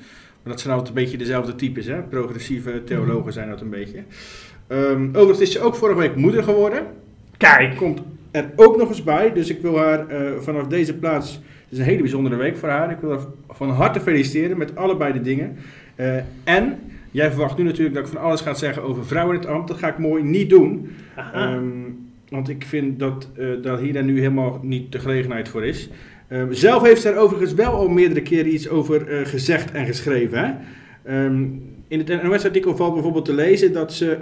Maar 0.43 0.53
dat 0.53 0.59
zijn 0.59 0.73
altijd 0.73 0.95
een 0.95 1.03
beetje 1.03 1.17
dezelfde 1.17 1.55
types. 1.55 1.85
Hè? 1.85 2.01
Progressieve 2.01 2.83
theologen 2.83 3.33
zijn 3.33 3.49
dat 3.49 3.61
een 3.61 3.69
beetje. 3.69 4.03
Ehm, 4.67 5.07
overigens 5.07 5.39
is 5.39 5.51
ze 5.51 5.61
ook 5.61 5.75
vorige 5.75 5.99
week 5.99 6.15
moeder 6.15 6.43
geworden. 6.43 6.85
Kijk. 7.37 7.75
Komt 7.75 8.01
er 8.31 8.49
ook 8.55 8.77
nog 8.77 8.89
eens 8.89 9.03
bij. 9.03 9.33
Dus 9.33 9.49
ik 9.49 9.61
wil 9.61 9.77
haar 9.77 10.05
vanaf 10.39 10.67
deze 10.67 10.93
plaats 10.93 11.33
Het 11.33 11.71
is 11.71 11.77
een 11.77 11.91
hele 11.91 12.01
bijzondere 12.01 12.35
week 12.35 12.57
voor 12.57 12.69
haar. 12.69 12.91
Ik 12.91 12.97
wil 13.01 13.09
haar 13.09 13.19
van 13.49 13.69
harte 13.69 13.99
feliciteren 13.99 14.57
met 14.57 14.75
allebei 14.75 15.13
de 15.13 15.21
dingen. 15.21 15.57
En 16.43 16.79
jij 17.11 17.29
verwacht 17.29 17.57
nu 17.57 17.63
natuurlijk 17.63 17.95
dat 17.95 18.05
ik 18.05 18.11
van 18.13 18.21
alles 18.21 18.41
ga 18.41 18.53
zeggen 18.53 18.83
over 18.83 19.05
vrouwen 19.05 19.35
in 19.35 19.41
het 19.41 19.49
ambt. 19.49 19.67
Dat 19.67 19.77
ga 19.77 19.87
ik 19.87 19.97
mooi 19.97 20.23
niet 20.23 20.49
doen. 20.49 20.89
Ehm, 21.33 21.67
want 22.29 22.49
ik 22.49 22.63
vind 22.65 22.99
dat, 22.99 23.29
eh 23.37 23.47
dat 23.61 23.79
hier 23.79 23.95
en 23.95 24.05
nu 24.05 24.19
helemaal 24.19 24.59
niet 24.61 24.91
de 24.91 24.99
gelegenheid 24.99 25.49
voor 25.49 25.65
is. 25.65 25.89
Ehm, 26.27 26.51
zelf 26.51 26.83
heeft 26.83 27.01
ze 27.01 27.09
er 27.09 27.17
overigens 27.17 27.53
wel 27.53 27.71
al 27.71 27.87
meerdere 27.87 28.21
keren 28.21 28.53
iets 28.53 28.69
over 28.69 29.07
eh, 29.07 29.25
gezegd 29.25 29.71
en 29.71 29.85
geschreven. 29.85 30.39
Hè? 30.39 30.53
Ehm, 31.03 31.43
in 31.87 31.99
het 31.99 32.23
NOS-artikel 32.23 32.75
valt 32.75 32.93
bijvoorbeeld 32.93 33.25
te 33.25 33.33
lezen 33.33 33.73
dat 33.73 33.93
ze 33.93 34.17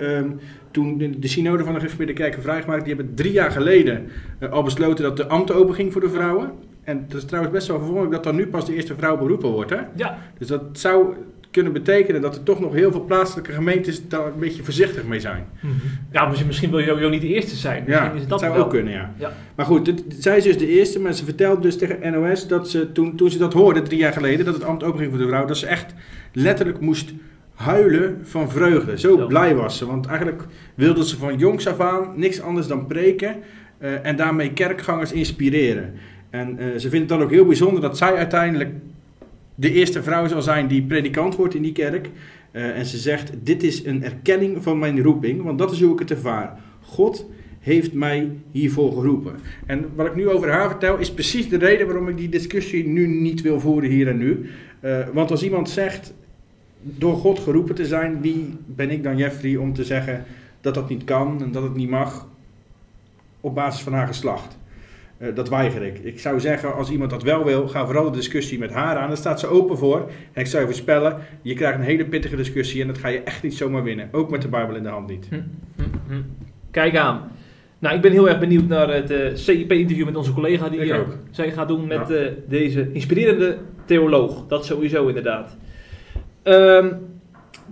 toen 0.78 0.98
de, 0.98 1.20
de 1.20 1.28
synode 1.28 1.64
van 1.64 1.74
de 1.74 1.80
gereformeerde 1.80 2.14
kerken 2.14 2.42
vrijgemaakt, 2.42 2.86
die 2.86 2.96
hebben 2.96 3.16
drie 3.16 3.32
jaar 3.32 3.52
geleden 3.52 4.06
eh, 4.40 4.52
al 4.52 4.64
besloten 4.64 5.04
dat 5.04 5.18
de 5.18 5.28
ambt 5.28 5.52
open 5.52 5.76
ging 5.76 5.92
voor 5.92 6.02
de 6.02 6.10
vrouwen. 6.10 6.52
En 6.84 7.06
dat 7.08 7.18
is 7.18 7.26
trouwens 7.26 7.54
best 7.54 7.68
wel 7.68 7.78
verwonderlijk 7.78 8.14
dat 8.14 8.24
dan 8.24 8.36
nu 8.36 8.48
pas 8.48 8.66
de 8.66 8.76
eerste 8.76 8.96
vrouw 8.96 9.18
beroepen 9.18 9.50
wordt. 9.50 9.70
Hè? 9.70 9.80
Ja. 9.96 10.18
Dus 10.38 10.48
dat 10.48 10.64
zou 10.72 11.14
kunnen 11.64 11.74
betekenen 11.84 12.22
dat 12.22 12.36
er 12.36 12.43
toch 12.43 12.60
nog 12.60 12.74
heel 12.74 12.91
veel 12.91 13.03
plaatselijke 13.05 13.51
gemeentes 13.51 14.08
daar 14.08 14.26
een 14.26 14.39
beetje 14.39 14.64
voorzichtig 14.64 15.03
mee 15.03 15.20
zijn. 15.20 15.45
Ja, 16.12 16.32
misschien, 16.47 16.70
wil 16.70 16.80
je 16.80 16.91
ook 17.05 17.12
niet 17.12 17.22
de 17.22 17.28
eerste 17.28 17.55
zijn. 17.55 17.84
Misschien 17.88 18.05
Ja, 18.08 18.14
is 18.14 18.20
dat 18.20 18.30
dat 18.30 18.39
zou 18.39 18.53
wel. 18.53 18.64
ook 18.64 18.70
kunnen, 18.70 18.93
ja. 18.93 19.14
Ja. 19.18 19.32
Maar 19.55 19.66
goed, 19.66 19.86
dit- 19.86 20.03
zij 20.20 20.38
is 20.38 20.43
dus 20.43 20.58
de 20.58 20.68
eerste, 20.68 20.99
maar 20.99 21.14
ze 21.14 21.26
vertelde 21.26 21.62
dus 21.62 21.78
tegen 21.78 22.12
NOS 22.12 22.47
dat 22.47 22.70
ze 22.70 22.91
toen, 22.91 23.16
toen 23.16 23.30
ze 23.30 23.38
dat 23.38 23.53
hoorde, 23.53 23.82
drie 23.82 23.99
jaar 23.99 24.14
geleden, 24.14 24.45
dat 24.45 24.53
het 24.53 24.64
ambt 24.64 24.84
openging 24.84 25.10
voor 25.10 25.20
de 25.20 25.28
vrouw, 25.28 25.45
dat 25.45 25.58
ze 25.58 25.66
echt 25.66 25.93
letterlijk 26.34 26.80
moest 26.80 27.14
huilen 27.55 28.20
van 28.24 28.49
vreugde. 28.51 28.99
Zo 28.99 29.28
blij 29.28 29.55
was 29.55 29.78
ze, 29.78 29.86
want 29.86 30.05
eigenlijk 30.05 30.43
wilde 30.76 31.05
ze 31.05 31.18
van 31.18 31.38
jongs 31.38 31.68
af 31.68 31.80
aan 31.80 32.08
niks 32.16 32.41
anders 32.41 32.68
dan 32.68 32.88
preken 32.88 33.36
eh, 33.78 34.05
en 34.05 34.16
daarmee 34.16 34.53
kerkgangers 34.53 35.12
inspireren. 35.12 35.93
En 36.30 36.58
eh, 36.60 36.66
ze 36.78 36.89
vindt 36.89 37.10
het 37.10 37.10
dan 37.10 37.22
ook 37.22 37.32
heel 37.32 37.45
bijzonder 37.45 37.82
dat 37.82 37.97
zij 37.97 38.16
uiteindelijk 38.16 38.70
de 39.60 39.72
eerste 39.72 40.03
vrouw 40.03 40.28
zal 40.28 40.41
zijn 40.41 40.68
die 40.68 40.82
predikant 40.82 41.36
wordt 41.36 41.55
in 41.55 41.62
die 41.62 41.72
kerk. 41.72 42.10
Eh, 42.51 42.78
en 42.78 42.86
ze 42.86 42.97
zegt, 42.97 43.32
dit 43.43 43.64
is 43.64 43.86
een 43.86 44.03
erkenning 44.03 44.64
van 44.64 44.80
mijn 44.80 45.01
roeping, 45.01 45.43
want 45.43 45.60
dat 45.60 45.72
is 45.72 45.82
hoe 45.82 45.93
ik 45.93 45.99
het 45.99 46.12
ervaar. 46.12 46.60
God 46.82 47.26
heeft 47.60 47.93
mij 47.93 48.32
hiervoor 48.51 48.91
geroepen. 48.91 49.36
En 49.66 49.86
wat 49.95 50.05
ik 50.05 50.16
nu 50.16 50.30
over 50.30 50.51
haar 50.51 50.70
vertel, 50.70 50.97
is 50.97 51.12
precies 51.12 51.49
de 51.49 51.58
reden 51.58 51.88
waarom 51.88 52.10
ik 52.10 52.18
die 52.18 52.30
discussie 52.30 52.88
nu 52.88 53.08
niet 53.08 53.41
wil 53.41 53.60
voeren 53.60 53.89
hier 53.89 54.08
en 54.08 54.18
nu. 54.18 54.49
Eh, 54.80 55.08
want 55.14 55.32
als 55.32 55.43
iemand 55.43 55.70
zegt, 55.70 56.14
door 56.82 57.16
God 57.16 57.39
geroepen 57.39 57.76
te 57.76 57.86
zijn, 57.86 58.22
wie 58.22 58.53
ben 58.66 58.89
ik 58.89 59.03
dan 59.03 59.18
Jeffrey 59.18 59.55
om 59.55 59.74
te 59.74 59.84
zeggen 59.84 60.24
dat 60.62 60.74
dat 60.74 60.89
niet 60.89 61.03
kan 61.03 61.41
en 61.41 61.51
dat 61.51 61.64
het 61.64 61.76
niet 61.76 61.89
mag 61.89 62.28
op 63.41 63.55
basis 63.55 63.82
van 63.82 63.93
haar 63.93 64.08
geslacht? 64.08 64.58
Eh, 65.18 65.36
dat 65.36 65.49
weiger 65.49 65.82
ik. 65.84 65.99
Ik 66.03 66.20
zou 66.20 66.39
zeggen, 66.39 66.76
als 66.76 66.89
iemand 66.89 67.09
dat 67.09 67.24
wel 67.24 67.43
wil, 67.45 67.68
ga 67.68 67.86
vooral 67.86 68.11
de 68.11 68.18
discussie 68.18 68.59
met 68.59 68.72
haar 68.72 68.95
aan. 68.97 69.07
Daar 69.07 69.18
staat 69.18 69.39
ze 69.39 69.47
open 69.47 69.78
voor. 69.78 70.09
En 70.34 70.41
ik 70.41 70.47
zou 70.47 70.61
je 70.61 70.68
voorspellen, 70.70 71.18
je 71.41 71.53
krijgt 71.53 71.78
een 71.78 71.84
hele 71.86 72.05
pittige 72.05 72.36
discussie 72.36 72.82
en 72.82 72.88
dat 72.88 72.97
ga 72.97 73.07
je 73.07 73.20
echt 73.20 73.43
niet 73.43 73.53
zomaar 73.55 73.84
winnen. 73.84 74.09
Ook 74.11 74.30
met 74.30 74.41
de 74.41 74.47
Bijbel 74.47 74.76
in 74.76 74.84
de 74.84 74.89
hand 74.89 75.09
niet. 75.09 75.28
Hm. 75.30 76.22
Kijk 76.72 76.95
aan. 76.95 77.32
Nou, 77.80 77.95
ik 77.95 78.01
ben 78.01 78.11
heel 78.11 78.30
erg 78.30 78.39
benieuwd 78.39 78.68
naar 78.68 78.89
het 78.93 79.11
eh, 79.11 79.30
CIP-interview 79.34 80.05
met 80.05 80.15
onze 80.15 80.34
collega 80.34 80.70
die 80.70 80.80
eh, 80.93 80.99
ook. 80.99 81.18
zij 81.32 81.51
gaat 81.51 81.68
doen 81.68 81.88
met 81.88 82.07
Ja. 82.07 82.30
deze 82.47 82.89
inspirerende 82.93 83.57
theoloog. 83.86 84.47
Dat 84.47 84.65
sowieso 84.65 85.07
inderdaad. 85.07 85.57
Ehm, 86.43 86.88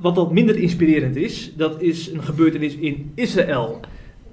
wat 0.01 0.15
wat 0.15 0.31
minder 0.31 0.57
inspirerend 0.57 1.15
is, 1.15 1.53
dat 1.55 1.81
is 1.81 2.11
een 2.11 2.23
gebeurtenis 2.23 2.75
in 2.75 3.11
Israël. 3.15 3.79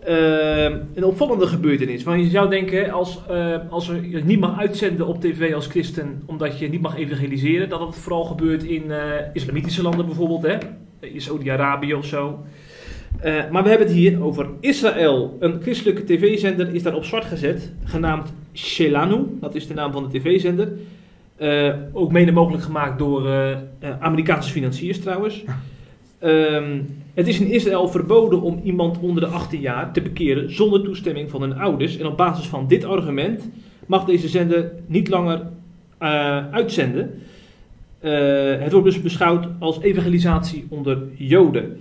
Ehm, 0.05 0.79
een 0.95 1.05
opvallende 1.05 1.47
gebeurtenis. 1.47 2.03
Want 2.03 2.23
je 2.23 2.31
zou 2.31 2.51
denken, 2.51 2.91
als, 2.91 3.21
eh, 3.29 3.57
als 3.71 3.91
niet 4.25 4.41
mag 4.41 4.59
uitzenden 4.59 5.07
op 5.07 5.21
tv 5.21 5.55
als 5.55 5.67
christen, 5.67 6.23
omdat 6.27 6.59
je 6.59 6.69
niet 6.69 6.81
mag 6.81 6.97
evangeliseren, 6.97 7.69
dat 7.69 7.79
dat 7.79 7.97
vooral 7.97 8.25
gebeurt 8.25 8.65
in 8.65 8.91
eh, 8.91 9.01
islamitische 9.33 9.83
landen 9.83 10.07
bijvoorbeeld, 10.07 10.43
hè? 10.43 10.57
in 11.01 11.21
Saudi-Arabië 11.21 11.95
of 11.95 12.07
zo. 12.07 12.39
Maar 13.23 13.63
we 13.63 13.69
hebben 13.69 13.87
het 13.87 13.97
hier 13.97 14.23
over 14.23 14.47
Israël. 14.61 15.37
Een 15.41 15.61
christelijke 15.63 16.05
tv-zender 16.05 16.75
is 16.75 16.83
daar 16.83 16.95
op 16.95 17.05
zwart 17.05 17.25
gezet, 17.25 17.73
genaamd 17.85 18.33
Shelanu. 18.55 19.25
Dat 19.41 19.55
is 19.55 19.67
de 19.67 19.75
naam 19.75 19.93
van 19.93 20.09
de 20.09 20.19
tv-zender. 20.19 20.73
Ook 21.93 22.13
mede 22.13 22.33
mogelijk 22.33 22.63
gemaakt 22.63 22.99
door 22.99 23.29
Amerikaanse 24.01 24.51
financiers 24.51 25.01
trouwens. 25.01 25.45
Ehm, 26.23 26.81
het 27.15 27.29
is 27.29 27.41
in 27.41 27.51
Israël 27.51 27.89
verboden 27.89 28.41
om 28.41 28.61
iemand 28.65 28.99
onder 28.99 29.23
de 29.23 29.29
18 29.29 29.61
jaar 29.61 29.93
te 29.93 30.01
bekeren 30.03 30.55
zonder 30.55 30.83
toestemming 30.83 31.31
van 31.31 31.41
hun 31.41 31.59
ouders. 31.59 31.99
En 31.99 32.07
op 32.07 32.17
basis 32.17 32.47
van 32.47 32.67
dit 32.67 32.85
argument 32.85 33.49
mag 33.87 34.05
deze 34.05 34.29
zender 34.29 34.73
niet 34.87 35.09
langer 35.09 35.47
eh, 35.99 36.51
uitzenden. 36.51 37.23
Eh, 37.99 38.13
het 38.59 38.73
wordt 38.73 38.87
dus 38.87 39.03
beschouwd 39.03 39.49
als 39.59 39.81
evangelisatie 39.81 40.67
onder 40.69 40.99
Joden. 41.15 41.77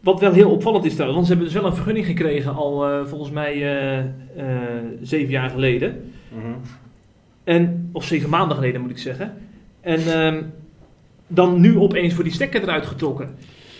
Wat 0.00 0.20
wel 0.20 0.32
heel 0.32 0.50
opvallend 0.50 0.84
is 0.84 0.94
trouwens, 0.94 1.16
want 1.16 1.26
ze 1.26 1.32
hebben 1.34 1.52
dus 1.52 1.62
wel 1.62 1.70
een 1.70 1.76
vergunning 1.76 2.06
gekregen 2.06 2.54
al 2.54 2.88
eh, 2.88 3.06
volgens 3.06 3.30
mij 3.30 3.54
zeven 5.02 5.30
jaar 5.30 5.50
geleden. 5.50 6.12
En, 7.44 7.90
of 7.92 8.04
zeven 8.04 8.30
maanden 8.30 8.56
geleden 8.56 8.80
moet 8.80 8.90
ik 8.90 8.98
zeggen. 8.98 9.34
En 9.80 10.00
ehm, 10.12 10.42
dan 11.26 11.60
nu 11.60 11.78
opeens 11.78 12.14
voor 12.14 12.24
die 12.24 12.32
stekker 12.32 12.62
eruit 12.62 12.86
getrokken. 12.86 13.34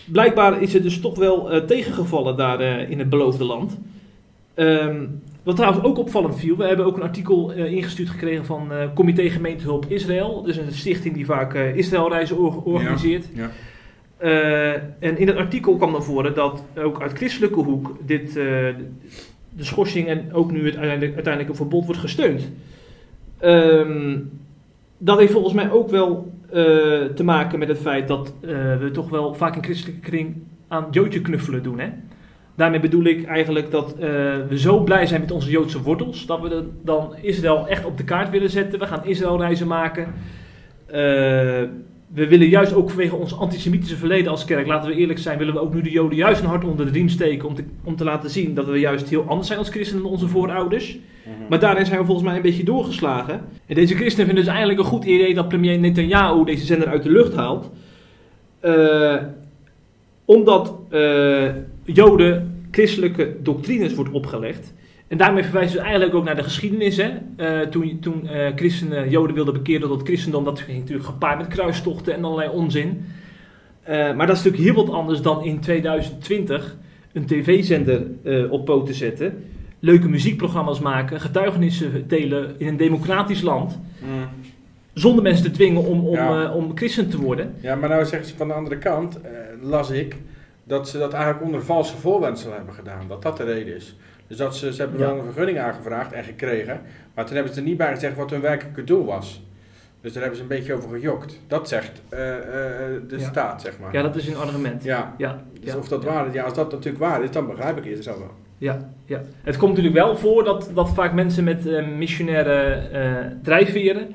Blijkbaar 0.05 0.61
is 0.61 0.73
het 0.73 0.83
dus 0.83 0.99
toch 0.99 1.17
wel 1.17 1.51
eh, 1.51 1.61
tegengevallen 1.61 2.37
daar 2.37 2.59
eh, 2.59 2.89
in 2.89 2.99
het 2.99 3.09
beloofde 3.09 3.43
land. 3.43 3.79
Ehm, 4.53 5.05
wat 5.43 5.55
trouwens 5.55 5.83
ook 5.83 5.97
opvallend 5.97 6.39
viel, 6.39 6.57
we 6.57 6.63
hebben 6.63 6.85
ook 6.85 6.95
een 6.95 7.03
artikel 7.03 7.53
eh, 7.53 7.71
ingestuurd 7.71 8.09
gekregen 8.09 8.45
van 8.45 8.71
Comité 8.93 9.29
Gemeentehulp 9.29 9.85
Israël. 9.87 10.41
Dus 10.41 10.57
een 10.57 10.71
stichting 10.71 11.15
die 11.15 11.25
vaak 11.25 11.53
Israëlreizen 11.53 12.37
or- 12.37 12.63
organiseert. 12.63 13.25
Ja. 13.33 13.49
En 14.99 15.17
in 15.17 15.27
het 15.27 15.37
artikel 15.37 15.75
kwam 15.75 15.91
naar 15.91 16.03
voren 16.03 16.33
dat 16.33 16.63
ook 16.77 17.01
uit 17.01 17.13
christelijke 17.13 17.59
hoek 17.59 17.95
dit, 18.05 18.33
de 18.33 19.63
schorsing 19.63 20.07
en 20.07 20.33
ook 20.33 20.51
nu 20.51 20.65
het 20.65 20.75
uiteindelijk, 20.75 21.13
uiteindelijk 21.13 21.49
een 21.49 21.59
verbod 21.59 21.85
wordt 21.85 21.99
gesteund. 21.99 22.49
Ehm, 23.37 24.17
dat 24.97 25.19
heeft 25.19 25.31
volgens 25.31 25.53
mij 25.53 25.71
ook 25.71 25.89
wel 25.89 26.31
te 27.15 27.23
maken 27.23 27.59
met 27.59 27.67
het 27.67 27.79
feit 27.79 28.07
dat 28.07 28.33
eh, 28.41 28.49
we 28.77 28.89
toch 28.93 29.09
wel 29.09 29.33
vaak 29.33 29.55
in 29.55 29.63
christelijke 29.63 30.01
kring 30.01 30.35
aan 30.67 30.87
joodje 30.91 31.21
knuffelen 31.21 31.63
doen. 31.63 31.79
Hè? 31.79 31.89
Daarmee 32.55 32.79
bedoel 32.79 33.03
ik 33.03 33.25
eigenlijk 33.25 33.71
dat 33.71 33.93
eh, 33.93 34.09
we 34.49 34.59
zo 34.59 34.83
blij 34.83 35.05
zijn 35.05 35.21
met 35.21 35.31
onze 35.31 35.49
Joodse 35.49 35.81
wortels, 35.81 36.25
dat 36.25 36.41
we 36.41 36.69
dan 36.83 37.15
Israël 37.21 37.67
echt 37.67 37.85
op 37.85 37.97
de 37.97 38.03
kaart 38.03 38.29
willen 38.29 38.49
zetten. 38.49 38.79
We 38.79 38.87
gaan 38.87 39.05
Israëlreizen 39.05 39.67
maken. 39.67 40.13
Eh, 40.85 40.97
we 42.13 42.27
willen 42.27 42.47
juist 42.47 42.73
ook 42.73 42.89
vanwege 42.89 43.15
ons 43.15 43.37
antisemitische 43.37 43.95
verleden 43.95 44.31
als 44.31 44.45
kerk, 44.45 44.67
laten 44.67 44.89
we 44.89 44.95
eerlijk 44.95 45.19
zijn, 45.19 45.37
willen 45.37 45.53
we 45.53 45.59
ook 45.59 45.73
nu 45.73 45.81
de 45.81 45.91
Joden 45.91 46.17
juist 46.17 46.41
een 46.41 46.47
hart 46.47 46.63
onder 46.63 46.85
de 46.85 46.91
riem 46.91 47.09
steken 47.09 47.47
om 47.47 47.55
te, 47.55 47.63
om 47.83 47.95
te 47.95 48.03
laten 48.03 48.29
zien 48.29 48.53
dat 48.53 48.65
we 48.65 48.79
juist 48.79 49.09
heel 49.09 49.25
anders 49.27 49.47
zijn 49.47 49.59
als 49.59 49.69
christenen 49.69 50.03
dan 50.03 50.11
onze 50.11 50.27
voorouders. 50.27 50.97
Maar 51.49 51.59
daarin 51.59 51.85
zijn 51.85 51.99
we 51.99 52.05
volgens 52.05 52.27
mij 52.27 52.35
een 52.35 52.41
beetje 52.41 52.63
doorgeslagen. 52.63 53.41
En 53.65 53.75
deze 53.75 53.95
christenen 53.95 54.25
vinden 54.25 54.43
dus 54.43 54.53
eigenlijk 54.53 54.79
een 54.79 54.85
goed 54.85 55.05
idee 55.05 55.33
dat 55.33 55.47
premier 55.47 55.79
Netanyahu 55.79 56.45
deze 56.45 56.65
zender 56.65 56.87
uit 56.87 57.03
de 57.03 57.11
lucht 57.11 57.35
haalt. 57.35 57.69
Eh, 58.61 59.15
omdat 60.25 60.75
eh, 60.89 61.49
Joden 61.83 62.65
christelijke 62.71 63.35
doctrines 63.43 63.93
wordt 63.93 64.11
opgelegd. 64.11 64.73
En 65.07 65.17
daarmee 65.17 65.43
verwijzen 65.43 65.71
ze 65.71 65.81
eigenlijk 65.81 66.15
ook 66.15 66.23
naar 66.23 66.35
de 66.35 66.43
geschiedenis. 66.43 66.97
Hè? 66.97 67.09
Eh, 67.35 67.67
toen 67.67 67.99
toen 67.99 68.27
christenen 68.55 69.09
Joden 69.09 69.35
wilden 69.35 69.53
bekeren 69.53 69.87
tot 69.87 70.03
christendom, 70.03 70.43
dat 70.43 70.59
ging 70.59 70.79
natuurlijk 70.79 71.07
gepaard 71.07 71.37
met 71.37 71.47
kruistochten 71.47 72.13
en 72.13 72.23
allerlei 72.23 72.49
onzin. 72.49 73.05
Maar 73.87 74.27
dat 74.27 74.37
is 74.37 74.43
natuurlijk 74.43 74.63
heel 74.63 74.85
wat 74.85 74.93
anders 74.93 75.21
dan 75.21 75.43
in 75.43 75.59
2020 75.59 76.77
een 77.13 77.25
tv-zender 77.25 78.05
op 78.49 78.65
poten 78.65 78.93
zetten. 78.93 79.43
Leuke 79.83 80.09
muziekprogramma's 80.09 80.79
maken, 80.79 81.21
getuigenissen 81.21 82.07
delen 82.07 82.55
in 82.57 82.67
een 82.67 82.77
democratisch 82.77 83.41
land. 83.41 83.79
Zonder 84.93 85.23
mensen 85.23 85.43
te 85.45 85.51
dwingen 85.51 85.83
om, 85.85 86.07
om, 86.07 86.15
Ja. 86.15 86.43
eh, 86.43 86.55
om 86.55 86.71
christen 86.77 87.09
te 87.09 87.21
worden. 87.21 87.53
Ja, 87.61 87.75
maar 87.75 87.89
nou 87.89 88.05
zeggen 88.05 88.29
ze 88.29 88.35
van 88.37 88.47
de 88.47 88.53
andere 88.53 88.77
kant, 88.77 89.21
eh, 89.21 89.29
las 89.61 89.89
ik, 89.89 90.15
dat 90.63 90.89
ze 90.89 90.97
dat 90.97 91.13
eigenlijk 91.13 91.43
onder 91.45 91.63
valse 91.63 91.97
voorwendselen 91.97 92.55
hebben 92.55 92.73
gedaan. 92.73 93.07
Dat 93.07 93.21
dat 93.21 93.37
de 93.37 93.43
reden 93.43 93.75
is. 93.75 93.95
Dus 94.27 94.37
dat 94.37 94.55
ze, 94.55 94.73
ze 94.73 94.81
hebben 94.81 94.99
Ja. 94.99 95.05
wel 95.05 95.17
een 95.17 95.23
vergunning 95.23 95.59
aangevraagd 95.59 96.11
en 96.11 96.23
gekregen, 96.23 96.81
maar 97.15 97.25
toen 97.25 97.35
hebben 97.35 97.53
ze 97.53 97.59
er 97.59 97.65
niet 97.65 97.77
bij 97.77 97.93
gezegd 97.93 98.15
wat 98.15 98.29
hun 98.29 98.41
werkelijke 98.41 98.83
doel 98.83 99.05
was. 99.05 99.43
Dus 100.01 100.11
daar 100.13 100.21
hebben 100.21 100.37
ze 100.39 100.43
een 100.43 100.57
beetje 100.57 100.73
over 100.73 100.89
gejokt. 100.89 101.39
Dat 101.47 101.67
zegt 101.67 102.01
eh, 102.09 102.19
de 102.19 103.15
Ja. 103.17 103.29
staat, 103.29 103.61
zeg 103.61 103.79
maar. 103.79 103.93
Ja, 103.93 104.01
dat 104.01 104.15
is 104.15 104.27
een 104.27 104.35
argument. 104.37 104.83
Ja. 104.83 105.13
ja. 105.17 105.43
Dus 105.61 105.71
ja, 105.71 105.77
of 105.77 105.87
dat 105.87 106.03
waar 106.03 106.27
is, 106.27 106.33
ja, 106.33 106.43
als 106.43 106.53
dat 106.53 106.71
natuurlijk 106.71 107.03
waar 107.03 107.23
is, 107.23 107.31
dan 107.31 107.47
begrijp 107.47 107.77
ik 107.85 107.93
het 107.93 108.03
zo 108.03 108.11
wel. 108.19 108.31
Ja, 108.61 108.89
ja. 109.05 109.21
Het 109.43 109.57
komt 109.57 109.69
natuurlijk 109.75 109.95
wel 110.05 110.17
voor 110.17 110.43
dat, 110.43 110.71
dat 110.73 110.89
vaak 110.89 111.13
mensen 111.13 111.43
met 111.43 111.67
eh, 111.67 111.87
missionaire 111.97 112.53
eh, 112.73 113.11
drijfveren, 113.43 114.07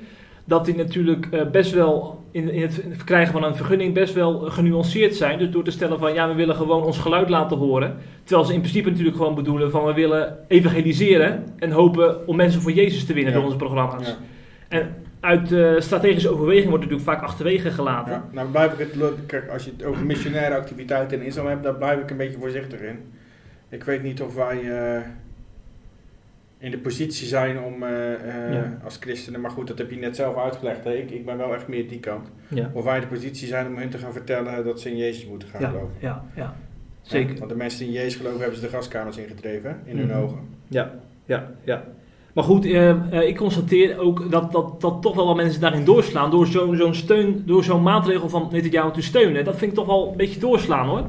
dat 0.44 0.64
die 0.64 0.76
natuurlijk 0.76 1.26
eh, 1.30 1.47
best 1.51 1.72
wel 1.72 2.24
in, 2.30 2.51
in 2.51 2.62
het 2.62 2.84
verkrijgen 2.90 3.32
van 3.32 3.44
een 3.44 3.57
vergunning 3.57 3.94
best 3.94 4.14
wel 4.14 4.38
genuanceerd 4.38 5.14
zijn. 5.14 5.38
Dus 5.38 5.51
door 5.51 5.64
te 5.64 5.70
stellen 5.70 5.99
van 5.99 6.14
ja, 6.14 6.28
we 6.28 6.34
willen 6.34 6.55
gewoon 6.55 6.82
ons 6.82 6.99
geluid 6.99 7.28
laten 7.28 7.57
horen. 7.57 7.97
Terwijl 8.24 8.47
ze 8.47 8.55
in 8.55 8.61
principe 8.61 8.90
natuurlijk 8.90 9.16
gewoon 9.16 9.34
bedoelen 9.34 9.70
van 9.70 9.84
we 9.84 9.92
willen 9.92 10.36
evangeliseren 10.49 11.44
en 11.59 11.70
hopen 11.70 12.26
om 12.26 12.36
mensen 12.36 12.61
voor 12.61 12.72
Jezus 12.72 13.05
te 13.07 13.12
winnen 13.12 13.32
Ja. 13.32 13.38
door 13.38 13.47
onze 13.47 13.59
programma's. 13.64 14.09
Ja. 14.09 14.16
En 14.68 14.94
uit 15.20 15.55
strategische 15.82 16.30
overweging 16.30 16.68
wordt 16.68 16.84
natuurlijk 16.84 17.11
vaak 17.11 17.22
achterwege 17.22 17.70
gelaten. 17.70 18.12
Ja, 18.12 18.24
nou 18.30 18.49
blijf 18.49 18.72
ik 18.72 18.78
het, 18.78 19.14
kijk, 19.26 19.49
als 19.49 19.64
je 19.64 19.70
het 19.76 19.84
over 19.84 20.07
missionaire 20.07 20.57
activiteiten 20.57 21.20
in 21.20 21.26
Israël 21.26 21.49
hebt, 21.49 21.62
daar 21.62 21.74
blijf 21.74 22.01
ik 22.01 22.11
een 22.11 22.16
beetje 22.16 22.38
voorzichtig 22.38 22.80
in. 22.80 22.99
Ik 23.69 23.85
weet 23.85 24.03
niet 24.03 24.23
of 24.23 24.35
wij 24.35 24.59
eh, 24.97 25.01
in 26.59 26.71
de 26.71 26.79
positie 26.79 27.27
zijn 27.27 27.61
om 27.61 27.83
eh, 27.83 28.12
eh, 28.14 28.53
Ja. 28.55 28.79
als 28.85 28.97
christenen, 29.01 29.41
maar 29.41 29.51
goed, 29.51 29.67
dat 29.67 29.79
heb 29.79 29.91
je 29.91 29.97
net 29.97 30.17
zelf 30.17 30.37
uitgelegd. 30.37 30.85
Hè? 30.85 30.93
Ik, 30.95 31.11
ik 31.11 31.25
ben 31.27 31.37
wel 31.37 31.55
echt 31.55 31.69
meer 31.69 31.89
die 31.89 32.01
kant. 32.01 32.29
Ja. 32.49 32.71
Of 32.73 32.85
wij 32.85 32.95
in 32.95 33.01
de 33.01 33.07
positie 33.07 33.49
zijn 33.49 33.67
om 33.67 33.77
hun 33.77 33.91
te 33.91 33.99
gaan 33.99 34.12
vertellen 34.12 34.64
dat 34.64 34.81
ze 34.81 34.91
in 34.91 34.97
Jezus 34.97 35.27
moeten 35.27 35.49
gaan 35.49 35.61
Ja, 35.61 35.69
geloven. 35.69 35.95
ja, 35.99 36.25
ja. 36.37 36.55
Zeker. 37.03 37.39
Want 37.39 37.51
de 37.51 37.57
mensen 37.57 37.79
die 37.79 37.89
in 37.89 37.95
Jezus 37.95 38.14
geloven, 38.17 38.41
hebben 38.41 38.59
ze 38.59 38.64
de 38.64 38.73
gaskamers 38.73 39.17
ingedreven, 39.17 39.81
in 39.85 39.99
hun 39.99 40.07
Mhm. 40.07 40.19
ogen. 40.19 40.39
Ja, 40.69 40.95
ja, 41.25 41.51
ja. 41.64 41.85
Maar 42.33 42.45
goed, 42.45 42.64
ik 43.11 43.37
constateer 43.37 43.99
ook 43.99 44.31
dat, 44.31 44.53
dat, 44.53 44.81
dat 44.81 45.03
toch 45.03 45.14
wel 45.14 45.27
wat 45.27 45.37
mensen 45.37 45.61
daarin 45.61 45.85
doorslaan. 45.85 46.31
Door 46.31 46.47
zo'n 46.47 46.95
steun, 46.95 47.43
door 47.47 47.64
zo'n 47.64 47.83
maatregel 47.83 48.29
van 48.29 48.49
Netanyahu 48.53 48.93
te 48.93 49.03
steunen. 49.03 49.45
Dat 49.45 49.57
vind 49.57 49.71
ik 49.71 49.77
toch 49.77 49.87
wel 49.87 50.11
een 50.11 50.17
beetje 50.17 50.41
doorslaan 50.41 50.87
hoor. 50.89 51.05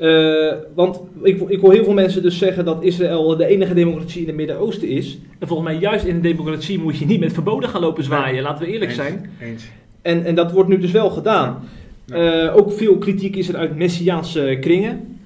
Eh, 0.00 0.52
want 0.74 1.00
ik, 1.22 1.40
ik 1.48 1.60
hoor 1.60 1.72
heel 1.72 1.84
veel 1.84 1.92
mensen 1.92 2.22
dus 2.22 2.38
zeggen 2.38 2.64
dat 2.64 2.82
Israël 2.82 3.36
de 3.36 3.46
enige 3.46 3.74
democratie 3.74 4.20
in 4.20 4.26
het 4.26 4.36
Midden-Oosten 4.36 4.88
is. 4.88 5.18
En 5.38 5.46
volgens 5.48 5.68
mij 5.68 5.78
juist 5.78 6.04
in 6.04 6.14
een 6.14 6.20
democratie 6.22 6.78
moet 6.78 6.98
je 6.98 7.06
niet 7.06 7.20
met 7.20 7.32
verboden 7.32 7.68
gaan 7.68 7.80
lopen 7.80 8.04
zwaaien. 8.04 8.42
Laten 8.42 8.64
we 8.64 8.72
eerlijk 8.72 8.90
Eens, 8.90 9.00
zijn. 9.00 9.30
Eens. 9.40 9.64
En, 10.02 10.24
en 10.24 10.34
dat 10.34 10.52
wordt 10.52 10.68
nu 10.68 10.78
dus 10.78 10.90
wel 10.90 11.10
gedaan. 11.10 11.62
Eh, 12.08 12.56
ook 12.56 12.72
veel 12.72 12.98
kritiek 12.98 13.36
is 13.36 13.48
er 13.48 13.56
uit 13.56 13.76
Messiaanse 13.76 14.56
kringen. 14.60 15.18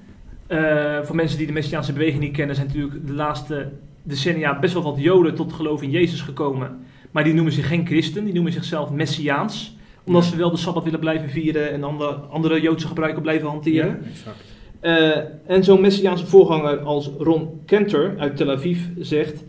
Eh, 0.47 0.97
voor 1.03 1.15
mensen 1.15 1.37
die 1.37 1.47
de 1.47 1.53
Messiaanse 1.53 1.93
beweging 1.93 2.19
niet 2.19 2.35
kennen, 2.35 2.55
zijn 2.55 2.67
natuurlijk 2.67 3.07
de 3.07 3.13
laatste 3.13 3.67
decennia 4.03 4.59
best 4.59 4.73
wel 4.73 4.83
wat 4.83 4.95
Joden 4.97 5.35
tot 5.35 5.53
geloof 5.53 5.81
in 5.81 5.89
Jezus 5.91 6.21
gekomen. 6.21 6.77
Maar 7.11 7.23
die 7.23 7.33
noemen 7.33 7.53
zich 7.53 7.67
geen 7.67 7.85
christen, 7.87 8.23
die 8.25 8.33
noemen 8.33 8.51
zichzelf 8.51 8.91
Messiaans. 8.91 9.75
Omdat 10.05 10.23
Ja. 10.23 10.29
ze 10.29 10.37
wel 10.37 10.49
de 10.51 10.57
Sabbat 10.57 10.83
willen 10.83 10.99
blijven 10.99 11.29
vieren 11.29 11.71
en 11.71 11.83
andere, 11.83 12.11
andere 12.11 12.61
Joodse 12.61 12.87
gebruiken 12.87 13.21
blijven 13.21 13.47
hanteren. 13.47 13.99
Ja, 14.01 14.09
exact. 14.09 14.43
Eh, 14.85 15.17
en 15.45 15.63
zo'n 15.63 15.81
Messiaanse 15.81 16.25
voorganger 16.25 16.79
als 16.79 17.11
Ron 17.19 17.49
Kenter 17.65 18.15
uit 18.17 18.37
Tel 18.37 18.51
Aviv 18.51 18.79
zegt... 18.99 19.43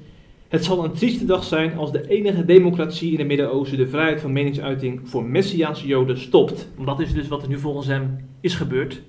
Het 0.49 0.65
zal 0.65 0.85
een 0.85 0.93
trieste 0.93 1.25
dag 1.25 1.45
zijn 1.45 1.77
als 1.77 1.93
de 1.93 2.09
enige 2.09 2.45
democratie 2.45 3.13
in 3.13 3.19
het 3.19 3.27
Midden-Oosten 3.27 3.79
de 3.79 3.89
vrijheid 3.89 4.21
van 4.21 4.33
meningsuiting 4.33 5.01
voor 5.05 5.25
Messiaanse 5.25 5.87
Joden 5.87 6.19
stopt. 6.19 6.69
Want 6.75 6.89
dat 6.89 7.01
is 7.01 7.13
dus 7.13 7.29
wat 7.29 7.43
er 7.43 7.49
nu 7.49 7.59
volgens 7.59 7.87
hem 7.87 8.17
is 8.41 8.55
gebeurd. 8.55 9.03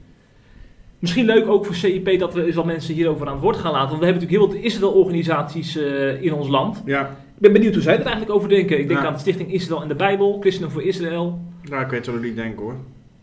Misschien 1.00 1.26
leuk 1.26 1.48
ook 1.48 1.66
voor 1.66 1.76
CIP 1.76 2.20
dat 2.20 2.34
we 2.34 2.46
eens 2.46 2.56
wat 2.56 2.66
mensen 2.66 2.94
hierover 2.94 3.28
aan 3.28 3.34
het 3.34 3.42
woord 3.42 3.58
gaan 3.58 3.72
laten. 3.72 3.88
Want 3.88 4.00
we 4.00 4.06
hebben 4.06 4.24
natuurlijk 4.24 4.52
heel 4.52 4.62
wat 4.62 4.72
Israël-organisaties 4.72 5.78
eh, 5.78 6.22
in 6.22 6.34
ons 6.34 6.48
land. 6.48 6.82
Ja, 6.86 7.02
Ik 7.36 7.42
ben 7.42 7.54
benieuwd 7.54 7.74
hoe 7.74 7.84
zij 7.84 7.94
er 7.96 8.02
eigenlijk 8.02 8.32
over 8.32 8.50
denken. 8.50 8.80
Ik 8.80 8.88
denk 8.88 9.00
Ja. 9.00 9.06
aan 9.06 9.14
de 9.14 9.20
Stichting 9.20 9.54
Israël 9.54 9.82
en 9.82 9.88
de 9.88 9.96
Bijbel, 9.96 10.38
Christenen 10.40 10.72
voor 10.72 10.84
Israël. 10.84 11.40
nou, 11.70 11.84
ik 11.84 11.90
weet 11.90 12.06
wel 12.06 12.16
hoe 12.16 12.24
die 12.24 12.34
denken 12.34 12.64
hoor. 12.64 12.76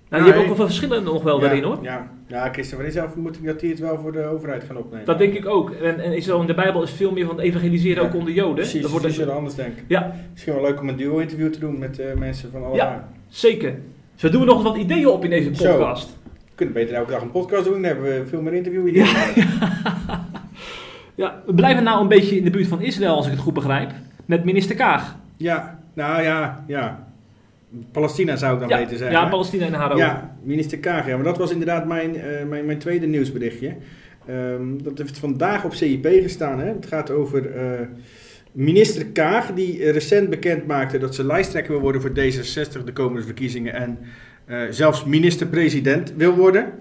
Nou, 0.09 0.23
die 0.23 0.33
Ja, 0.33 0.37
hebben 0.39 0.53
ook 0.53 0.59
wel 0.59 0.67
verschillen 0.67 1.03
nog 1.05 1.23
wel 1.23 1.39
daarin 1.39 1.63
hoor. 1.63 1.79
Ja, 1.83 2.09
ja 2.27 2.49
Christen 2.53 2.77
van 2.77 2.87
Israël 2.87 3.09
vermoed 3.11 3.37
ik 3.37 3.45
dat 3.45 3.61
die 3.61 3.71
het 3.71 3.79
wel 3.79 3.99
voor 3.99 4.13
de 4.13 4.25
overheid 4.25 4.65
gaan 4.65 4.77
opnemen. 4.77 5.07
Dat 5.07 5.19
denk 5.19 5.35
ik 5.35 5.47
ook. 5.47 5.71
En, 5.71 6.01
en 6.01 6.13
Israël 6.17 6.41
en 6.41 6.47
de 6.47 6.55
Bijbel 6.55 6.83
is 6.83 6.91
veel 6.91 7.13
meer 7.13 7.27
van 7.27 7.37
het 7.37 7.45
evangeliseren 7.45 8.03
ook 8.03 8.15
onder 8.15 8.33
Joden. 8.33 8.55
Precies, 8.55 8.83
dat 8.83 8.91
wordt 8.91 9.07
echt- 9.07 9.15
zullen 9.15 9.35
anders 9.35 9.55
denken. 9.55 9.85
Ja, 9.89 10.15
Misschien 10.33 10.55
wel 10.55 10.63
leuk 10.63 10.81
om 10.81 10.89
een 10.89 10.97
duo-interview 10.97 11.53
te 11.53 11.59
doen 11.59 11.79
met 11.79 11.99
eh, 11.99 12.15
mensen 12.15 12.51
van 12.51 12.65
allerlei. 12.65 12.89
Ja. 12.89 13.09
zeker. 13.29 13.75
Zo 14.15 14.29
doen 14.29 14.41
we 14.41 14.47
nog 14.47 14.63
wat 14.63 14.77
ideeën 14.77 15.07
op 15.09 15.25
in 15.25 15.31
deze 15.31 15.51
podcast. 15.51 16.09
We 16.45 16.51
kunnen 16.55 16.75
beter 16.75 16.95
elke 16.95 17.11
dag 17.11 17.23
een 17.23 17.31
podcast 17.31 17.65
doen, 17.65 17.73
dan 17.73 17.83
hebben 17.83 18.05
we 18.05 18.27
veel 18.27 18.41
meer 18.43 18.55
interview 18.55 18.97
Ja, 21.15 21.43
we 21.47 21.55
blijven 21.55 21.85
nou 21.85 22.01
een 22.01 22.09
beetje 22.09 22.37
in 22.37 22.45
de 22.45 22.51
buurt 22.51 22.67
van 22.67 22.81
Israël, 22.81 23.15
als 23.17 23.27
ik 23.27 23.33
het 23.33 23.41
goed 23.41 23.55
begrijp. 23.55 23.91
Met 24.25 24.45
minister 24.45 24.77
Kaag. 24.77 25.17
Ja, 25.37 25.81
nou 25.95 26.23
ja, 26.23 26.65
ja. 26.67 27.07
Palestina 27.93 28.37
zou 28.37 28.55
ik 28.55 28.61
dan 28.61 28.69
Ja, 28.69 28.79
beter 28.79 28.97
zeggen. 28.97 29.17
ja, 29.17 29.29
Palestina 29.29 29.67
en 29.67 29.73
Haro. 29.73 29.97
Ja, 29.97 30.37
minister 30.43 30.79
Kaag. 30.79 31.07
Ja, 31.07 31.15
maar 31.15 31.25
dat 31.25 31.39
was 31.39 31.51
inderdaad 31.51 31.87
mijn, 31.87 32.17
eh, 32.17 32.45
mijn, 32.49 32.67
mijn 32.67 32.79
tweede 32.79 33.07
nieuwsberichtje. 33.07 33.77
Ehm, 34.27 34.83
dat 34.83 34.99
heeft 34.99 35.19
vandaag 35.19 35.65
op 35.65 35.75
CIP 35.75 36.07
gestaan. 36.23 36.59
Hè? 36.61 36.67
Het 36.67 36.87
gaat 36.87 37.11
over 37.11 37.51
eh, 37.51 37.81
minister 38.53 39.07
Kaag, 39.07 39.53
die 39.53 39.91
recent 39.91 40.31
bekend 40.31 40.67
maakte 40.67 40.99
dat 40.99 41.15
ze 41.15 41.25
lijsttrekker 41.25 41.73
wil 41.73 41.81
worden 41.81 42.01
voor 42.01 42.11
D66 42.11 42.85
de 42.85 42.93
komende 42.93 43.23
verkiezingen. 43.27 43.75
En 43.75 43.99
eh, 44.45 44.59
zelfs 44.71 45.05
minister-president 45.05 46.15
wil 46.17 46.35
worden. 46.35 46.73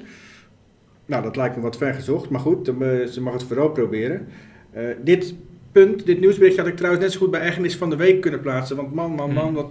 Nou, 1.05 1.23
dat 1.23 1.35
lijkt 1.35 1.55
me 1.55 1.61
wat 1.61 1.77
ver 1.77 1.93
gezocht. 1.93 2.29
Maar 2.29 2.39
goed, 2.39 2.65
ze 3.11 3.21
mag 3.21 3.33
het 3.33 3.43
vooral 3.43 3.69
proberen. 3.69 4.27
Dit 5.03 5.35
punt, 5.71 6.05
dit 6.05 6.19
nieuwsbericht 6.19 6.57
had 6.57 6.67
ik 6.67 6.75
trouwens 6.75 7.03
net 7.03 7.13
zo 7.13 7.19
goed 7.19 7.31
bij 7.31 7.41
Ergernis 7.41 7.75
van 7.75 7.89
de 7.89 7.95
Week 7.95 8.21
kunnen 8.21 8.41
plaatsen. 8.41 8.75
Want 8.75 8.93
man, 8.93 9.11
man, 9.11 9.33
man, 9.33 9.53
wat 9.53 9.69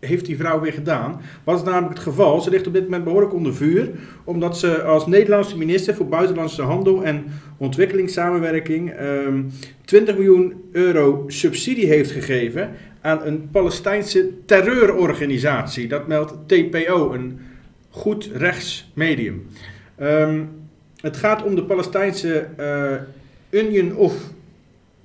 heeft 0.00 0.26
die 0.26 0.36
vrouw 0.36 0.60
weer 0.60 0.72
gedaan? 0.72 1.20
Wat 1.44 1.58
is 1.58 1.64
namelijk 1.64 1.94
het 1.94 2.02
geval? 2.02 2.40
Ze 2.40 2.50
ligt 2.50 2.66
op 2.66 2.72
dit 2.72 2.82
moment 2.82 3.04
behoorlijk 3.04 3.34
onder 3.34 3.54
vuur. 3.54 3.90
Omdat 4.24 4.58
ze 4.58 4.82
als 4.82 5.06
Nederlandse 5.06 5.58
minister 5.58 5.94
voor 5.94 6.08
Buitenlandse 6.08 6.62
Handel 6.62 7.04
en 7.04 7.24
Ontwikkelingssamenwerking 7.56 8.90
ehm 8.90 9.42
20 9.84 10.14
miljoen 10.16 10.54
euro 10.72 11.24
subsidie 11.26 11.86
heeft 11.86 12.10
gegeven 12.10 12.70
aan 13.00 13.26
een 13.26 13.48
Palestijnse 13.50 14.30
terreurorganisatie. 14.44 15.88
Dat 15.88 16.06
meldt 16.06 16.34
TPO, 16.46 17.12
een 17.12 17.40
goed 17.90 18.30
rechts 18.34 18.90
medium. 18.94 19.46
Ehm, 19.96 20.44
het 21.00 21.16
gaat 21.16 21.42
om 21.42 21.54
de 21.54 21.64
Palestijnse 21.64 22.46
eh, 22.56 22.92
Union 23.50 23.96
of 23.96 24.14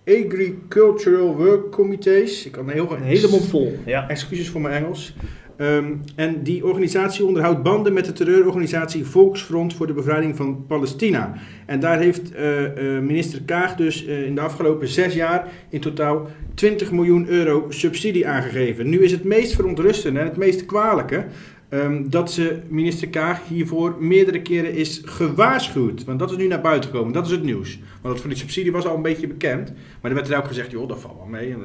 Agricultural 0.05 1.35
Work 1.35 1.71
Committees. 1.71 2.45
Ik 2.45 2.51
kan 2.51 2.69
heel 2.69 2.91
Een 2.91 3.01
hele 3.01 3.27
mond 3.27 3.45
vol. 3.45 3.77
Ja. 3.85 4.07
Excuses 4.07 4.49
voor 4.49 4.61
mijn 4.61 4.83
Engels. 4.83 5.13
Ehm, 5.57 5.93
en 6.15 6.43
die 6.43 6.65
organisatie 6.65 7.25
onderhoudt 7.25 7.63
banden 7.63 7.93
met 7.93 8.05
de 8.05 8.13
terreurorganisatie 8.13 9.05
Volksfront 9.05 9.73
voor 9.73 9.87
de 9.87 9.93
Bevrijding 9.93 10.35
van 10.35 10.65
Palestina. 10.67 11.33
En 11.65 11.79
daar 11.79 11.99
heeft 11.99 12.33
eh, 12.33 12.65
eh, 12.65 13.03
minister 13.03 13.41
Kaag 13.41 13.75
dus 13.75 14.05
eh, 14.05 14.25
in 14.25 14.35
de 14.35 14.41
afgelopen 14.41 14.87
zes 14.87 15.13
jaar 15.13 15.47
in 15.69 15.79
totaal 15.79 16.27
20 16.53 16.91
miljoen 16.91 17.27
euro 17.27 17.65
subsidie 17.69 18.27
aangegeven. 18.27 18.89
Nu 18.89 19.03
is 19.03 19.11
het 19.11 19.23
meest 19.23 19.55
verontrustende 19.55 20.19
en 20.19 20.25
het 20.25 20.37
meest 20.37 20.65
kwalijke 20.65 21.25
ehm, 21.73 22.09
dat 22.09 22.31
ze 22.31 22.59
minister 22.67 23.07
Kaag 23.09 23.47
hiervoor 23.47 23.95
meerdere 23.99 24.41
keren 24.41 24.73
is 24.73 25.01
gewaarschuwd. 25.05 26.03
Want 26.03 26.19
dat 26.19 26.31
is 26.31 26.37
nu 26.37 26.47
naar 26.47 26.61
buiten 26.61 26.89
gekomen, 26.89 27.13
dat 27.13 27.25
is 27.25 27.31
het 27.31 27.43
nieuws. 27.43 27.79
Want 28.01 28.13
dat 28.13 28.19
van 28.19 28.29
die 28.29 28.39
subsidie 28.39 28.71
was 28.71 28.85
al 28.85 28.95
een 28.95 29.01
beetje 29.01 29.27
bekend. 29.27 29.73
Maar 30.01 30.11
er 30.11 30.17
werd 30.17 30.29
er 30.29 30.37
ook 30.37 30.47
gezegd, 30.47 30.71
joh, 30.71 30.87
dat 30.87 30.99
valt 30.99 31.17
wel 31.17 31.25
mee. 31.25 31.49
Eh, 31.49 31.57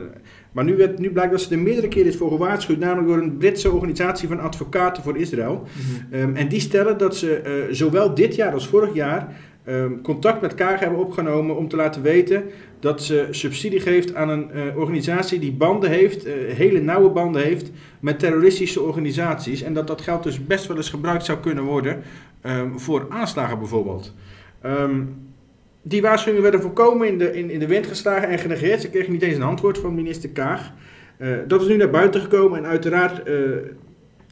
Maar 0.53 0.65
nu, 0.65 0.77
werd, 0.77 0.99
nu 0.99 1.11
blijkt 1.11 1.31
dat 1.31 1.41
ze 1.41 1.53
er 1.53 1.59
meerdere 1.59 1.89
keren 1.89 2.09
is 2.09 2.17
voor 2.17 2.31
gewaarschuwd, 2.31 2.79
namelijk 2.79 3.09
door 3.09 3.19
een 3.19 3.37
Britse 3.37 3.71
organisatie 3.71 4.29
van 4.29 4.41
advocaten 4.41 5.03
voor 5.03 5.17
Israël. 5.17 5.67
Ehm, 6.11 6.35
en 6.37 6.49
die 6.49 6.61
stellen 6.61 6.99
dat 6.99 7.17
ze 7.17 7.35
eh, 7.37 7.53
zowel 7.71 8.15
dit 8.15 8.35
jaar 8.35 8.53
als 8.53 8.69
vorig 8.69 8.95
jaar 8.95 9.37
ehm, 9.69 10.01
contact 10.03 10.41
met 10.41 10.55
Kaag 10.55 10.81
hebben 10.81 10.99
opgenomen 10.99 11.57
om 11.57 11.69
te 11.69 11.77
laten 11.77 12.03
weten 12.03 12.45
dat 12.81 13.03
ze 13.03 13.27
subsidie 13.31 13.81
geeft 13.81 14.14
aan 14.14 14.29
een 14.29 14.51
eh, 14.51 14.77
organisatie 14.77 15.39
die 15.39 15.53
banden 15.53 15.91
heeft, 15.91 16.25
eh, 16.25 16.35
hele 16.35 16.81
nauwe 16.81 17.11
banden 17.11 17.43
heeft 17.43 17.71
met 18.01 18.19
terroristische 18.19 18.83
organisaties. 18.83 19.62
En 19.62 19.75
dat 19.75 19.87
dat 19.87 20.01
geld 20.01 20.23
dus 20.23 20.47
best 20.47 20.66
wel 20.66 20.77
eens 20.77 20.91
gebruikt 20.91 21.25
zou 21.25 21.39
kunnen 21.39 21.64
worden 21.64 22.03
ehm, 22.41 22.77
voor 22.77 23.07
aanslagen 23.09 23.59
bijvoorbeeld. 23.59 24.14
Ehm, 24.61 25.03
die 25.83 26.03
waarschuwingen 26.03 26.43
werden 26.43 26.62
voorkomen 26.62 27.09
in 27.09 27.19
de, 27.19 27.33
in, 27.33 27.51
in 27.51 27.59
de 27.59 27.66
wind 27.66 27.87
geslagen 27.87 28.29
en 28.29 28.39
genegeerd. 28.39 28.81
Ze 28.81 28.91
kregen 28.91 29.12
niet 29.12 29.23
eens 29.23 29.37
een 29.37 29.43
antwoord 29.43 29.79
van 29.79 29.95
minister 29.95 30.29
Kaag. 30.29 30.73
Eh, 31.16 31.29
dat 31.47 31.61
is 31.61 31.69
nu 31.69 31.77
naar 31.77 31.91
buiten 31.91 32.21
gekomen 32.21 32.59
en 32.59 32.66
uiteraard 32.66 33.23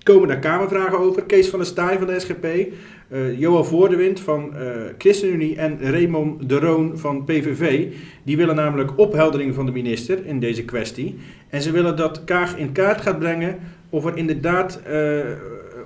komen 0.07 0.29
daar 0.29 0.39
Kamervragen 0.39 0.99
over. 0.99 1.23
Kees 1.23 1.49
van 1.49 1.59
der 1.59 1.69
Staaij 1.69 1.99
van 1.99 2.07
de 2.07 2.21
SGP, 2.21 2.45
eh 2.45 3.39
Johan 3.39 3.67
Voordewind 3.67 4.21
van 4.21 4.57
eh, 4.57 4.67
ChristenUnie 4.99 5.57
en 5.57 5.79
Raymond 5.81 6.49
de 6.49 6.59
Roon 6.59 6.99
van 6.99 7.25
PVV. 7.25 7.87
Die 8.23 8.37
willen 8.37 8.55
namelijk 8.55 8.99
opheldering 8.99 9.55
van 9.55 9.67
de 9.67 9.73
minister 9.73 10.27
in 10.27 10.41
deze 10.41 10.65
kwestie. 10.65 11.19
En 11.51 11.63
ze 11.63 11.71
willen 11.71 11.97
dat 11.97 12.25
Kaag 12.25 12.57
in 12.57 12.73
kaart 12.73 13.01
gaat 13.01 13.19
brengen 13.19 13.59
of, 13.91 14.05
er 14.05 14.17
inderdaad, 14.17 14.81
eh, 14.85 15.19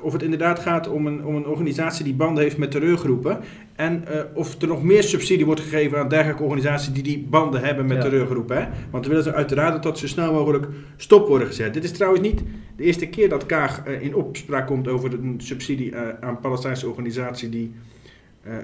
of 0.03 0.13
het 0.13 0.23
inderdaad 0.23 0.59
gaat 0.59 0.89
om 0.89 1.07
een, 1.07 1.25
om 1.25 1.35
een 1.37 1.47
organisatie 1.47 2.05
die 2.05 2.15
banden 2.15 2.43
heeft 2.43 2.57
met 2.59 2.71
terreurgroepen. 2.71 3.39
En 3.77 4.07
eh, 4.07 4.21
of 4.35 4.63
er 4.63 4.69
nog 4.69 4.83
meer 4.83 5.03
subsidie 5.03 5.47
wordt 5.47 5.61
gegeven 5.61 5.99
aan 5.99 6.09
dergelijke 6.09 6.43
organisaties 6.43 6.93
die 6.93 7.03
die 7.03 7.27
banden 7.31 7.61
hebben 7.61 7.87
met 7.87 7.97
Ja. 7.97 8.03
terreurgroepen. 8.03 8.57
Hè? 8.57 8.63
Want 8.91 9.05
dan 9.05 9.13
willen 9.13 9.23
ze 9.23 9.35
uiteraard 9.35 9.73
dat 9.73 9.83
dat 9.83 9.99
zo 9.99 10.07
snel 10.07 10.33
mogelijk 10.33 10.67
stop 10.97 11.29
worden 11.29 11.47
gezet. 11.47 11.75
Dit 11.75 11.85
is 11.85 11.93
trouwens 11.93 12.23
niet 12.23 12.43
de 12.77 12.83
eerste 12.85 13.07
keer 13.07 13.29
dat 13.29 13.47
Kaag 13.47 13.83
eh, 13.85 14.03
in 14.03 14.15
opspraak 14.15 14.67
komt 14.67 14.89
over 14.89 15.13
een 15.13 15.35
subsidie 15.39 15.93
eh, 15.95 16.09
aan 16.21 16.41
Palestijnse 16.41 16.89
organisatie 16.89 17.49
die 17.49 17.73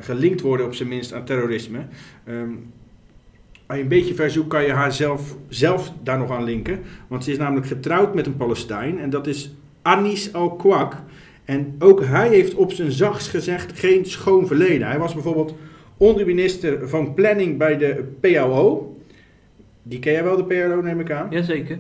gelinkt 0.01 0.41
worden 0.41 0.67
op 0.67 0.75
zijn 0.75 0.89
minst 0.89 1.13
aan 1.13 1.25
terrorisme. 1.25 1.79
Ehm, 2.25 2.51
als 3.67 3.77
je 3.77 3.83
een 3.83 3.89
beetje 3.89 4.15
verzoekt 4.15 4.49
kan 4.49 4.63
je 4.63 4.73
haar 4.73 4.93
zelf, 4.93 5.37
zelf 5.49 5.93
daar 6.03 6.19
nog 6.19 6.31
aan 6.31 6.45
linken. 6.45 6.79
Want 7.09 7.25
ze 7.25 7.31
is 7.31 7.39
namelijk 7.39 7.67
getrouwd 7.67 8.15
met 8.15 8.27
een 8.27 8.37
Palestijn 8.37 8.99
en 8.99 9.11
dat 9.11 9.27
is 9.27 9.55
Anis 9.83 10.33
al-Kwak. 10.33 10.97
En 11.47 11.75
ook 11.79 12.05
hij 12.05 12.29
heeft 12.29 12.55
op 12.55 12.73
zijn 12.73 12.93
zachts 12.93 13.29
gezegd 13.29 13.79
geen 13.79 14.07
schoon 14.07 14.47
verleden. 14.47 14.87
Hij 14.87 14.99
was 14.99 15.15
bijvoorbeeld 15.15 15.55
onderminister 15.97 16.89
van 16.89 17.15
planning 17.15 17.59
bij 17.59 17.77
de 17.77 18.05
PLO. 18.21 18.97
Die 19.83 19.99
ken 19.99 20.13
jij 20.13 20.25
wel, 20.25 20.37
de 20.37 20.45
PLO 20.45 20.81
neem 20.83 21.01
ik 21.01 21.11
aan. 21.11 21.27
Jazeker. 21.31 21.79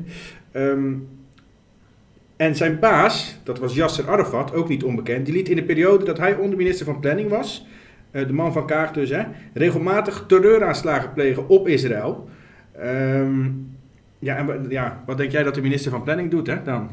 Ehm, 0.52 0.92
En 2.36 2.56
zijn 2.56 2.78
baas, 2.78 3.38
dat 3.42 3.58
was 3.58 3.74
Yasser 3.74 4.08
Arafat, 4.08 4.54
ook 4.54 4.68
niet 4.68 4.84
onbekend, 4.84 5.26
die 5.26 5.34
liet 5.34 5.48
in 5.48 5.56
de 5.56 5.64
periode 5.64 6.04
dat 6.04 6.18
hij 6.18 6.34
onderminister 6.34 6.86
van 6.86 7.00
Planning 7.00 7.30
was, 7.30 7.66
eh, 8.10 8.26
de 8.26 8.32
man 8.32 8.52
van 8.52 8.66
Kaag 8.66 8.92
dus, 8.92 9.10
hè, 9.10 9.22
regelmatig 9.54 10.24
terreuraanslagen 10.28 11.12
plegen 11.12 11.48
op 11.48 11.68
Israël. 11.68 12.28
Ehm, 12.72 13.48
ja, 14.18 14.36
en 14.36 14.66
ja, 14.68 15.02
wat 15.06 15.16
denk 15.16 15.30
jij 15.30 15.42
dat 15.42 15.54
de 15.54 15.60
minister 15.60 15.90
van 15.90 16.02
Planning 16.02 16.30
doet 16.30 16.46
hè, 16.46 16.62
dan? 16.62 16.90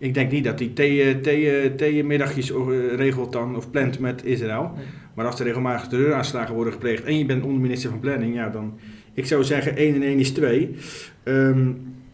Ik 0.00 0.14
denk 0.14 0.30
niet 0.30 0.44
dat 0.44 0.58
hij 0.58 0.70
thee- 0.74 1.20
thee- 1.20 1.74
theemiddagjes 1.74 2.50
eh, 2.52 2.58
regelt 2.96 3.32
dan, 3.32 3.56
of 3.56 3.70
plant 3.70 3.98
met 3.98 4.24
Israël. 4.24 4.70
Maar 5.14 5.26
als 5.26 5.40
er 5.40 5.46
regelmatig 5.46 5.88
terreuraanslagen 5.88 6.54
worden 6.54 6.72
gepleegd 6.72 7.04
en 7.04 7.18
je 7.18 7.24
bent 7.24 7.44
onderminister 7.44 7.90
van 7.90 8.00
Planning, 8.00 8.34
ja 8.34 8.48
dan... 8.48 8.78
Ik 9.14 9.26
zou 9.26 9.44
zeggen 9.44 9.76
1 9.76 9.94
en 9.94 10.02
1 10.02 10.18
is 10.18 10.30
2. 10.32 10.74
Ehm, 11.22 11.68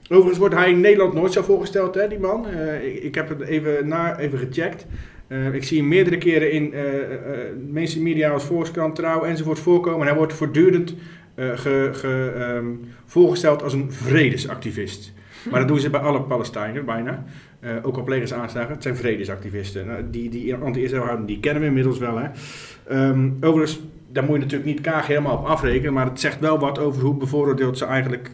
overigens 0.08 0.38
wordt 0.38 0.54
hij 0.54 0.70
in 0.70 0.80
Nederland 0.80 1.14
nooit 1.14 1.32
zo 1.32 1.42
voorgesteld, 1.42 1.94
hè, 1.94 2.08
die 2.08 2.18
man. 2.18 2.46
Eh, 2.48 2.86
ik, 2.86 3.02
ik 3.02 3.14
heb 3.14 3.28
het 3.28 3.40
even, 3.40 3.88
na, 3.88 4.18
even 4.18 4.38
gecheckt. 4.38 4.86
Eh, 5.28 5.54
ik 5.54 5.64
zie 5.64 5.78
hem 5.78 5.88
meerdere 5.88 6.18
keren 6.18 6.52
in 6.52 6.72
eh 6.72 7.02
eh, 7.02 7.38
mainstream 7.72 8.04
media 8.04 8.30
als 8.30 8.44
Volkskrant, 8.44 8.94
Trouw 8.94 9.22
enzovoort 9.24 9.58
voorkomen. 9.58 10.00
En 10.00 10.06
hij 10.06 10.16
wordt 10.16 10.32
voortdurend 10.32 10.94
eh, 11.34 11.50
ge, 11.54 11.90
ge, 11.92 12.32
ehm, 12.38 12.66
voorgesteld 13.04 13.62
als 13.62 13.72
een 13.72 13.92
vredesactivist. 13.92 15.12
Maar 15.50 15.58
dat 15.58 15.68
doen 15.68 15.80
ze 15.80 15.90
bij 15.90 16.00
alle 16.00 16.22
Palestijnen 16.22 16.84
bijna. 16.84 17.24
Eh, 17.66 17.72
ook 17.82 17.96
al 17.96 18.02
plegen 18.02 18.28
ze 18.28 18.34
aanslagen, 18.34 18.72
het 18.72 18.82
zijn 18.82 18.96
vredesactivisten. 18.96 19.86
Nou, 19.86 20.02
die 20.10 20.30
die 20.30 20.54
anti-Israël 20.54 21.02
houden, 21.02 21.26
die 21.26 21.40
kennen 21.40 21.62
we 21.62 21.68
inmiddels 21.68 21.98
wel. 21.98 22.18
Hè. 22.18 22.28
Ehm, 22.88 23.30
overigens, 23.40 23.80
daar 24.12 24.24
moet 24.24 24.34
je 24.34 24.42
natuurlijk 24.42 24.70
niet 24.70 24.80
Kaag 24.80 25.06
helemaal 25.06 25.36
op 25.36 25.44
afrekenen, 25.44 25.92
maar 25.92 26.06
het 26.06 26.20
zegt 26.20 26.40
wel 26.40 26.58
wat 26.58 26.78
over 26.78 27.02
hoe 27.02 27.14
bevooroordeeld 27.14 27.78
ze 27.78 27.84
eigenlijk 27.84 28.30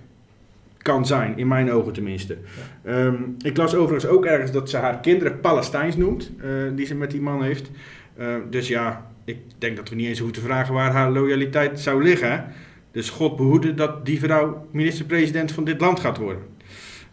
kan 0.79 1.07
zijn, 1.07 1.39
in 1.39 1.49
mijn 1.49 1.73
ogen 1.73 1.93
tenminste. 1.93 2.37
Ehm, 2.85 3.15
ik 3.39 3.57
las 3.57 3.75
overigens 3.75 4.13
ook 4.13 4.27
ergens 4.27 4.51
dat 4.51 4.71
ze 4.71 4.77
haar 4.77 5.01
kinderen 5.01 5.41
Palestijns 5.41 5.97
noemt, 5.97 6.31
eh, 6.41 6.49
die 6.75 6.87
ze 6.87 6.95
met 6.95 7.11
die 7.11 7.21
man 7.21 7.43
heeft. 7.43 7.71
Eh, 8.17 8.27
dus 8.51 8.69
ja, 8.69 9.11
ik 9.25 9.39
denk 9.59 9.77
dat 9.77 9.89
we 9.89 9.95
niet 9.95 10.07
eens 10.07 10.19
hoeven 10.19 10.37
te 10.37 10.47
vragen 10.47 10.75
waar 10.75 10.93
haar 10.93 11.11
loyaliteit 11.11 11.81
zou 11.81 12.03
liggen. 12.03 12.45
Dus 12.91 13.11
God 13.11 13.37
behoede 13.37 13.75
dat 13.75 14.07
die 14.07 14.19
vrouw 14.19 14.67
minister-president 14.71 15.53
van 15.53 15.65
dit 15.65 15.81
land 15.81 16.01
gaat 16.01 16.19
worden. 16.19 16.43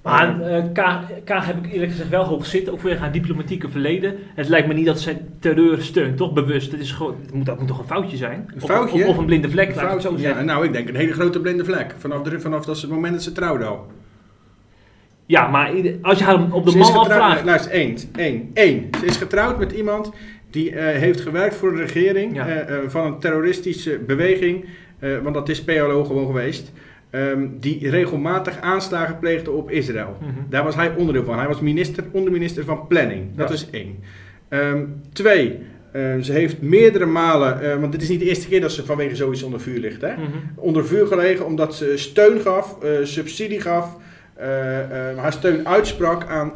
Maar 0.03 0.41
eh, 0.41 0.63
Kaag, 0.73 1.03
Kaag 1.23 1.45
heb 1.45 1.65
ik 1.65 1.71
eerlijk 1.73 1.91
gezegd 1.91 2.09
wel 2.09 2.23
hoog 2.23 2.45
zitten, 2.45 2.73
ook 2.73 2.79
vanwege 2.79 3.01
haar 3.01 3.11
diplomatieke 3.11 3.69
verleden. 3.69 4.15
Het 4.35 4.47
lijkt 4.47 4.67
me 4.67 4.73
niet 4.73 4.85
dat 4.85 4.99
zij 4.99 5.21
terreur 5.39 5.81
steunt, 5.81 6.17
toch? 6.17 6.33
Bewust. 6.33 6.71
Het 6.71 6.81
is 6.81 6.91
gewoon, 6.91 7.15
het 7.21 7.33
moet, 7.33 7.45
dat 7.45 7.59
moet 7.59 7.67
toch 7.67 7.79
een 7.79 7.87
foutje 7.87 8.17
zijn? 8.17 8.43
Een 8.47 8.61
Of- 8.63 8.69
foutje? 8.69 9.03
Of, 9.03 9.07
of 9.09 9.17
een 9.17 9.25
blinde 9.25 9.49
vlek, 9.49 9.69
Een 9.69 9.75
laat 9.75 9.83
ik 9.85 9.91
het 9.91 10.01
zo 10.01 10.07
foutje, 10.07 10.25
zeggen. 10.25 10.45
Ja, 10.45 10.51
nou, 10.53 10.65
ik 10.65 10.73
denk 10.73 10.89
een 10.89 10.95
hele 10.95 11.13
grote 11.13 11.39
blinde 11.39 11.65
vlek. 11.65 11.93
Vanaf, 11.97 12.21
de, 12.21 12.39
vanaf 12.39 12.65
dat 12.65 12.77
ze 12.77 12.85
het 12.85 12.95
moment 12.95 13.13
dat 13.13 13.23
ze 13.23 13.31
trouwde 13.31 13.65
al. 13.65 13.87
Ja, 15.25 15.47
maar 15.47 15.71
als 16.01 16.17
je 16.19 16.23
haar 16.23 16.51
op 16.51 16.65
de 16.65 16.71
Ze 16.71 16.77
man 16.77 16.93
afvraagt... 16.97 17.43
Luister, 17.43 17.71
één, 17.71 17.95
één, 18.15 18.49
één. 18.53 18.89
Ze 18.99 19.05
is 19.05 19.17
getrouwd 19.17 19.59
met 19.59 19.71
iemand 19.71 20.11
die 20.49 20.71
eh, 20.75 20.99
heeft 20.99 21.21
gewerkt 21.21 21.55
voor 21.55 21.71
de 21.75 21.81
regering 21.81 22.35
Ja. 22.35 22.47
eh, 22.47 22.77
van 22.87 23.05
een 23.05 23.19
terroristische 23.19 23.99
beweging. 24.07 24.65
want 25.23 25.35
dat 25.35 25.49
is 25.49 25.63
PLO 25.63 26.03
gewoon 26.03 26.25
geweest. 26.25 26.71
Ehm, 27.09 27.47
die 27.59 27.89
regelmatig 27.89 28.61
aanslagen 28.61 29.19
pleegde 29.19 29.51
op 29.51 29.71
Israël. 29.71 30.17
Mhm. 30.21 30.29
Daar 30.49 30.63
was 30.63 30.75
hij 30.75 30.95
onderdeel 30.95 31.23
van. 31.23 31.37
Hij 31.37 31.47
was 31.47 31.59
minister, 31.59 32.03
onderminister 32.11 32.63
van 32.65 32.87
Planning. 32.87 33.35
Dat 33.35 33.47
Ja. 33.47 33.53
is 33.53 33.69
één. 33.69 33.95
Ehm, 34.47 34.83
twee, 35.13 35.59
eh, 35.91 36.01
ze 36.21 36.31
heeft 36.31 36.61
meerdere 36.61 37.05
malen, 37.05 37.61
eh, 37.61 37.79
want 37.79 37.91
dit 37.91 38.01
is 38.01 38.09
niet 38.09 38.19
de 38.19 38.25
eerste 38.25 38.47
keer 38.47 38.61
dat 38.61 38.71
ze 38.71 38.85
vanwege 38.85 39.15
zoiets 39.15 39.43
onder 39.43 39.59
vuur 39.61 39.79
ligt. 39.79 40.01
Hè? 40.01 40.11
Mhm. 40.13 40.23
Onder 40.55 40.85
vuur 40.85 41.07
gelegen 41.07 41.45
omdat 41.45 41.75
ze 41.75 41.93
steun 41.95 42.39
gaf, 42.41 42.83
eh, 42.83 42.89
subsidie 43.03 43.61
gaf, 43.61 43.97
eh, 44.35 44.47
haar 45.17 45.33
steun 45.33 45.67
uitsprak 45.67 46.25
aan 46.27 46.53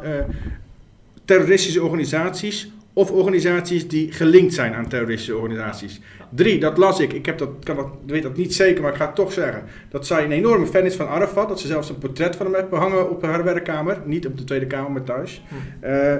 terroristische 1.24 1.82
organisaties 1.82 2.72
of 2.94 3.10
organisaties 3.10 3.88
die 3.88 4.12
gelinkt 4.12 4.54
zijn 4.54 4.74
aan 4.74 4.88
terroristische 4.88 5.36
organisaties. 5.36 6.00
Drie, 6.30 6.60
dat 6.60 6.78
las 6.78 7.00
ik, 7.00 7.12
ik 7.12 7.26
heb 7.26 7.38
dat, 7.38 7.48
kan 7.62 7.76
dat, 7.76 7.86
weet 8.06 8.22
dat 8.22 8.36
niet 8.36 8.54
zeker, 8.54 8.82
maar 8.82 8.90
ik 8.90 8.96
ga 8.96 9.06
het 9.06 9.14
toch 9.14 9.32
zeggen, 9.32 9.62
dat 9.88 10.06
zij 10.06 10.24
een 10.24 10.32
enorme 10.32 10.66
fan 10.66 10.84
is 10.84 10.94
van 10.94 11.08
Arafat, 11.08 11.48
dat 11.48 11.60
ze 11.60 11.66
zelfs 11.66 11.88
een 11.88 11.98
portret 11.98 12.36
van 12.36 12.46
hem 12.46 12.54
heeft 12.54 12.68
behangen 12.68 13.10
op 13.10 13.22
haar 13.22 13.44
werkkamer, 13.44 13.98
niet 14.04 14.26
op 14.26 14.38
de 14.38 14.44
Tweede 14.44 14.66
Kamer, 14.66 14.90
maar 14.90 15.02
thuis. 15.02 15.42
Eh, 15.80 16.12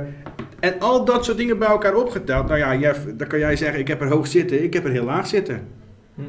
en 0.61 0.79
al 0.79 1.05
dat 1.05 1.25
soort 1.25 1.37
dingen 1.37 1.59
bij 1.59 1.69
elkaar 1.69 1.95
opgeteld, 1.95 2.47
nou 2.47 2.59
ja, 2.59 2.77
Jeff, 2.77 3.07
dan 3.17 3.29
kan 3.29 3.39
jij 3.39 3.57
zeggen, 3.57 3.81
ik 3.81 3.89
heb 3.89 4.01
er 4.01 4.09
hoog 4.09 4.27
zitten, 4.27 4.63
ik 4.63 4.75
heb 4.75 4.85
er 4.85 4.91
heel 4.91 5.05
laag 5.05 5.27
zitten. 5.27 5.67
Hm, 6.15 6.23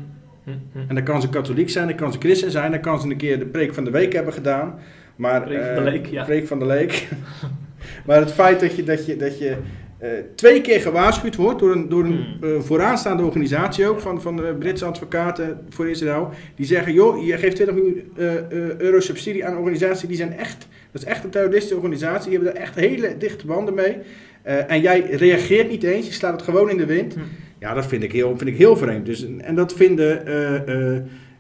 hm, 0.44 0.52
hm. 0.72 0.80
En 0.88 0.96
dan 0.96 1.04
kan 1.04 1.22
ze 1.22 1.30
katholiek 1.30 1.70
zijn, 1.70 1.88
dan 1.88 1.96
kan 1.96 2.12
ze 2.12 2.20
christen 2.20 2.52
zijn, 2.52 2.72
dan 2.72 2.82
kan 2.82 3.02
ze 3.02 3.08
een 3.08 3.18
keer 3.18 3.40
de 3.40 3.46
preek 3.46 3.74
van 3.74 3.84
de 3.84 3.92
week 3.92 4.14
hebben 4.14 4.34
gedaan. 4.34 4.80
Maar, 5.16 5.42
Preek 5.42 5.60
van 5.60 5.70
eh, 5.70 5.76
de 5.76 5.82
leek, 5.82 6.06
ja. 6.06 6.24
preek 6.24 6.48
van 6.48 6.60
de 6.60 6.66
leek. 6.66 7.08
maar 8.06 8.20
het 8.20 8.32
feit 8.32 8.60
dat 8.60 8.76
je, 8.76 8.84
dat 8.84 9.06
je, 9.06 9.18
dat 9.18 9.40
je 9.40 9.58
eh, 9.98 10.10
twee 10.36 10.62
keer 10.62 10.82
gewaarschuwd 10.82 11.36
wordt 11.36 11.60
door 11.60 11.72
een, 11.72 11.90
door 11.90 12.04
een 12.04 12.26
Hmm. 12.40 12.50
eh, 12.50 12.60
vooraanstaande 12.60 13.24
organisatie 13.24 13.88
ook, 13.88 14.00
van, 14.00 14.22
van 14.22 14.36
de 14.36 14.56
Britse 14.60 14.86
advocaten 14.86 15.60
voor 15.70 15.90
Israël, 15.90 16.30
die 16.56 16.66
zeggen, 16.66 16.94
joh, 16.94 17.26
je 17.26 17.38
geeft 17.38 17.56
20 17.56 17.76
miljoen 17.76 18.12
eh, 18.18 18.36
eh, 18.36 18.44
euro 18.78 19.00
subsidie 19.00 19.46
aan 19.46 19.52
een 19.52 19.58
organisatie, 19.60 20.08
die 20.08 20.18
zijn 20.18 20.38
echt, 20.38 20.68
dat 20.92 21.02
is 21.02 21.08
echt 21.08 21.24
een 21.24 21.30
terroristische 21.30 21.76
organisatie, 21.76 22.30
die 22.30 22.38
hebben 22.38 22.54
daar 22.54 22.64
echt 22.64 22.76
hele 22.76 23.18
dichte 23.18 23.46
banden 23.46 23.74
mee. 23.74 23.98
Eh, 24.42 24.72
en 24.72 24.82
jij 24.82 25.02
reageert 25.02 25.70
niet 25.70 25.84
eens, 25.84 26.06
je 26.06 26.14
slaat 26.14 26.34
het 26.34 26.42
gewoon 26.42 26.70
in 26.70 26.78
de 26.78 26.86
wind. 26.86 27.14
Hm. 27.14 27.20
Ja, 27.60 27.74
dat 27.74 27.86
vind 27.86 28.04
ik 28.04 28.12
heel, 28.12 28.38
vind 28.38 28.50
ik 28.50 28.58
heel 28.58 28.78
vreemd. 28.78 29.06
Dus, 29.06 29.28
en 29.38 29.56
dat 29.56 29.74
vinden 29.74 30.26
eh, 30.28 30.56
eh, 30.56 30.96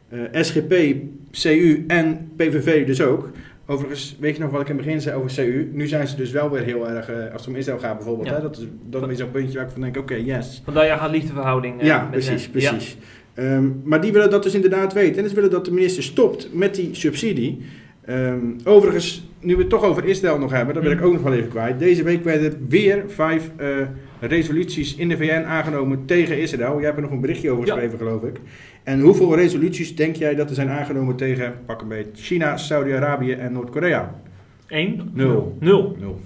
eh, 0.09 0.43
SGP, 0.43 0.95
CU 1.31 1.83
en 1.87 2.31
PVV 2.35 2.85
dus 2.85 3.01
ook. 3.01 3.29
Overigens, 3.67 4.17
weet 4.19 4.35
je 4.35 4.41
nog 4.41 4.51
wat 4.51 4.61
ik 4.61 4.69
in 4.69 4.75
het 4.75 4.85
begin 4.85 5.01
zei 5.01 5.15
over 5.15 5.31
CU? 5.35 5.69
Nu 5.73 5.87
zijn 5.87 6.07
ze 6.07 6.15
dus 6.15 6.31
wel 6.31 6.49
weer 6.51 6.61
heel 6.63 6.89
erg, 6.89 7.09
eh, 7.09 7.15
als 7.33 7.41
het 7.41 7.47
om 7.47 7.55
Israël 7.55 7.79
gaat 7.79 7.95
bijvoorbeeld, 7.97 8.27
Ja. 8.27 8.35
hè, 8.35 8.41
dat 8.41 8.57
is 8.57 8.65
dat 8.89 9.01
is 9.01 9.07
weer 9.07 9.17
zo'n 9.17 9.31
puntje 9.31 9.57
waar 9.57 9.65
ik 9.65 9.71
van 9.71 9.81
denk, 9.81 9.97
oké, 9.97 10.15
yes. 10.15 10.61
Vandaar 10.65 10.85
je 10.85 10.91
haar 10.91 11.09
liefdeverhouding. 11.09 11.79
eh, 11.81 11.85
Ja, 11.87 12.07
precies, 12.11 12.41
hen. 12.41 12.51
precies. 12.51 12.97
Ehm, 13.33 13.67
maar 13.83 14.01
die 14.01 14.11
willen 14.11 14.29
dat 14.29 14.43
dus 14.43 14.53
inderdaad 14.53 14.93
weten. 14.93 15.23
En 15.23 15.29
ze 15.29 15.35
willen 15.35 15.49
dat 15.49 15.65
de 15.65 15.71
minister 15.71 16.03
stopt 16.03 16.49
met 16.53 16.75
die 16.75 16.89
subsidie. 16.91 17.61
Ehm, 18.05 18.39
overigens, 18.63 19.27
nu 19.39 19.53
we 19.55 19.59
het 19.61 19.69
toch 19.69 19.83
over 19.83 20.05
Israël 20.05 20.37
nog 20.39 20.51
hebben, 20.51 20.73
dan 20.73 20.83
wil 20.83 20.91
ik 20.91 21.01
ook 21.01 21.13
nog 21.13 21.21
wel 21.21 21.33
even 21.33 21.49
kwijt. 21.49 21.79
Deze 21.79 22.03
week 22.03 22.23
werden 22.23 22.51
er 22.51 22.57
weer 22.69 23.03
vijf 23.07 23.51
eh, 23.57 23.67
resoluties 24.19 24.95
in 24.95 25.09
de 25.09 25.17
VN 25.17 25.43
aangenomen 25.47 26.05
tegen 26.05 26.39
Israël. 26.39 26.75
Jij 26.75 26.83
hebt 26.85 26.95
er 26.97 27.03
nog 27.03 27.11
een 27.11 27.21
berichtje 27.21 27.51
over 27.51 27.65
Ja. 27.65 27.73
geschreven, 27.73 27.97
geloof 27.97 28.23
ik. 28.23 28.39
En 28.83 28.99
hoeveel 28.99 29.35
resoluties 29.35 29.95
denk 29.95 30.15
jij 30.15 30.35
dat 30.35 30.49
er 30.49 30.55
zijn 30.55 30.69
aangenomen 30.69 31.15
tegen, 31.15 31.53
pak 31.65 31.81
een 31.81 31.87
beetje, 31.87 32.11
China, 32.23 32.57
Saudi-Arabië 32.57 33.31
en 33.31 33.53
Noord-Korea? 33.53 34.15
Eén? 34.67 35.09
Nul. 35.13 35.57
Nul. 35.59 35.95
Nul. 35.99 36.19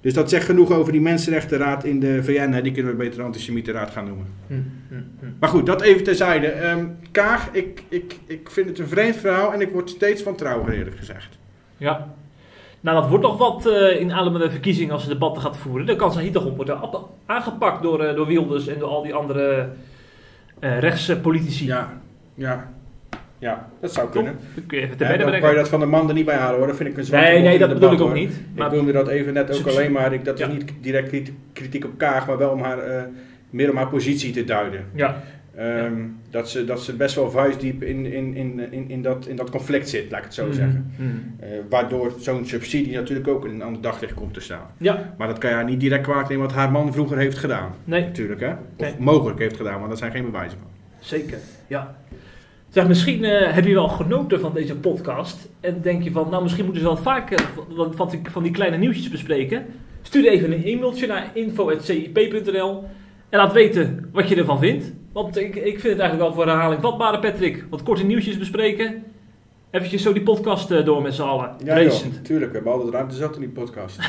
Dus 0.00 0.14
dat 0.14 0.30
zegt 0.30 0.44
genoeg 0.44 0.72
over 0.72 0.92
die 0.92 1.00
Mensenrechtenraad 1.00 1.84
in 1.84 2.00
de 2.00 2.22
VN. 2.24 2.50
Hè. 2.52 2.62
Die 2.62 2.72
kunnen 2.72 2.92
we 2.92 2.98
beter 2.98 3.22
antisemietenraad 3.22 3.90
gaan 3.90 4.04
noemen. 4.06 4.26
Hm, 4.46 4.54
hm, 4.88 4.94
hm. 5.20 5.26
Maar 5.40 5.48
goed, 5.48 5.66
dat 5.66 5.82
even 5.82 6.04
terzijde. 6.04 6.46
Ehm 6.46 6.84
Kaag, 7.10 7.48
ik, 7.52 7.82
ik, 7.88 8.16
ik 8.26 8.50
vind 8.50 8.68
het 8.68 8.78
een 8.78 8.88
vreemd 8.88 9.16
verhaal 9.16 9.52
en 9.52 9.60
ik 9.60 9.70
word 9.70 9.90
steeds 9.90 10.22
van 10.22 10.36
trouw, 10.36 10.68
eerlijk 10.68 10.96
gezegd. 10.96 11.38
Ja. 11.76 12.14
Nou, 12.84 13.00
dat 13.00 13.08
wordt 13.08 13.24
nog 13.24 13.38
wat 13.38 13.66
eh, 13.66 14.00
in 14.00 14.12
alle 14.12 14.38
de 14.38 14.50
verkiezingen 14.50 14.92
als 14.92 15.02
ze 15.02 15.08
debatten 15.08 15.42
gaat 15.42 15.56
voeren. 15.56 15.86
Dan 15.86 15.96
kan 15.96 16.12
ze 16.12 16.20
hier 16.20 16.32
toch 16.32 16.44
op 16.46 16.56
worden 16.56 16.78
aangepakt 17.26 17.82
door, 17.82 18.04
eh, 18.04 18.14
door 18.16 18.26
Wilders 18.26 18.66
en 18.66 18.78
door 18.78 18.88
al 18.88 19.02
die 19.02 19.14
andere 19.14 19.68
eh 20.58 20.78
rechtse 20.78 21.20
politici. 21.20 21.66
Ja, 21.66 22.00
ja, 22.34 22.70
ja, 23.38 23.68
dat 23.80 23.92
zou 23.92 24.06
Toch? 24.06 24.14
kunnen. 24.14 24.38
Dan 24.54 24.66
kun 24.66 24.78
je 24.80 24.86
Ja, 24.98 25.38
kan 25.40 25.50
je 25.50 25.56
dat 25.56 25.68
van 25.68 25.80
de 25.80 25.86
man 25.86 26.08
er 26.08 26.14
niet 26.14 26.24
bij 26.24 26.36
halen 26.36 26.58
hoor. 26.58 26.66
Dat 26.66 26.76
vind 26.76 26.88
ik 26.88 26.96
een 26.96 27.04
zwarte 27.04 27.26
Nee, 27.30 27.42
nee, 27.42 27.58
dat 27.58 27.68
bedoel 27.68 27.92
ik 27.92 28.00
ook 28.00 28.06
hoor. 28.06 28.16
niet. 28.16 28.30
Ik 28.32 28.38
Maar 28.56 28.72
noemde 28.74 28.92
dat 28.92 29.08
even 29.08 29.32
net 29.34 29.58
ook 29.60 29.66
alleen 29.66 29.92
maar. 29.92 30.12
Ik, 30.12 30.24
dat 30.24 30.40
is 30.40 30.46
niet 30.48 30.72
direct 30.80 31.08
kriti- 31.08 31.38
kritiek 31.52 31.84
op 31.84 31.90
Kaag, 31.96 32.26
maar 32.26 32.38
wel 32.38 32.50
om 32.50 32.60
haar, 32.62 33.08
meer 33.50 33.70
om 33.70 33.76
haar 33.76 33.88
positie 33.88 34.32
te 34.32 34.44
duiden. 34.44 34.84
ja. 34.94 35.22
Ehm, 35.56 35.92
dat, 36.30 36.50
ze, 36.50 36.64
dat 36.64 36.82
ze 36.82 36.96
best 36.96 37.14
wel 37.14 37.30
vuistdiep 37.30 37.82
in, 37.82 38.06
in, 38.06 38.34
in, 38.34 38.72
in, 38.72 38.90
in, 38.90 39.02
dat, 39.02 39.26
in 39.26 39.36
dat 39.36 39.50
conflict 39.50 39.88
zit, 39.88 40.10
laat 40.10 40.18
ik 40.18 40.24
het 40.24 40.34
zo 40.34 40.52
zeggen. 40.52 40.92
Mhm, 40.96 41.08
mhm. 41.08 41.18
Eh, 41.38 41.48
waardoor 41.68 42.12
zo'n 42.18 42.46
subsidie 42.46 42.94
natuurlijk 42.94 43.28
ook 43.28 43.44
in 43.44 43.50
een 43.54 43.62
ander 43.62 43.82
daglicht 43.82 44.14
komt 44.14 44.34
te 44.34 44.40
staan. 44.40 44.66
Ja, 44.78 45.14
Maar 45.18 45.28
dat 45.28 45.38
kan 45.38 45.50
je 45.50 45.56
haar 45.56 45.64
niet 45.64 45.80
direct 45.80 46.02
kwaad 46.02 46.28
nemen 46.28 46.46
wat 46.46 46.54
haar 46.54 46.70
man 46.70 46.92
vroeger 46.92 47.18
heeft 47.18 47.38
gedaan. 47.38 47.72
nee, 47.84 48.00
Natuurlijk, 48.04 48.40
hè? 48.40 48.50
Of 48.50 48.56
Nee. 48.78 48.94
mogelijk 48.98 49.38
heeft 49.38 49.56
gedaan, 49.56 49.80
maar 49.80 49.88
dat 49.88 49.98
zijn 49.98 50.10
geen 50.12 50.24
bewijzen 50.24 50.58
van. 50.58 50.68
zeker. 50.98 51.38
Ja. 51.66 51.96
Zeg, 52.68 52.88
misschien 52.88 53.24
eh, 53.24 53.52
heb 53.52 53.64
je 53.64 53.74
wel 53.74 53.88
genoten 53.88 54.40
van 54.40 54.54
deze 54.54 54.76
podcast. 54.76 55.48
En 55.60 55.78
denk 55.82 56.02
je 56.02 56.10
van, 56.10 56.30
nou 56.30 56.42
misschien 56.42 56.64
moeten 56.64 56.82
ze 56.82 56.88
wel 56.88 56.96
vaker 56.96 57.48
wat, 57.68 57.96
wat 57.96 58.16
van 58.30 58.42
die 58.42 58.52
kleine 58.52 58.76
nieuwtjes 58.76 59.08
bespreken. 59.08 59.64
Stuur 60.02 60.26
even 60.28 60.52
een 60.52 60.64
e-mailtje 60.64 61.06
naar 61.06 61.30
info.cip.nl 61.34 62.84
en 63.28 63.38
laat 63.38 63.52
weten 63.52 64.08
wat 64.12 64.28
je 64.28 64.36
ervan 64.36 64.58
vindt. 64.58 64.92
Want 65.14 65.36
ik, 65.36 65.54
ik 65.56 65.80
vind 65.80 65.82
het 65.82 65.98
eigenlijk 65.98 66.18
wel 66.18 66.32
voor 66.32 66.46
herhaling 66.46 66.80
vatbare, 66.82 67.18
Patrick. 67.18 67.64
Wat 67.70 67.82
korte 67.82 68.04
nieuwtjes 68.04 68.38
bespreken. 68.38 69.04
Eventjes 69.70 70.02
zo 70.02 70.12
die 70.12 70.22
podcast 70.22 70.70
eh, 70.70 70.84
door 70.84 71.02
met 71.02 71.14
z'n 71.14 71.22
allen. 71.22 71.50
Ja, 71.64 71.82
joh, 71.82 71.92
tuurlijk. 72.22 72.50
We 72.50 72.56
hebben 72.56 72.72
altijd 72.72 72.92
ruimte 72.92 73.14
zat 73.14 73.34
in 73.34 73.40
die 73.40 73.48
podcast. 73.48 73.98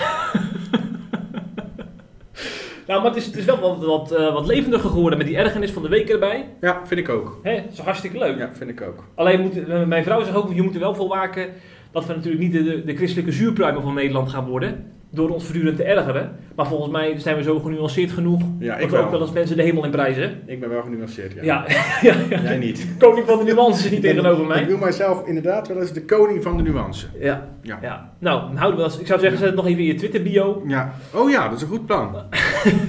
Nou, 2.88 3.02
maar 3.02 3.10
het 3.10 3.20
is, 3.20 3.26
het 3.26 3.36
is 3.36 3.46
wel 3.46 3.60
wat, 3.60 3.84
wat, 3.84 4.12
eh, 4.12 4.34
wat 4.34 4.46
levendiger 4.46 4.90
geworden 4.90 5.18
met 5.18 5.28
die 5.28 5.38
ergernis 5.38 5.72
van 5.72 5.82
de 5.82 5.90
week 5.90 6.10
erbij. 6.10 6.50
ja, 6.62 6.82
vind 6.86 7.00
ik 7.00 7.10
ook. 7.10 7.40
Hè, 7.44 7.56
dat 7.56 7.72
is 7.72 7.80
hartstikke 7.80 8.18
leuk. 8.18 8.38
Ja, 8.38 8.50
vind 8.54 8.70
ik 8.70 8.82
ook. 8.82 9.04
Alleen 9.16 9.42
moet, 9.42 9.68
eh, 9.68 9.84
mijn 9.84 10.04
vrouw 10.04 10.24
zegt 10.24 10.36
ook, 10.36 10.54
je 10.54 10.62
moet 10.62 10.74
er 10.74 10.80
wel 10.80 10.96
voor 10.96 11.08
waken 11.08 11.50
dat 11.92 12.06
we 12.06 12.14
natuurlijk 12.14 12.44
niet 12.44 12.52
de, 12.52 12.64
de, 12.64 12.84
de 12.84 12.96
christelijke 12.96 13.32
zuurpruimen 13.32 13.82
van 13.82 13.94
Nederland 13.94 14.30
gaan 14.30 14.46
worden. 14.46 14.92
Door 15.16 15.30
ons 15.30 15.44
voortdurend 15.44 15.78
te 15.78 15.84
ergeren. 15.84 16.32
Maar 16.56 16.68
volgens 16.68 16.92
mij 16.92 17.20
zijn 17.20 17.36
we 17.36 17.44
zo 17.44 17.60
genuanceerd 17.60 18.12
genoeg. 18.12 18.42
Ja, 18.60 18.74
ik 18.74 18.82
dat 18.82 18.90
we 18.90 18.96
wel. 18.96 19.06
ook 19.06 19.12
wel 19.12 19.22
eens 19.22 19.32
mensen 19.32 19.58
de 19.58 19.64
hemel 19.64 19.84
in 19.84 19.92
prijzen. 19.92 20.42
Ik 20.46 20.60
ben 20.60 20.70
wel 20.70 20.82
genuanceerd, 20.82 21.34
ja. 21.34 21.44
Ja. 21.44 21.66
Jij 22.44 22.58
niet. 22.58 22.88
Koning 23.00 23.26
van 23.26 23.46
de 23.46 23.54
nuances 23.54 23.92
niet 23.92 24.02
tegenover 24.02 24.46
mij. 24.46 24.62
Ik 24.62 24.68
wil 24.68 24.78
mijzelf 24.78 25.28
inderdaad 25.28 25.68
wel 25.68 25.82
eens 25.82 25.94
de 25.94 26.06
koning 26.06 26.44
van 26.44 26.58
de 26.58 26.64
nuance. 26.64 27.08
Ja. 27.20 27.48
Ja. 27.62 27.80
ja. 27.82 28.14
Nou, 28.20 28.56
houden 28.56 28.84
we 28.84 28.90
dat. 28.90 29.00
Ik 29.00 29.08
zou 29.08 29.20
zeggen, 29.20 29.38
zet 29.40 29.48
het 29.48 29.56
nog 29.56 29.68
even 29.68 29.80
in 29.80 29.86
je 29.86 29.96
Twitter 29.96 30.22
bio. 30.22 30.64
Ja. 30.68 30.94
Oh 31.14 31.30
ja, 31.30 31.48
dat 31.48 31.56
is 31.56 31.62
een 31.62 31.68
goed 31.68 31.86
plan. 31.86 32.16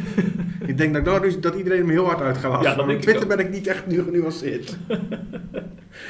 ik 0.66 0.78
denk 0.78 0.94
dat, 0.94 1.04
dat, 1.04 1.22
dus, 1.22 1.40
dat 1.40 1.54
iedereen 1.54 1.78
hem 1.78 1.90
heel 1.90 2.06
hard 2.06 2.20
uit 2.20 2.36
gaat 2.36 2.50
lachen. 2.50 2.68
Ja, 2.68 2.74
dat 2.74 2.84
op 2.84 2.90
ik 2.90 3.00
Twitter 3.00 3.26
ben 3.26 3.38
ik 3.38 3.50
niet 3.50 3.66
echt 3.66 3.86
nu 3.86 4.02
genuanceerd. 4.02 4.76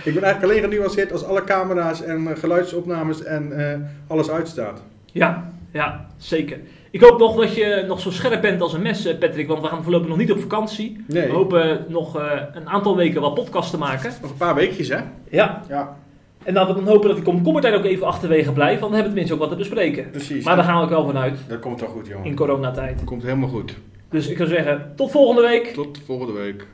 ik 0.04 0.14
ben 0.14 0.22
eigenlijk 0.22 0.42
alleen 0.42 0.70
genuanceerd 0.70 1.12
als 1.12 1.24
alle 1.24 1.44
camera's 1.44 2.02
en 2.02 2.28
eh, 2.28 2.36
geluidsopnames 2.36 3.22
en 3.22 3.70
eh, 3.70 3.78
alles 4.06 4.30
uitstaat. 4.30 4.82
Ja, 5.12 5.52
ja, 5.76 6.06
zeker. 6.16 6.58
Ik 6.90 7.00
hoop 7.00 7.18
nog 7.18 7.36
dat 7.36 7.54
je 7.54 7.84
nog 7.88 8.00
zo 8.00 8.10
scherp 8.10 8.40
bent 8.40 8.60
als 8.60 8.72
een 8.72 8.82
mes, 8.82 9.04
eh, 9.04 9.18
Patrick. 9.18 9.48
Want 9.48 9.60
we 9.60 9.68
gaan 9.68 9.82
voorlopig 9.82 10.08
nog 10.08 10.16
niet 10.16 10.32
op 10.32 10.40
vakantie. 10.40 11.04
Nee. 11.06 11.26
We 11.26 11.32
hopen 11.32 11.84
nog 11.88 12.18
eh, 12.18 12.40
een 12.52 12.68
aantal 12.68 12.96
weken 12.96 13.20
wat 13.20 13.34
podcasts 13.34 13.70
te 13.70 13.78
maken. 13.78 14.12
Nog 14.22 14.30
een 14.30 14.36
paar 14.36 14.54
weekjes, 14.54 14.88
hè? 14.88 14.98
Ja. 15.30 15.62
Ja. 15.68 15.96
En 16.42 16.54
laten 16.54 16.74
we 16.74 16.80
dan 16.80 16.92
hopen 16.92 17.06
dat 17.06 17.16
die 17.16 17.24
komkommertijd 17.24 17.74
ook 17.74 17.84
even 17.84 18.06
achterwege 18.06 18.52
blijft. 18.52 18.80
Want 18.80 18.92
dan 18.92 19.00
hebben 19.00 19.12
we 19.12 19.20
tenminste 19.20 19.34
ook 19.34 19.40
wat 19.40 19.50
te 19.50 19.56
bespreken. 19.56 20.10
Precies. 20.10 20.44
Maar 20.44 20.56
daar 20.56 20.64
gaan 20.64 20.76
we 20.76 20.82
ook 20.82 20.90
wel 20.90 21.06
vanuit. 21.06 21.38
Dat 21.48 21.60
komt 21.60 21.80
wel 21.80 21.88
goed, 21.88 22.06
jongen. 22.06 22.26
In 22.26 22.34
coronatijd. 22.34 22.96
Dat 22.96 23.04
komt 23.04 23.22
helemaal 23.22 23.48
goed. 23.48 23.74
Dus 24.10 24.28
ik 24.28 24.36
zou 24.36 24.48
zeggen, 24.48 24.92
tot 24.96 25.10
volgende 25.10 25.42
week. 25.42 25.66
Tot 25.66 26.00
volgende 26.04 26.32
week. 26.32 26.66